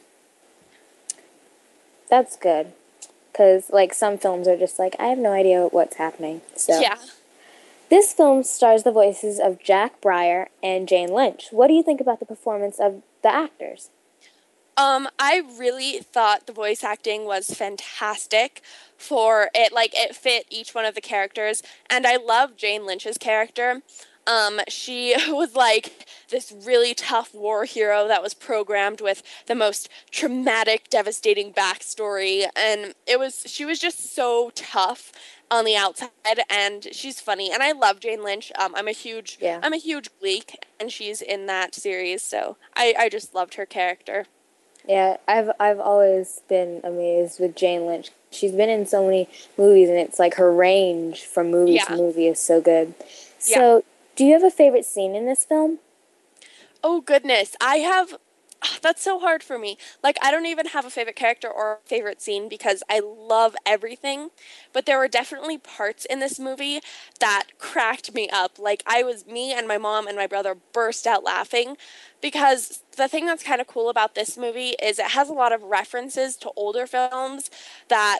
That's 2.10 2.36
good. 2.36 2.74
Because, 3.34 3.70
like, 3.70 3.94
some 3.94 4.18
films 4.18 4.48
are 4.48 4.56
just 4.56 4.80
like, 4.80 4.96
I 5.00 5.08
have 5.08 5.18
no 5.18 5.34
idea 5.34 5.68
what's 5.72 5.98
happening. 5.98 6.42
So, 6.56 6.80
Yeah. 6.80 6.98
This 7.90 8.14
film 8.14 8.44
stars 8.44 8.84
the 8.84 8.92
voices 8.92 9.40
of 9.40 9.60
Jack 9.60 10.02
McBrayer 10.02 10.48
and 10.64 10.88
Jane 10.88 11.14
Lynch. 11.14 11.50
What 11.52 11.68
do 11.68 11.74
you 11.74 11.84
think 11.84 12.00
about 12.02 12.20
the 12.20 12.26
performance 12.26 12.80
of 12.80 13.04
the 13.22 13.34
actors? 13.34 13.90
Um, 14.76 15.08
I 15.20 15.44
really 15.60 16.00
thought 16.00 16.48
the 16.48 16.54
voice 16.54 16.84
acting 16.84 17.26
was 17.26 17.52
fantastic 17.52 18.62
for 18.98 19.50
it. 19.54 19.72
Like 19.72 19.94
it 19.96 20.16
fit 20.16 20.48
each 20.50 20.74
one 20.74 20.86
of 20.86 20.96
the 20.96 21.02
characters, 21.02 21.62
and 21.90 22.08
I 22.08 22.16
love 22.16 22.58
Jane 22.58 22.86
Lynch's 22.86 23.18
character. 23.20 23.82
Um, 24.26 24.60
she 24.68 25.16
was 25.30 25.56
like 25.56 26.08
this 26.30 26.54
really 26.66 26.94
tough 26.94 27.34
war 27.34 27.66
hero 27.66 28.08
that 28.08 28.22
was 28.24 28.34
programmed 28.34 29.02
with 29.02 29.22
the 29.48 29.56
most 29.56 29.90
traumatic, 30.12 30.90
devastating 30.90 31.54
backstory, 31.54 32.48
and 32.56 32.94
it 33.06 33.20
was 33.20 33.44
she 33.48 33.66
was 33.66 33.80
just 33.80 34.14
so 34.16 34.52
tough 34.56 35.12
on 35.52 35.66
the 35.66 35.76
outside, 35.76 36.10
and 36.50 36.88
she's 36.92 37.20
funny, 37.20 37.52
and 37.52 37.62
I 37.62 37.74
love 37.74 38.00
Jane 38.00 38.24
Lynch. 38.24 38.52
Um, 38.60 38.74
I'm 38.76 38.88
a 38.88 38.92
huge 38.94 39.38
Yeah. 39.40 39.60
I'm 39.62 39.74
a 39.74 39.78
huge 39.78 40.10
Gleek, 40.22 40.56
and 40.80 40.92
she's 40.92 41.22
in 41.22 41.46
that 41.48 41.76
series, 41.76 42.22
so 42.24 42.58
I 42.76 42.96
I 42.98 43.10
just 43.10 43.36
loved 43.36 43.56
her 43.56 43.66
character. 43.66 44.26
Yeah, 44.88 45.18
I've 45.28 45.52
I've 45.60 45.80
always 45.80 46.42
been 46.50 46.82
amazed 46.84 47.40
with 47.40 47.56
Jane 47.56 47.86
Lynch. 47.86 48.10
She's 48.32 48.52
been 48.52 48.70
in 48.70 48.86
so 48.86 49.06
many 49.06 49.30
movies, 49.58 49.90
and 49.90 49.98
it's 50.00 50.18
like 50.18 50.36
her 50.36 50.52
range 50.52 51.24
from 51.24 51.52
movie 51.52 51.74
Yeah. 51.74 51.86
to 51.86 51.96
movie 51.98 52.28
is 52.28 52.40
so 52.42 52.60
good. 52.60 52.94
Yeah. 53.46 53.58
So, 53.58 53.84
do 54.16 54.26
you 54.26 54.34
have 54.34 54.44
a 54.44 54.52
favorite 54.52 54.86
scene 54.86 55.16
in 55.16 55.26
this 55.26 55.46
film? 55.46 55.80
Oh 56.84 57.02
goodness, 57.02 57.56
I 57.62 57.78
have. 57.78 58.16
That's 58.82 59.02
so 59.02 59.20
hard 59.20 59.42
for 59.44 59.58
me. 59.58 59.78
Like 60.04 60.18
I 60.22 60.32
don't 60.32 60.46
even 60.46 60.68
have 60.68 60.86
a 60.86 60.90
favorite 60.90 61.16
character 61.16 61.50
or 61.50 61.80
favorite 61.86 62.22
scene 62.22 62.48
because 62.50 62.84
I 62.90 63.00
love 63.00 63.56
everything. 63.66 64.30
But 64.72 64.86
there 64.86 65.00
were 65.00 65.08
definitely 65.08 65.58
parts 65.58 66.06
in 66.06 66.20
this 66.20 66.40
movie 66.40 66.82
that 67.20 67.46
cracked 67.58 68.14
me 68.14 68.30
up. 68.30 68.60
Like 68.60 68.84
I 68.86 69.04
was 69.04 69.26
me 69.26 69.52
and 69.54 69.68
my 69.68 69.78
mom 69.78 70.08
and 70.08 70.18
my 70.18 70.28
brother 70.28 70.56
burst 70.74 71.08
out 71.08 71.24
laughing 71.24 71.78
because 72.22 72.84
the 72.98 73.08
thing 73.08 73.26
that's 73.26 73.44
kind 73.44 73.62
of 73.62 73.68
cool 73.68 73.90
about 73.90 74.16
this 74.16 74.38
movie 74.38 74.76
is 74.82 75.00
it 75.00 75.12
has 75.12 75.30
a 75.30 75.34
lot 75.34 75.52
of 75.52 75.64
references 75.64 76.36
to 76.38 76.52
older 76.56 76.86
films 76.86 77.50
that 77.90 78.20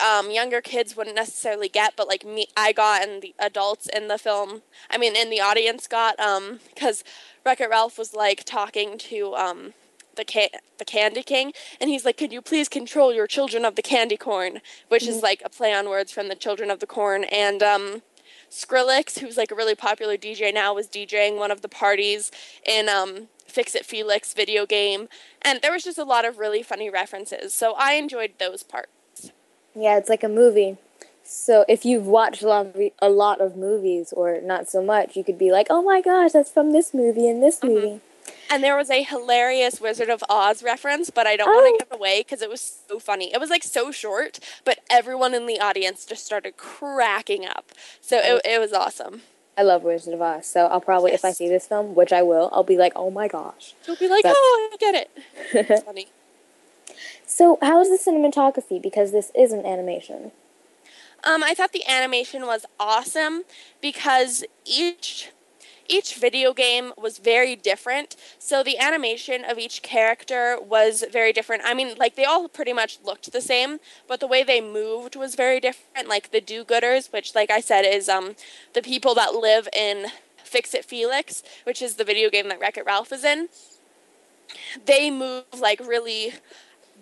um, 0.00 0.30
younger 0.30 0.60
kids 0.60 0.96
wouldn't 0.96 1.16
necessarily 1.16 1.68
get, 1.68 1.94
but 1.96 2.08
like 2.08 2.24
me, 2.24 2.46
I 2.56 2.72
got, 2.72 3.06
and 3.06 3.22
the 3.22 3.34
adults 3.38 3.88
in 3.88 4.08
the 4.08 4.18
film, 4.18 4.62
I 4.90 4.98
mean, 4.98 5.16
in 5.16 5.30
the 5.30 5.40
audience 5.40 5.86
got, 5.86 6.18
um, 6.18 6.60
because 6.72 7.04
Wreck 7.44 7.60
It 7.60 7.70
Ralph 7.70 7.98
was 7.98 8.14
like 8.14 8.44
talking 8.44 8.98
to 8.98 9.34
um, 9.34 9.74
the 10.16 10.24
ca- 10.24 10.58
the 10.78 10.84
Candy 10.84 11.22
King, 11.22 11.52
and 11.80 11.90
he's 11.90 12.04
like, 12.04 12.16
"Could 12.16 12.32
you 12.32 12.42
please 12.42 12.68
control 12.68 13.12
your 13.12 13.26
children 13.26 13.64
of 13.64 13.76
the 13.76 13.82
candy 13.82 14.16
corn?" 14.16 14.60
Which 14.88 15.04
mm-hmm. 15.04 15.12
is 15.12 15.22
like 15.22 15.42
a 15.44 15.48
play 15.48 15.72
on 15.72 15.88
words 15.88 16.12
from 16.12 16.28
the 16.28 16.34
Children 16.34 16.70
of 16.70 16.80
the 16.80 16.86
Corn, 16.86 17.24
and 17.24 17.62
um, 17.62 18.02
Skrillex, 18.50 19.20
who's 19.20 19.36
like 19.36 19.50
a 19.50 19.54
really 19.54 19.74
popular 19.74 20.16
DJ 20.16 20.52
now, 20.52 20.74
was 20.74 20.88
DJing 20.88 21.38
one 21.38 21.50
of 21.50 21.62
the 21.62 21.68
parties 21.68 22.30
in 22.66 22.88
um, 22.88 23.28
Fix 23.46 23.74
It 23.74 23.86
Felix 23.86 24.34
video 24.34 24.66
game, 24.66 25.08
and 25.42 25.60
there 25.62 25.72
was 25.72 25.84
just 25.84 25.98
a 25.98 26.04
lot 26.04 26.24
of 26.24 26.38
really 26.38 26.62
funny 26.62 26.90
references. 26.90 27.54
So 27.54 27.74
I 27.74 27.94
enjoyed 27.94 28.32
those 28.38 28.62
parts. 28.62 28.90
Yeah, 29.74 29.98
it's 29.98 30.08
like 30.08 30.24
a 30.24 30.28
movie. 30.28 30.76
So 31.22 31.64
if 31.68 31.84
you've 31.84 32.06
watched 32.06 32.42
a 32.42 32.48
lot, 32.48 32.66
of, 32.66 32.76
a 33.00 33.08
lot 33.08 33.40
of 33.40 33.56
movies 33.56 34.12
or 34.12 34.40
not 34.40 34.68
so 34.68 34.82
much, 34.82 35.16
you 35.16 35.22
could 35.22 35.38
be 35.38 35.52
like, 35.52 35.68
"Oh 35.70 35.82
my 35.82 36.00
gosh, 36.00 36.32
that's 36.32 36.50
from 36.50 36.72
this 36.72 36.92
movie 36.92 37.28
and 37.28 37.42
this 37.42 37.60
mm-hmm. 37.60 37.74
movie." 37.74 38.00
And 38.50 38.64
there 38.64 38.76
was 38.76 38.90
a 38.90 39.02
hilarious 39.02 39.80
Wizard 39.80 40.10
of 40.10 40.24
Oz 40.28 40.62
reference, 40.62 41.08
but 41.10 41.26
I 41.26 41.36
don't 41.36 41.48
oh. 41.48 41.52
want 41.52 41.78
to 41.78 41.84
give 41.84 41.96
away 41.96 42.20
because 42.20 42.42
it 42.42 42.50
was 42.50 42.80
so 42.88 42.98
funny. 42.98 43.32
It 43.32 43.38
was 43.38 43.48
like 43.48 43.62
so 43.62 43.92
short, 43.92 44.40
but 44.64 44.80
everyone 44.90 45.34
in 45.34 45.46
the 45.46 45.60
audience 45.60 46.04
just 46.04 46.26
started 46.26 46.56
cracking 46.56 47.46
up. 47.46 47.70
So 48.00 48.18
it, 48.18 48.42
it 48.44 48.60
was 48.60 48.72
awesome. 48.72 49.22
I 49.56 49.62
love 49.62 49.82
Wizard 49.82 50.14
of 50.14 50.22
Oz, 50.22 50.46
so 50.46 50.66
I'll 50.66 50.80
probably, 50.80 51.12
yes. 51.12 51.20
if 51.20 51.24
I 51.24 51.32
see 51.32 51.48
this 51.48 51.66
film, 51.66 51.94
which 51.94 52.12
I 52.12 52.22
will, 52.22 52.48
I'll 52.52 52.64
be 52.64 52.76
like, 52.76 52.92
oh 52.96 53.10
my 53.10 53.28
gosh. 53.28 53.74
You'll 53.86 53.96
be 53.96 54.08
like, 54.08 54.22
That's... 54.22 54.36
oh, 54.38 54.70
I 54.72 54.76
get 54.78 54.94
it. 54.94 55.10
It's 55.70 55.82
funny. 55.82 56.08
So, 57.30 57.58
how 57.62 57.80
is 57.80 57.88
the 57.88 58.10
cinematography? 58.10 58.82
Because 58.82 59.12
this 59.12 59.30
is 59.36 59.52
an 59.52 59.64
animation. 59.64 60.32
Um, 61.22 61.44
I 61.44 61.54
thought 61.54 61.72
the 61.72 61.86
animation 61.86 62.44
was 62.44 62.66
awesome 62.80 63.44
because 63.80 64.42
each 64.64 65.30
each 65.86 66.14
video 66.14 66.52
game 66.52 66.92
was 66.98 67.18
very 67.18 67.54
different. 67.54 68.16
So 68.38 68.62
the 68.62 68.78
animation 68.78 69.44
of 69.44 69.58
each 69.58 69.82
character 69.82 70.56
was 70.60 71.04
very 71.10 71.32
different. 71.32 71.62
I 71.64 71.72
mean, 71.74 71.96
like 71.98 72.16
they 72.16 72.24
all 72.24 72.48
pretty 72.48 72.72
much 72.72 72.98
looked 73.04 73.30
the 73.32 73.40
same, 73.40 73.78
but 74.08 74.18
the 74.20 74.26
way 74.26 74.42
they 74.42 74.60
moved 74.60 75.14
was 75.14 75.34
very 75.36 75.60
different. 75.60 76.08
Like 76.08 76.32
the 76.32 76.40
do-gooders, 76.40 77.12
which 77.12 77.34
like 77.36 77.50
I 77.50 77.60
said 77.60 77.82
is 77.82 78.08
um 78.08 78.34
the 78.72 78.82
people 78.82 79.14
that 79.14 79.34
live 79.34 79.68
in 79.72 80.06
Fix 80.42 80.74
It 80.74 80.84
Felix, 80.84 81.44
which 81.62 81.80
is 81.80 81.94
the 81.94 82.04
video 82.04 82.28
game 82.28 82.48
that 82.48 82.60
Wreck-It 82.60 82.84
Ralph 82.84 83.12
is 83.12 83.22
in. 83.22 83.48
They 84.84 85.12
move 85.12 85.44
like 85.60 85.80
really 85.80 86.34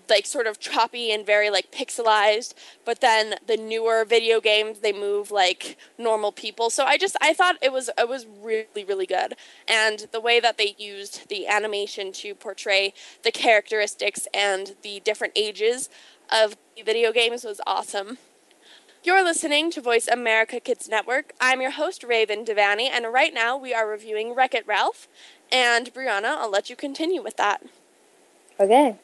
like 0.09 0.27
sort 0.27 0.47
of 0.47 0.59
choppy 0.59 1.11
and 1.11 1.25
very 1.25 1.51
like 1.51 1.71
pixelized 1.73 2.55
but 2.85 3.01
then 3.01 3.35
the 3.47 3.57
newer 3.57 4.05
video 4.05 4.41
games 4.41 4.81
they 4.81 4.93
move 4.93 5.31
like 5.31 5.77
normal 5.97 6.33
people 6.33 6.71
so 6.71 6.85
i 6.85 6.97
just 6.97 7.17
i 7.21 7.33
thought 7.33 7.57
it 7.63 7.73
was 7.73 7.91
it 7.99 8.09
was 8.09 8.27
really 8.41 8.85
really 8.87 9.07
good 9.07 9.35
and 9.69 10.07
the 10.13 10.21
way 10.21 10.41
that 10.41 10.59
they 10.59 10.75
used 10.79 11.29
the 11.29 11.47
animation 11.47 12.13
to 12.13 12.35
portray 12.35 12.93
the 13.23 13.33
characteristics 13.33 14.27
and 14.33 14.75
the 14.83 15.01
different 15.01 15.33
ages 15.37 15.89
of 16.31 16.57
video 16.85 17.13
games 17.13 17.45
was 17.45 17.61
awesome 17.67 18.19
you're 19.05 19.25
listening 19.25 19.71
to 19.71 19.81
Voice 19.81 20.09
America 20.09 20.59
Kids 20.59 20.89
Network. 20.89 21.33
I'm 21.41 21.63
your 21.63 21.71
host, 21.71 22.03
Raven 22.03 22.45
Devanney, 22.45 22.91
and 22.91 23.07
right 23.13 23.33
now 23.33 23.57
we 23.57 23.73
are 23.73 23.89
reviewing 23.89 24.35
Wreck 24.35 24.55
It 24.55 24.67
Ralph. 24.67 25.07
And 25.53 25.95
Brianna, 25.95 26.37
I'll 26.37 26.51
let 26.51 26.69
you 26.69 26.75
continue 26.75 27.23
with 27.23 27.37
that. 27.37 27.63
Okay. 28.59 28.97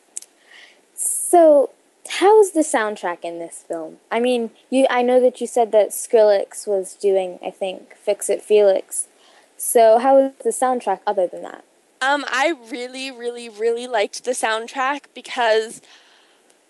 So, 1.04 1.70
how's 2.08 2.52
the 2.52 2.60
soundtrack 2.60 3.18
in 3.22 3.38
this 3.38 3.64
film? 3.66 3.98
I 4.10 4.20
mean, 4.20 4.50
you 4.70 4.86
I 4.88 5.02
know 5.02 5.20
that 5.20 5.40
you 5.40 5.46
said 5.46 5.70
that 5.72 5.90
Skrillex 5.90 6.66
was 6.66 6.94
doing, 6.94 7.38
I 7.44 7.50
think, 7.50 7.94
Fix 7.96 8.30
It 8.30 8.42
Felix. 8.42 9.08
So, 9.56 9.98
how 9.98 10.18
is 10.18 10.32
the 10.42 10.50
soundtrack 10.50 11.00
other 11.06 11.26
than 11.26 11.42
that? 11.42 11.64
Um, 12.00 12.24
I 12.28 12.54
really, 12.70 13.10
really, 13.10 13.48
really 13.48 13.86
liked 13.86 14.24
the 14.24 14.32
soundtrack 14.32 15.04
because 15.14 15.82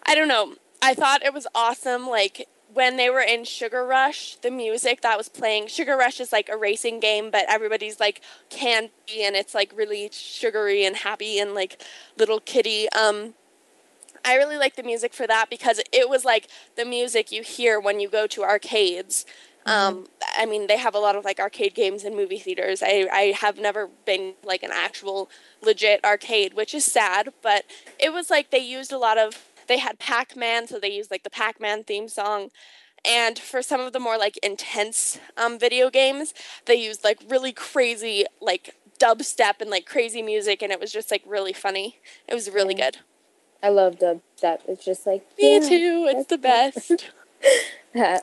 I 0.05 0.15
don't 0.15 0.29
know. 0.29 0.55
I 0.83 0.95
thought 0.95 1.25
it 1.25 1.33
was 1.33 1.47
awesome. 1.55 2.09
Like 2.09 2.49
when 2.73 2.97
they 2.97 3.09
were 3.09 3.21
in 3.21 3.45
Sugar 3.45 3.87
Rush, 3.87 4.37
the 4.37 4.51
music 4.51 5.01
that 5.03 5.17
was 5.17 5.29
playing. 5.29 5.69
Sugar 5.69 5.97
Rush 5.97 6.21
is 6.21 6.33
like 6.33 6.49
a 6.49 6.57
racing 6.57 6.99
game, 6.99 7.31
but 7.31 7.45
everybody's 7.49 8.01
like 8.01 8.21
candy 8.51 9.23
and 9.23 9.37
it's 9.37 9.55
like 9.55 9.73
really 9.75 10.09
sugary 10.13 10.85
and 10.85 10.97
happy 10.97 11.39
and 11.39 11.55
like 11.55 11.81
little 12.19 12.41
kitty. 12.41 12.89
Um, 12.91 13.35
I 14.25 14.37
really 14.37 14.57
like 14.57 14.77
the 14.77 14.83
music 14.83 15.13
for 15.13 15.27
that 15.27 15.51
because 15.51 15.81
it 15.93 16.09
was 16.09 16.25
like 16.25 16.49
the 16.77 16.85
music 16.85 17.31
you 17.31 17.43
hear 17.43 17.79
when 17.79 18.01
you 18.01 18.09
go 18.09 18.27
to 18.27 18.43
arcades. 18.43 19.27
Mm-hmm. 19.67 19.71
Um, 19.71 20.07
I 20.37 20.47
mean, 20.47 20.67
they 20.67 20.79
have 20.79 20.95
a 20.95 20.99
lot 20.99 21.17
of 21.17 21.25
like 21.25 21.39
arcade 21.39 21.75
games 21.75 22.05
in 22.05 22.17
movie 22.17 22.39
theaters. 22.39 22.83
I, 22.83 23.09
I 23.13 23.35
have 23.39 23.59
never 23.59 23.89
been 24.07 24.35
like 24.43 24.63
an 24.63 24.71
actual 24.73 25.31
legit 25.63 26.05
arcade, 26.05 26.55
which 26.55 26.75
is 26.75 26.85
sad, 26.85 27.33
but 27.43 27.65
it 27.99 28.13
was 28.13 28.31
like 28.31 28.51
they 28.51 28.59
used 28.59 28.93
a 28.93 28.99
lot 28.99 29.19
of, 29.19 29.45
they 29.69 29.79
had 29.79 29.99
Pac 29.99 30.37
Man, 30.37 30.67
so 30.67 30.79
they 30.79 30.93
used 30.93 31.11
like 31.11 31.23
the 31.23 31.31
Pac 31.31 31.61
Man 31.61 31.85
theme 31.85 32.09
song. 32.09 32.51
And 33.07 33.39
for 33.39 33.61
some 33.61 33.81
of 33.81 33.93
the 33.93 34.01
more 34.01 34.17
like 34.17 34.39
intense 34.39 35.21
um, 35.37 35.59
video 35.59 35.91
games, 35.91 36.33
they 36.65 36.77
used 36.77 37.05
like 37.05 37.19
really 37.29 37.53
crazy, 37.53 38.25
like 38.41 38.75
dubstep 38.99 39.61
and 39.61 39.71
like 39.71 39.85
crazy 39.85 40.23
music, 40.23 40.63
and 40.63 40.73
it 40.73 40.81
was 40.81 40.91
just 40.91 41.11
like 41.11 41.23
really 41.27 41.53
funny. 41.53 41.99
It 42.27 42.35
was 42.35 42.51
really 42.51 42.75
good. 42.75 42.99
I 43.65 43.71
love 43.71 43.99
dubstep. 43.99 44.61
It's 44.69 44.85
just 44.85 45.07
like 45.07 45.27
me 45.39 45.55
yeah, 45.55 45.59
too. 45.61 46.07
It's 46.11 46.29
the 46.29 46.37
best. 46.37 47.11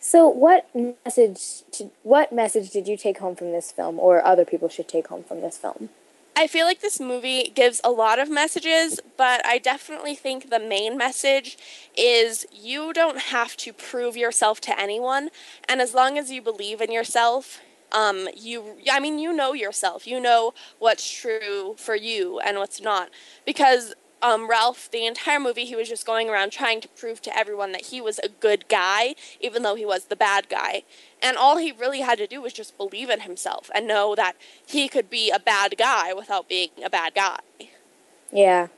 so, 0.00 0.26
what 0.26 0.70
message? 0.74 1.62
To, 1.72 1.90
what 2.02 2.32
message 2.32 2.70
did 2.70 2.88
you 2.88 2.96
take 2.96 3.18
home 3.18 3.36
from 3.36 3.52
this 3.52 3.70
film, 3.70 3.98
or 4.00 4.24
other 4.24 4.46
people 4.46 4.70
should 4.70 4.88
take 4.88 5.08
home 5.08 5.22
from 5.22 5.42
this 5.42 5.58
film? 5.58 5.90
I 6.34 6.46
feel 6.46 6.64
like 6.64 6.80
this 6.80 6.98
movie 6.98 7.52
gives 7.54 7.82
a 7.84 7.90
lot 7.90 8.18
of 8.18 8.30
messages, 8.30 9.00
but 9.18 9.44
I 9.46 9.58
definitely 9.58 10.14
think 10.14 10.48
the 10.48 10.58
main 10.58 10.96
message 10.96 11.58
is 11.96 12.46
you 12.50 12.92
don't 12.94 13.20
have 13.20 13.56
to 13.58 13.72
prove 13.72 14.16
yourself 14.16 14.62
to 14.62 14.80
anyone, 14.80 15.28
and 15.68 15.82
as 15.82 15.92
long 15.92 16.16
as 16.16 16.32
you 16.32 16.40
believe 16.40 16.80
in 16.80 16.90
yourself, 16.90 17.60
um, 17.92 18.28
you 18.34 18.78
I 18.90 18.98
mean 18.98 19.18
you 19.18 19.30
know 19.30 19.52
yourself. 19.52 20.06
You 20.06 20.20
know 20.20 20.54
what's 20.78 21.08
true 21.10 21.74
for 21.76 21.94
you 21.94 22.40
and 22.40 22.56
what's 22.56 22.80
not 22.80 23.10
because 23.44 23.94
um, 24.22 24.48
Ralph, 24.48 24.90
the 24.90 25.06
entire 25.06 25.38
movie, 25.38 25.64
he 25.64 25.76
was 25.76 25.88
just 25.88 26.06
going 26.06 26.30
around 26.30 26.50
trying 26.50 26.80
to 26.80 26.88
prove 26.88 27.20
to 27.22 27.36
everyone 27.36 27.72
that 27.72 27.86
he 27.86 28.00
was 28.00 28.18
a 28.20 28.28
good 28.28 28.68
guy, 28.68 29.14
even 29.40 29.62
though 29.62 29.74
he 29.74 29.84
was 29.84 30.06
the 30.06 30.16
bad 30.16 30.48
guy. 30.48 30.82
And 31.22 31.36
all 31.36 31.58
he 31.58 31.72
really 31.72 32.00
had 32.00 32.18
to 32.18 32.26
do 32.26 32.40
was 32.40 32.52
just 32.52 32.76
believe 32.76 33.10
in 33.10 33.20
himself 33.20 33.70
and 33.74 33.86
know 33.86 34.14
that 34.14 34.36
he 34.66 34.88
could 34.88 35.10
be 35.10 35.30
a 35.30 35.38
bad 35.38 35.76
guy 35.76 36.12
without 36.12 36.48
being 36.48 36.70
a 36.82 36.90
bad 36.90 37.14
guy. 37.14 37.40
Yeah. 38.32 38.68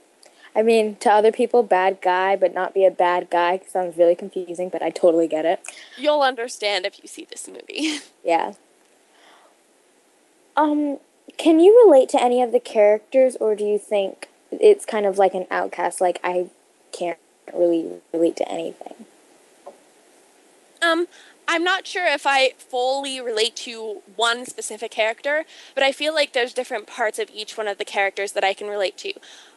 I 0.55 0.63
mean, 0.63 0.97
to 0.97 1.11
other 1.11 1.33
people, 1.33 1.63
bad 1.63 1.99
guy, 2.01 2.35
but 2.35 2.55
not 2.55 2.73
be 2.73 2.87
a 2.87 2.91
bad 2.91 3.29
guy 3.31 3.61
sounds 3.69 3.97
really 3.99 4.15
confusing, 4.15 4.71
but 4.71 4.83
I 4.83 4.91
totally 4.91 5.29
get 5.29 5.45
it. 5.45 5.61
You'll 5.99 6.23
understand 6.23 6.87
if 6.87 6.99
you 7.03 7.09
see 7.09 7.27
this 7.29 7.47
movie. 7.47 7.99
yeah. 8.25 8.55
Um, 10.57 10.99
can 11.37 11.61
you 11.61 11.85
relate 11.85 12.09
to 12.11 12.23
any 12.23 12.41
of 12.41 12.53
the 12.53 12.61
characters, 12.61 13.37
or 13.37 13.55
do 13.55 13.65
you 13.65 13.79
think 13.79 14.31
it's 14.51 14.85
kind 14.85 15.07
of 15.07 15.19
like 15.19 15.35
an 15.35 15.47
outcast. 15.51 16.01
Like 16.01 16.21
I 16.23 16.51
can't 16.93 17.19
really 17.53 18.01
relate 18.13 18.37
to 18.37 18.49
anything. 18.51 19.07
Um, 20.83 21.07
I'm 21.49 21.63
not 21.63 21.87
sure 21.87 22.07
if 22.07 22.27
I 22.27 22.53
fully 22.59 23.21
relate 23.21 23.55
to 23.57 24.03
one 24.17 24.47
specific 24.47 24.91
character, 24.91 25.45
but 25.75 25.85
I 25.85 25.93
feel 25.93 26.13
like 26.13 26.33
there's 26.33 26.53
different 26.53 26.87
parts 26.87 27.19
of 27.19 27.31
each 27.33 27.57
one 27.57 27.69
of 27.69 27.79
the 27.79 27.85
characters 27.85 28.33
that 28.33 28.45
I 28.45 28.53
can 28.53 28.67
relate 28.67 28.97
to. 28.99 29.13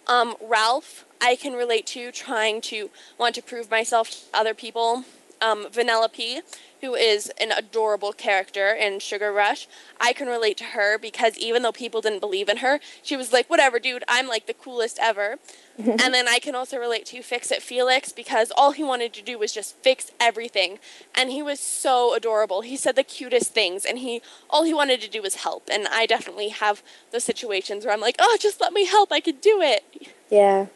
Um, 0.08 0.36
Ralph, 0.42 1.06
I 1.22 1.36
can 1.36 1.54
relate 1.54 1.86
to 1.88 2.12
trying 2.12 2.62
to 2.62 2.90
want 3.18 3.36
to 3.36 3.42
prove 3.42 3.72
myself 3.72 4.12
to 4.12 4.18
other 4.34 4.54
people. 4.54 5.04
Um, 5.42 5.66
Vanellope, 5.66 6.42
who 6.82 6.96
is 6.96 7.32
an 7.40 7.52
adorable 7.52 8.14
character 8.14 8.74
in 8.74 9.00
Sugar 9.00 9.32
Rush, 9.32 9.68
I 10.00 10.14
can 10.14 10.28
relate 10.28 10.58
to 10.58 10.64
her 10.66 10.98
because 10.98 11.38
even 11.38 11.62
though 11.62 11.72
people 11.72 12.02
didn't 12.02 12.20
believe 12.20 12.50
in 12.50 12.58
her, 12.58 12.80
she 13.02 13.18
was 13.18 13.34
like, 13.34 13.50
whatever, 13.50 13.80
dude, 13.80 14.04
I'm 14.08 14.28
like 14.28 14.48
the 14.48 14.54
coolest 14.54 14.98
ever. 15.02 15.38
and 15.78 16.14
then 16.14 16.28
I 16.28 16.40
can 16.40 16.56
also 16.56 16.78
relate 16.78 17.06
to 17.08 17.22
Fix 17.22 17.52
It 17.52 17.62
Felix 17.62 18.12
because 18.12 18.52
all 18.58 18.72
he 18.72 18.84
wanted 18.84 19.14
to 19.14 19.22
do 19.22 19.40
was 19.40 19.54
just 19.54 19.78
fix 19.78 20.12
everything. 20.20 20.78
And 21.16 21.32
he 21.32 21.42
was 21.42 21.60
so 21.60 22.14
adorable. 22.14 22.62
He 22.62 22.76
said 22.76 22.98
the 22.98 23.04
cutest 23.04 23.54
things 23.54 23.86
and 23.86 24.00
he 24.00 24.22
all 24.50 24.64
he 24.64 24.74
wanted 24.74 25.00
to 25.02 25.10
do 25.10 25.22
was 25.22 25.36
help. 25.36 25.70
And 25.72 25.88
I 25.88 26.06
definitely 26.06 26.50
have 26.50 26.84
those 27.12 27.24
situations 27.24 27.86
where 27.86 27.94
I'm 27.94 28.02
like, 28.02 28.18
oh, 28.20 28.38
just 28.42 28.60
let 28.60 28.74
me 28.74 28.86
help. 28.86 29.14
I 29.14 29.22
can 29.22 29.38
do 29.38 29.62
it. 29.62 30.12
Yeah. 30.30 30.68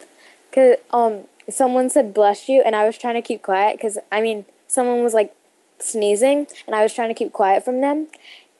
Cause 0.54 0.78
um 0.92 1.26
someone 1.50 1.90
said 1.90 2.14
bless 2.14 2.48
you 2.48 2.62
and 2.66 2.74
I 2.74 2.86
was 2.86 2.98
trying 2.98 3.16
to 3.16 3.22
keep 3.22 3.42
quiet 3.42 3.82
cuz 3.82 3.98
I 4.10 4.22
mean, 4.22 4.46
someone 4.74 5.04
was 5.04 5.14
like 5.14 5.36
sneezing 5.80 6.48
and 6.66 6.76
I 6.76 6.82
was 6.82 6.94
trying 6.94 7.10
to 7.10 7.14
keep 7.14 7.32
quiet 7.32 7.64
from 7.64 7.82
them. 7.82 8.08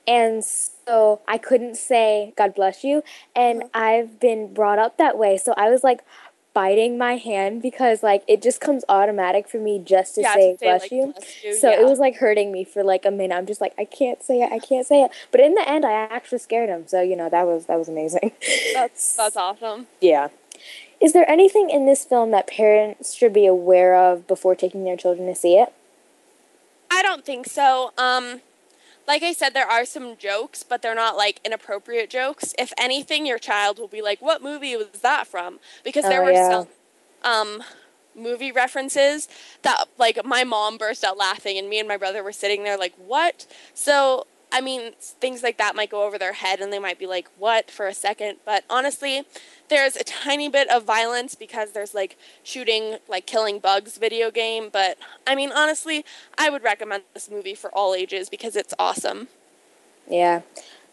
And 0.06 0.44
so 0.44 1.22
I 1.26 1.38
couldn't 1.38 1.76
say 1.76 2.34
God 2.36 2.54
bless 2.54 2.84
you. 2.84 3.02
And 3.34 3.64
I've 3.74 4.20
been 4.20 4.52
brought 4.52 4.78
up 4.78 4.96
that 4.98 5.18
way. 5.18 5.38
So 5.38 5.54
I 5.56 5.70
was 5.70 5.82
like 5.82 6.04
biting 6.52 6.96
my 6.96 7.16
hand 7.16 7.60
because 7.60 8.04
like 8.04 8.22
it 8.28 8.40
just 8.40 8.60
comes 8.60 8.84
automatic 8.88 9.48
for 9.48 9.58
me 9.58 9.80
just 9.84 10.14
to 10.14 10.20
yeah, 10.20 10.34
say, 10.34 10.52
to 10.52 10.58
say 10.58 10.66
bless, 10.66 10.82
like, 10.82 10.92
you. 10.92 11.12
bless, 11.12 11.44
you. 11.44 11.56
So 11.56 11.70
yeah. 11.70 11.80
it 11.80 11.84
was 11.84 11.98
like 11.98 12.16
hurting 12.16 12.52
me 12.52 12.62
for 12.62 12.84
like 12.84 13.04
a 13.04 13.10
minute. 13.10 13.34
I'm 13.34 13.46
just 13.46 13.60
like 13.60 13.74
I 13.76 13.84
can't 13.84 14.22
say 14.22 14.40
it. 14.40 14.52
I 14.52 14.60
can't 14.60 14.86
say 14.86 15.02
it. 15.02 15.10
But 15.32 15.40
in 15.40 15.54
the 15.54 15.68
end 15.68 15.84
I 15.84 15.92
actually 15.92 16.38
scared 16.38 16.68
him. 16.68 16.86
So 16.86 17.02
you 17.02 17.16
know 17.16 17.28
that 17.28 17.44
was 17.44 17.66
that 17.66 17.78
was 17.78 17.88
amazing. 17.88 18.30
That's 18.72 19.16
that's 19.16 19.36
awesome. 19.36 19.88
Yeah. 20.00 20.28
is 21.00 21.12
there 21.12 21.28
anything 21.28 21.70
in 21.70 21.86
this 21.86 22.04
film 22.04 22.30
that 22.30 22.46
parents 22.46 23.14
should 23.14 23.32
be 23.32 23.46
aware 23.46 23.96
of 23.96 24.28
before 24.28 24.54
taking 24.54 24.84
their 24.84 24.96
children 24.96 25.26
to 25.26 25.34
see 25.34 25.56
it? 25.56 25.72
I 26.94 27.02
don't 27.02 27.26
think 27.26 27.46
so. 27.46 27.92
Um, 27.98 28.42
like 29.08 29.22
I 29.22 29.32
said, 29.32 29.54
there 29.54 29.66
are 29.68 29.84
some 29.84 30.16
jokes, 30.16 30.62
but 30.62 30.82
they're 30.82 30.94
not 30.94 31.16
like 31.16 31.40
inappropriate 31.44 32.10
jokes. 32.10 32.54
If 32.58 32.72
anything, 32.78 33.26
your 33.26 33.38
child 33.38 33.78
will 33.78 33.88
be 33.88 34.02
like, 34.02 34.22
"What 34.22 34.42
movie 34.42 34.76
was 34.76 34.88
that 35.02 35.26
from?" 35.26 35.60
Because 35.84 36.08
there 36.08 36.20
Oh, 36.20 36.24
were 36.24 36.34
yeah. 36.34 36.36
some 36.36 36.68
um, 37.24 37.64
movie 38.14 38.52
references 38.52 39.28
that 39.62 39.86
like 39.98 40.24
my 40.24 40.44
mom 40.44 40.78
burst 40.78 41.04
out 41.04 41.18
laughing, 41.18 41.58
and 41.58 41.68
me 41.68 41.80
and 41.80 41.88
my 41.88 41.98
brother 41.98 42.22
were 42.24 42.32
sitting 42.32 42.64
there 42.64 42.78
like, 42.78 42.94
"What?" 42.96 43.46
So 43.74 44.26
I 44.54 44.60
mean, 44.60 44.92
things 45.00 45.42
like 45.42 45.58
that 45.58 45.74
might 45.74 45.90
go 45.90 46.04
over 46.04 46.16
their 46.16 46.34
head, 46.34 46.60
and 46.60 46.72
they 46.72 46.78
might 46.78 46.96
be 46.96 47.06
like, 47.08 47.28
"What?" 47.38 47.72
for 47.72 47.88
a 47.88 47.92
second. 47.92 48.36
But 48.44 48.62
honestly, 48.70 49.24
there's 49.68 49.96
a 49.96 50.04
tiny 50.04 50.48
bit 50.48 50.68
of 50.70 50.84
violence 50.84 51.34
because 51.34 51.72
there's 51.72 51.92
like 51.92 52.16
shooting, 52.44 52.98
like 53.08 53.26
killing 53.26 53.58
bugs 53.58 53.98
video 53.98 54.30
game. 54.30 54.68
But 54.72 54.96
I 55.26 55.34
mean, 55.34 55.50
honestly, 55.50 56.04
I 56.38 56.50
would 56.50 56.62
recommend 56.62 57.02
this 57.14 57.28
movie 57.28 57.56
for 57.56 57.68
all 57.74 57.94
ages 57.96 58.28
because 58.28 58.54
it's 58.54 58.72
awesome. 58.78 59.26
Yeah. 60.08 60.42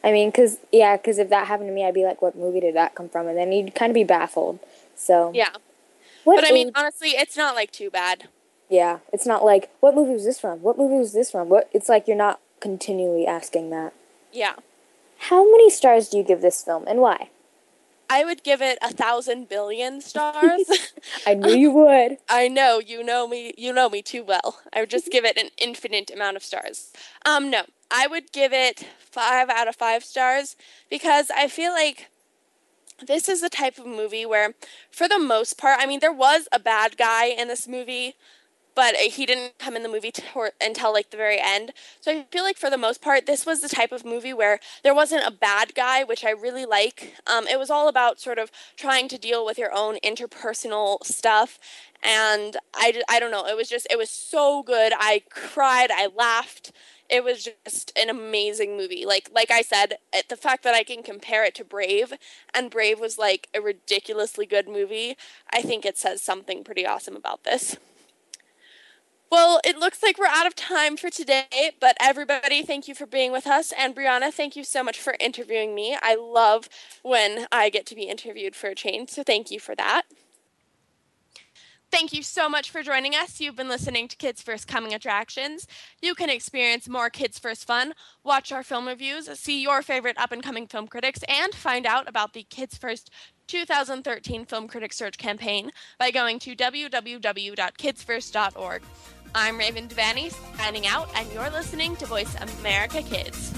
I 0.04 0.12
mean, 0.12 0.32
cause 0.32 0.58
yeah, 0.72 0.98
cause 0.98 1.20
if 1.20 1.30
that 1.30 1.46
happened 1.46 1.70
to 1.70 1.74
me, 1.74 1.86
I'd 1.86 1.94
be 1.94 2.04
like, 2.04 2.20
"What 2.24 2.36
movie 2.36 2.62
did 2.62 2.76
that 2.76 2.96
come 2.96 3.10
from?" 3.10 3.28
And 3.28 3.38
then 3.38 3.52
you'd 3.52 3.76
kind 3.76 3.92
of 3.92 3.94
be 3.94 4.04
baffled. 4.04 4.58
So 4.96 5.32
Yeah. 5.36 5.52
What 6.24 6.38
But 6.38 6.50
I 6.50 6.52
mean, 6.52 6.72
honestly, 6.74 7.10
it's 7.10 7.38
not 7.38 7.54
like 7.54 7.72
too 7.72 7.92
bad. 7.92 8.28
yeah, 8.70 9.00
it's 9.14 9.28
not 9.28 9.46
like, 9.46 9.70
"What 9.82 9.94
movie 9.94 10.14
was 10.14 10.26
this 10.26 10.40
from? 10.40 10.64
What 10.64 10.80
movie 10.80 10.96
was 10.96 11.14
this 11.14 11.30
from?" 11.30 11.50
What? 11.50 11.70
It's 11.74 11.90
like 11.90 12.08
you're 12.08 12.18
not 12.18 12.40
continually 12.62 13.28
asking 13.28 13.70
that. 13.72 13.94
Yeah. 14.32 14.54
How 15.18 15.44
many 15.44 15.70
stars 15.70 16.10
do 16.10 16.18
you 16.18 16.24
give 16.24 16.42
this 16.42 16.64
film, 16.64 16.86
and 16.88 17.00
why? 17.00 17.30
I 18.10 18.26
would 18.26 18.44
give 18.44 18.62
it 18.62 18.78
a 18.82 18.92
thousand 18.92 19.48
billion 19.48 20.02
stars. 20.02 20.70
I 21.26 21.34
knew 21.34 21.56
you 21.56 21.72
would. 21.72 22.18
I 22.30 22.50
know 22.50 22.80
you 22.80 23.04
know 23.04 23.28
me. 23.28 23.54
You 23.58 23.72
know 23.72 23.90
me 23.90 24.02
too 24.02 24.24
well. 24.24 24.60
I 24.74 24.82
would 24.82 24.90
just 24.90 25.12
give 25.12 25.24
it 25.24 25.38
an 25.38 25.50
infinite 25.58 26.12
amount 26.12 26.36
of 26.36 26.44
stars. 26.44 26.92
Um, 27.26 27.50
no, 27.50 27.64
I 27.90 28.08
would 28.08 28.32
give 28.34 28.52
it 28.52 28.86
five 29.00 29.50
out 29.50 29.68
of 29.68 29.78
five 29.78 30.04
stars 30.04 30.58
because 30.90 31.30
I 31.30 31.48
feel 31.48 31.72
like 31.72 32.08
this 33.06 33.30
is 33.30 33.42
the 33.42 33.50
type 33.50 33.78
of 33.78 33.86
movie 33.86 34.26
where, 34.26 34.56
for 34.90 35.08
the 35.08 35.20
most 35.20 35.58
part, 35.58 35.80
I 35.80 35.86
mean, 35.86 36.02
there 36.02 36.14
was 36.14 36.48
a 36.52 36.60
bad 36.60 36.98
guy 36.98 37.28
in 37.28 37.48
this 37.48 37.68
movie, 37.68 38.16
but 38.76 38.96
he 38.96 39.26
didn't 39.26 39.58
come 39.60 39.76
in 39.76 39.84
the 39.84 39.90
movie 39.90 40.12
until 40.60 40.94
like 40.94 41.10
the 41.10 41.18
very 41.18 41.40
end. 41.40 41.74
So 42.00 42.12
I 42.12 42.26
feel 42.32 42.44
like 42.44 42.58
for 42.58 42.70
the 42.70 42.78
most 42.78 43.02
part, 43.02 43.26
this 43.26 43.46
was 43.46 43.62
the 43.62 43.70
type 43.70 43.92
of 43.92 44.06
movie 44.06 44.34
where 44.34 44.60
there 44.84 44.96
wasn't 44.96 45.28
a 45.28 45.32
bad 45.32 45.76
guy, 45.76 46.04
which 46.04 46.24
I 46.24 46.32
really 46.32 46.66
like. 46.66 47.16
Um, 47.28 47.48
it 47.48 47.60
was 47.60 47.70
all 47.70 47.88
about 47.88 48.20
sort 48.20 48.40
of 48.40 48.52
trying 48.78 49.08
to 49.10 49.18
deal 49.18 49.46
with 49.46 49.58
your 49.58 49.74
own 49.74 49.98
interpersonal 50.04 51.04
stuff. 51.04 51.60
And 52.04 52.58
I, 52.74 53.02
I 53.10 53.20
don't 53.20 53.32
know, 53.32 53.46
it 53.46 53.56
was 53.56 53.70
just, 53.70 53.88
it 53.92 53.98
was 53.98 54.10
so 54.10 54.64
good. 54.64 54.94
I 54.98 55.24
cried, 55.30 55.92
I 55.92 56.08
laughed. 56.08 56.72
It 57.10 57.26
was 57.26 57.50
just 57.66 57.92
an 57.98 58.10
amazing 58.10 58.78
movie. 58.78 59.06
Like 59.06 59.30
like 59.34 59.52
I 59.52 59.62
said, 59.62 59.98
it, 60.14 60.30
the 60.30 60.38
fact 60.38 60.64
that 60.64 60.74
I 60.74 60.84
can 60.84 61.04
compare 61.04 61.44
it 61.44 61.54
to 61.56 61.66
Brave, 61.66 62.14
and 62.54 62.72
Brave 62.72 63.02
was 63.02 63.18
like 63.18 63.50
a 63.54 63.60
ridiculously 63.60 64.46
good 64.46 64.68
movie, 64.70 65.18
I 65.52 65.62
think 65.62 65.86
it 65.86 65.98
says 65.98 66.22
something 66.22 66.64
pretty 66.64 66.86
awesome 66.86 67.18
about 67.18 67.44
this. 67.44 67.76
Well, 69.32 69.62
it 69.64 69.78
looks 69.78 70.04
like 70.04 70.18
we're 70.18 70.26
out 70.26 70.46
of 70.46 70.56
time 70.56 70.98
for 70.98 71.10
today, 71.10 71.72
but 71.80 71.96
everybody, 72.02 72.64
thank 72.64 72.90
you 72.90 72.94
for 72.94 73.06
being 73.06 73.32
with 73.32 73.48
us. 73.48 73.72
And 73.80 73.96
Brianna, 73.96 74.34
thank 74.34 74.58
you 74.58 74.66
so 74.66 74.84
much 74.84 75.00
for 75.00 75.16
interviewing 75.22 75.74
me. 75.74 75.98
I 76.02 76.16
love 76.16 76.68
when 77.02 77.48
I 77.50 77.70
get 77.70 77.86
to 77.88 77.96
be 77.96 78.10
interviewed 78.10 78.58
for 78.58 78.68
a 78.68 78.76
change, 78.76 79.10
so 79.10 79.24
thank 79.24 79.50
you 79.50 79.58
for 79.58 79.74
that. 79.76 80.02
Thank 81.92 82.12
you 82.12 82.24
so 82.24 82.50
much 82.50 82.72
for 82.72 82.84
joining 82.84 83.16
us. 83.16 83.40
You've 83.40 83.56
been 83.56 83.70
listening 83.70 84.10
to 84.10 84.18
Kids 84.18 84.42
First 84.42 84.68
Coming 84.68 84.94
Attractions. 84.94 85.66
You 86.02 86.14
can 86.14 86.30
experience 86.30 86.90
more 86.90 87.10
Kids 87.10 87.40
First 87.40 87.66
fun, 87.66 87.94
watch 88.26 88.52
our 88.52 88.64
film 88.64 88.86
reviews, 88.86 89.30
see 89.40 89.62
your 89.62 89.82
favorite 89.82 90.18
up 90.18 90.34
and 90.34 90.44
coming 90.44 90.68
film 90.68 90.88
critics, 90.88 91.22
and 91.30 91.56
find 91.56 91.86
out 91.86 92.10
about 92.10 92.34
the 92.34 92.44
Kids 92.44 92.78
First 92.78 93.10
2013 93.48 94.46
Film 94.46 94.68
Critic 94.68 94.92
Search 94.92 95.18
campaign 95.18 95.72
by 95.98 96.12
going 96.12 96.38
to 96.40 96.54
www.kidsfirst.org. 96.54 98.82
I'm 99.34 99.58
Raven 99.58 99.88
Devaney 99.88 100.34
signing 100.58 100.88
out, 100.88 101.10
and 101.16 101.32
you're 101.32 101.50
listening 101.50 101.96
to 101.98 102.06
Voice 102.06 102.36
America 102.60 103.02
Kids. 103.02 103.54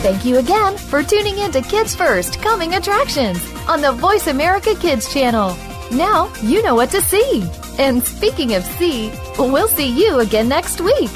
Thank 0.00 0.24
you 0.24 0.38
again 0.38 0.78
for 0.78 1.02
tuning 1.02 1.38
in 1.38 1.50
to 1.50 1.60
Kids 1.60 1.96
First 1.96 2.40
Coming 2.40 2.74
Attractions 2.74 3.40
on 3.66 3.80
the 3.80 3.90
Voice 3.90 4.28
America 4.28 4.76
Kids 4.76 5.12
channel. 5.12 5.56
Now 5.90 6.32
you 6.40 6.62
know 6.62 6.76
what 6.76 6.90
to 6.90 7.00
see. 7.00 7.42
And 7.80 8.02
speaking 8.04 8.54
of 8.54 8.64
see, 8.64 9.12
we'll 9.38 9.66
see 9.66 9.88
you 9.88 10.20
again 10.20 10.48
next 10.48 10.80
week. 10.80 11.10